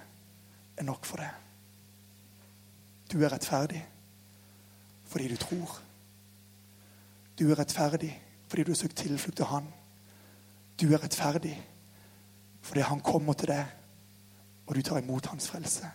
er 0.77 0.83
nok 0.83 1.05
for 1.05 1.17
deg. 1.17 1.29
Du 3.11 3.21
er 3.23 3.31
rettferdig 3.31 3.85
fordi 5.05 5.27
du 5.27 5.37
tror. 5.37 5.81
Du 7.39 7.51
er 7.51 7.59
rettferdig 7.59 8.13
fordi 8.47 8.63
du 8.63 8.71
har 8.71 8.75
søkt 8.75 8.97
tilflukt 8.97 9.37
til 9.37 9.45
Han. 9.45 9.67
Du 10.81 10.93
er 10.93 11.03
rettferdig 11.03 11.55
fordi 12.61 12.79
Han 12.79 13.01
kommer 13.01 13.33
til 13.33 13.47
deg, 13.47 13.65
og 14.67 14.75
du 14.75 14.81
tar 14.81 14.97
imot 14.97 15.25
Hans 15.25 15.49
frelse. 15.49 15.89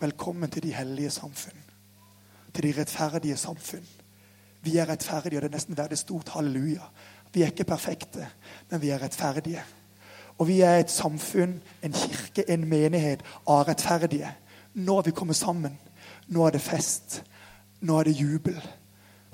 Velkommen 0.00 0.50
til 0.50 0.62
de 0.62 0.74
hellige 0.74 1.10
samfunn. 1.10 1.64
Til 2.54 2.64
de 2.64 2.80
rettferdige 2.80 3.36
samfunn. 3.36 3.86
Vi 4.62 4.76
er 4.76 4.88
rettferdige, 4.88 5.38
og 5.38 5.42
det 5.42 5.48
er 5.48 5.56
nesten 5.56 5.76
verdt 5.76 5.92
et 5.92 5.98
stort 5.98 6.28
halleluja. 6.28 6.82
Vi 7.32 7.42
er 7.42 7.52
ikke 7.52 7.68
perfekte, 7.68 8.26
men 8.70 8.82
vi 8.82 8.90
er 8.90 9.02
rettferdige. 9.02 9.62
Og 10.38 10.48
vi 10.48 10.60
er 10.60 10.78
et 10.78 10.90
samfunn, 10.90 11.58
en 11.82 11.92
kirke, 11.92 12.44
en 12.50 12.66
menighet 12.68 13.24
av 13.46 13.66
rettferdige. 13.68 14.30
Nå 14.74 14.94
har 14.94 15.06
vi 15.06 15.14
kommet 15.16 15.36
sammen. 15.36 15.78
Nå 16.28 16.46
er 16.46 16.54
det 16.54 16.62
fest. 16.62 17.22
Nå 17.80 17.98
er 17.98 18.08
det 18.08 18.20
jubel. 18.20 18.58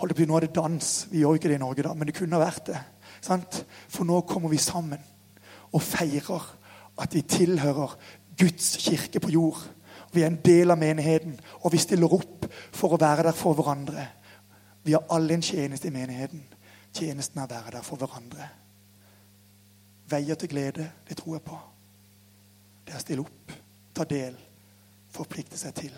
Holdt 0.00 0.16
på, 0.16 0.26
nå 0.26 0.36
er 0.36 0.46
det 0.46 0.56
dans. 0.56 0.90
Vi 1.10 1.20
gjør 1.22 1.38
ikke 1.38 1.50
det 1.52 1.58
i 1.58 1.62
Norge, 1.62 1.84
da, 1.86 1.92
men 1.94 2.08
det 2.08 2.16
kunne 2.16 2.40
vært 2.40 2.66
det. 2.72 2.80
Sant? 3.24 3.60
For 3.88 4.08
nå 4.08 4.22
kommer 4.28 4.52
vi 4.52 4.60
sammen 4.60 5.00
og 5.74 5.82
feirer 5.82 6.44
at 7.02 7.14
vi 7.14 7.22
tilhører 7.26 7.96
Guds 8.38 8.76
kirke 8.84 9.20
på 9.20 9.30
jord. 9.34 9.60
Vi 10.14 10.22
er 10.22 10.30
en 10.30 10.42
del 10.44 10.70
av 10.70 10.78
menigheten, 10.78 11.34
og 11.62 11.72
vi 11.74 11.82
stiller 11.82 12.12
opp 12.14 12.46
for 12.74 12.94
å 12.94 13.00
være 13.00 13.26
der 13.26 13.36
for 13.36 13.56
hverandre. 13.58 14.06
Vi 14.84 14.94
har 14.94 15.06
alle 15.10 15.34
en 15.34 15.42
tjeneste 15.42 15.88
i 15.88 15.94
menigheten. 15.94 16.44
Tjenesten 16.94 17.42
å 17.42 17.48
være 17.50 17.76
der 17.76 17.86
for 17.86 18.00
hverandre. 18.00 18.48
Veier 20.10 20.38
til 20.38 20.50
glede, 20.52 20.88
det 21.08 21.16
tror 21.18 21.38
jeg 21.38 21.44
på. 21.46 21.58
Det 22.84 22.94
er 22.94 23.00
å 23.00 23.02
stille 23.02 23.24
opp, 23.24 23.54
ta 23.96 24.06
del, 24.08 24.36
forplikte 25.14 25.58
seg 25.58 25.74
til. 25.78 25.94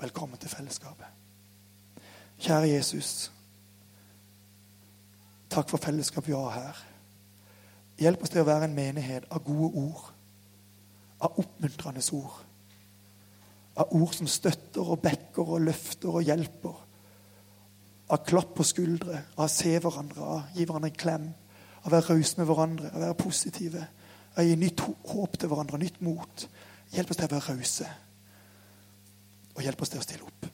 Velkommen 0.00 0.40
til 0.40 0.52
fellesskapet. 0.52 1.22
Kjære 2.44 2.72
Jesus. 2.72 3.12
Takk 5.54 5.70
for 5.70 5.80
fellesskapet 5.80 6.32
vi 6.32 6.36
har 6.36 6.56
her. 6.58 6.82
Hjelp 8.02 8.26
oss 8.26 8.34
til 8.34 8.42
å 8.42 8.48
være 8.48 8.66
en 8.68 8.74
menighet 8.76 9.30
av 9.30 9.44
gode 9.46 9.70
ord. 9.86 10.10
Av 11.22 11.38
oppmuntrende 11.40 12.02
ord 12.12 12.42
av 13.74 13.94
ord 13.94 14.14
som 14.14 14.28
støtter 14.30 14.86
og 14.86 15.02
backer 15.02 15.54
og 15.56 15.64
løfter 15.66 16.14
og 16.14 16.26
hjelper. 16.26 16.74
Av 18.12 18.20
klapp 18.26 18.52
på 18.58 18.66
skuldre, 18.66 19.22
av 19.36 19.46
å 19.46 19.52
se 19.52 19.72
hverandre, 19.78 20.20
av 20.20 20.34
å 20.36 20.56
gi 20.56 20.66
hverandre 20.66 20.90
en 20.90 20.98
klem. 21.00 21.28
Av 21.82 21.88
å 21.88 21.94
være 21.94 22.14
rause 22.14 22.40
med 22.40 22.48
hverandre, 22.48 22.90
av 22.90 22.98
å 22.98 23.04
være 23.06 23.20
positive. 23.20 23.86
Av 24.34 24.42
å 24.42 24.46
gi 24.48 24.56
nytt 24.60 24.82
håp 24.84 25.38
til 25.38 25.52
hverandre, 25.52 25.80
nytt 25.80 26.02
mot. 26.04 26.48
Hjelp 26.92 27.10
oss 27.10 27.20
til 27.20 27.28
å 27.28 27.34
være 27.36 27.54
rause. 27.54 27.88
Og 29.54 29.62
hjelp 29.64 29.82
oss 29.82 29.94
til 29.94 30.02
å 30.02 30.04
stille 30.04 30.28
opp. 30.28 30.50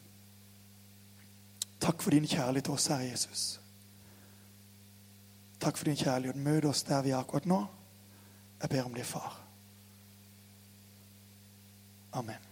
Takk 1.80 2.04
for 2.04 2.14
din 2.14 2.28
kjærlighet 2.28 2.68
til 2.68 2.76
oss, 2.76 2.90
Herre 2.92 3.08
Jesus. 3.08 3.44
Takk 5.60 5.80
for 5.80 5.88
din 5.88 5.98
kjærlighet. 5.98 6.36
Møt 6.36 6.68
oss 6.70 6.84
der 6.88 7.02
vi 7.02 7.14
er 7.14 7.22
akkurat 7.22 7.48
nå. 7.48 7.64
Jeg 8.60 8.70
ber 8.70 8.84
om 8.84 8.94
det, 8.94 9.06
far. 9.08 9.40
Amen. 12.12 12.49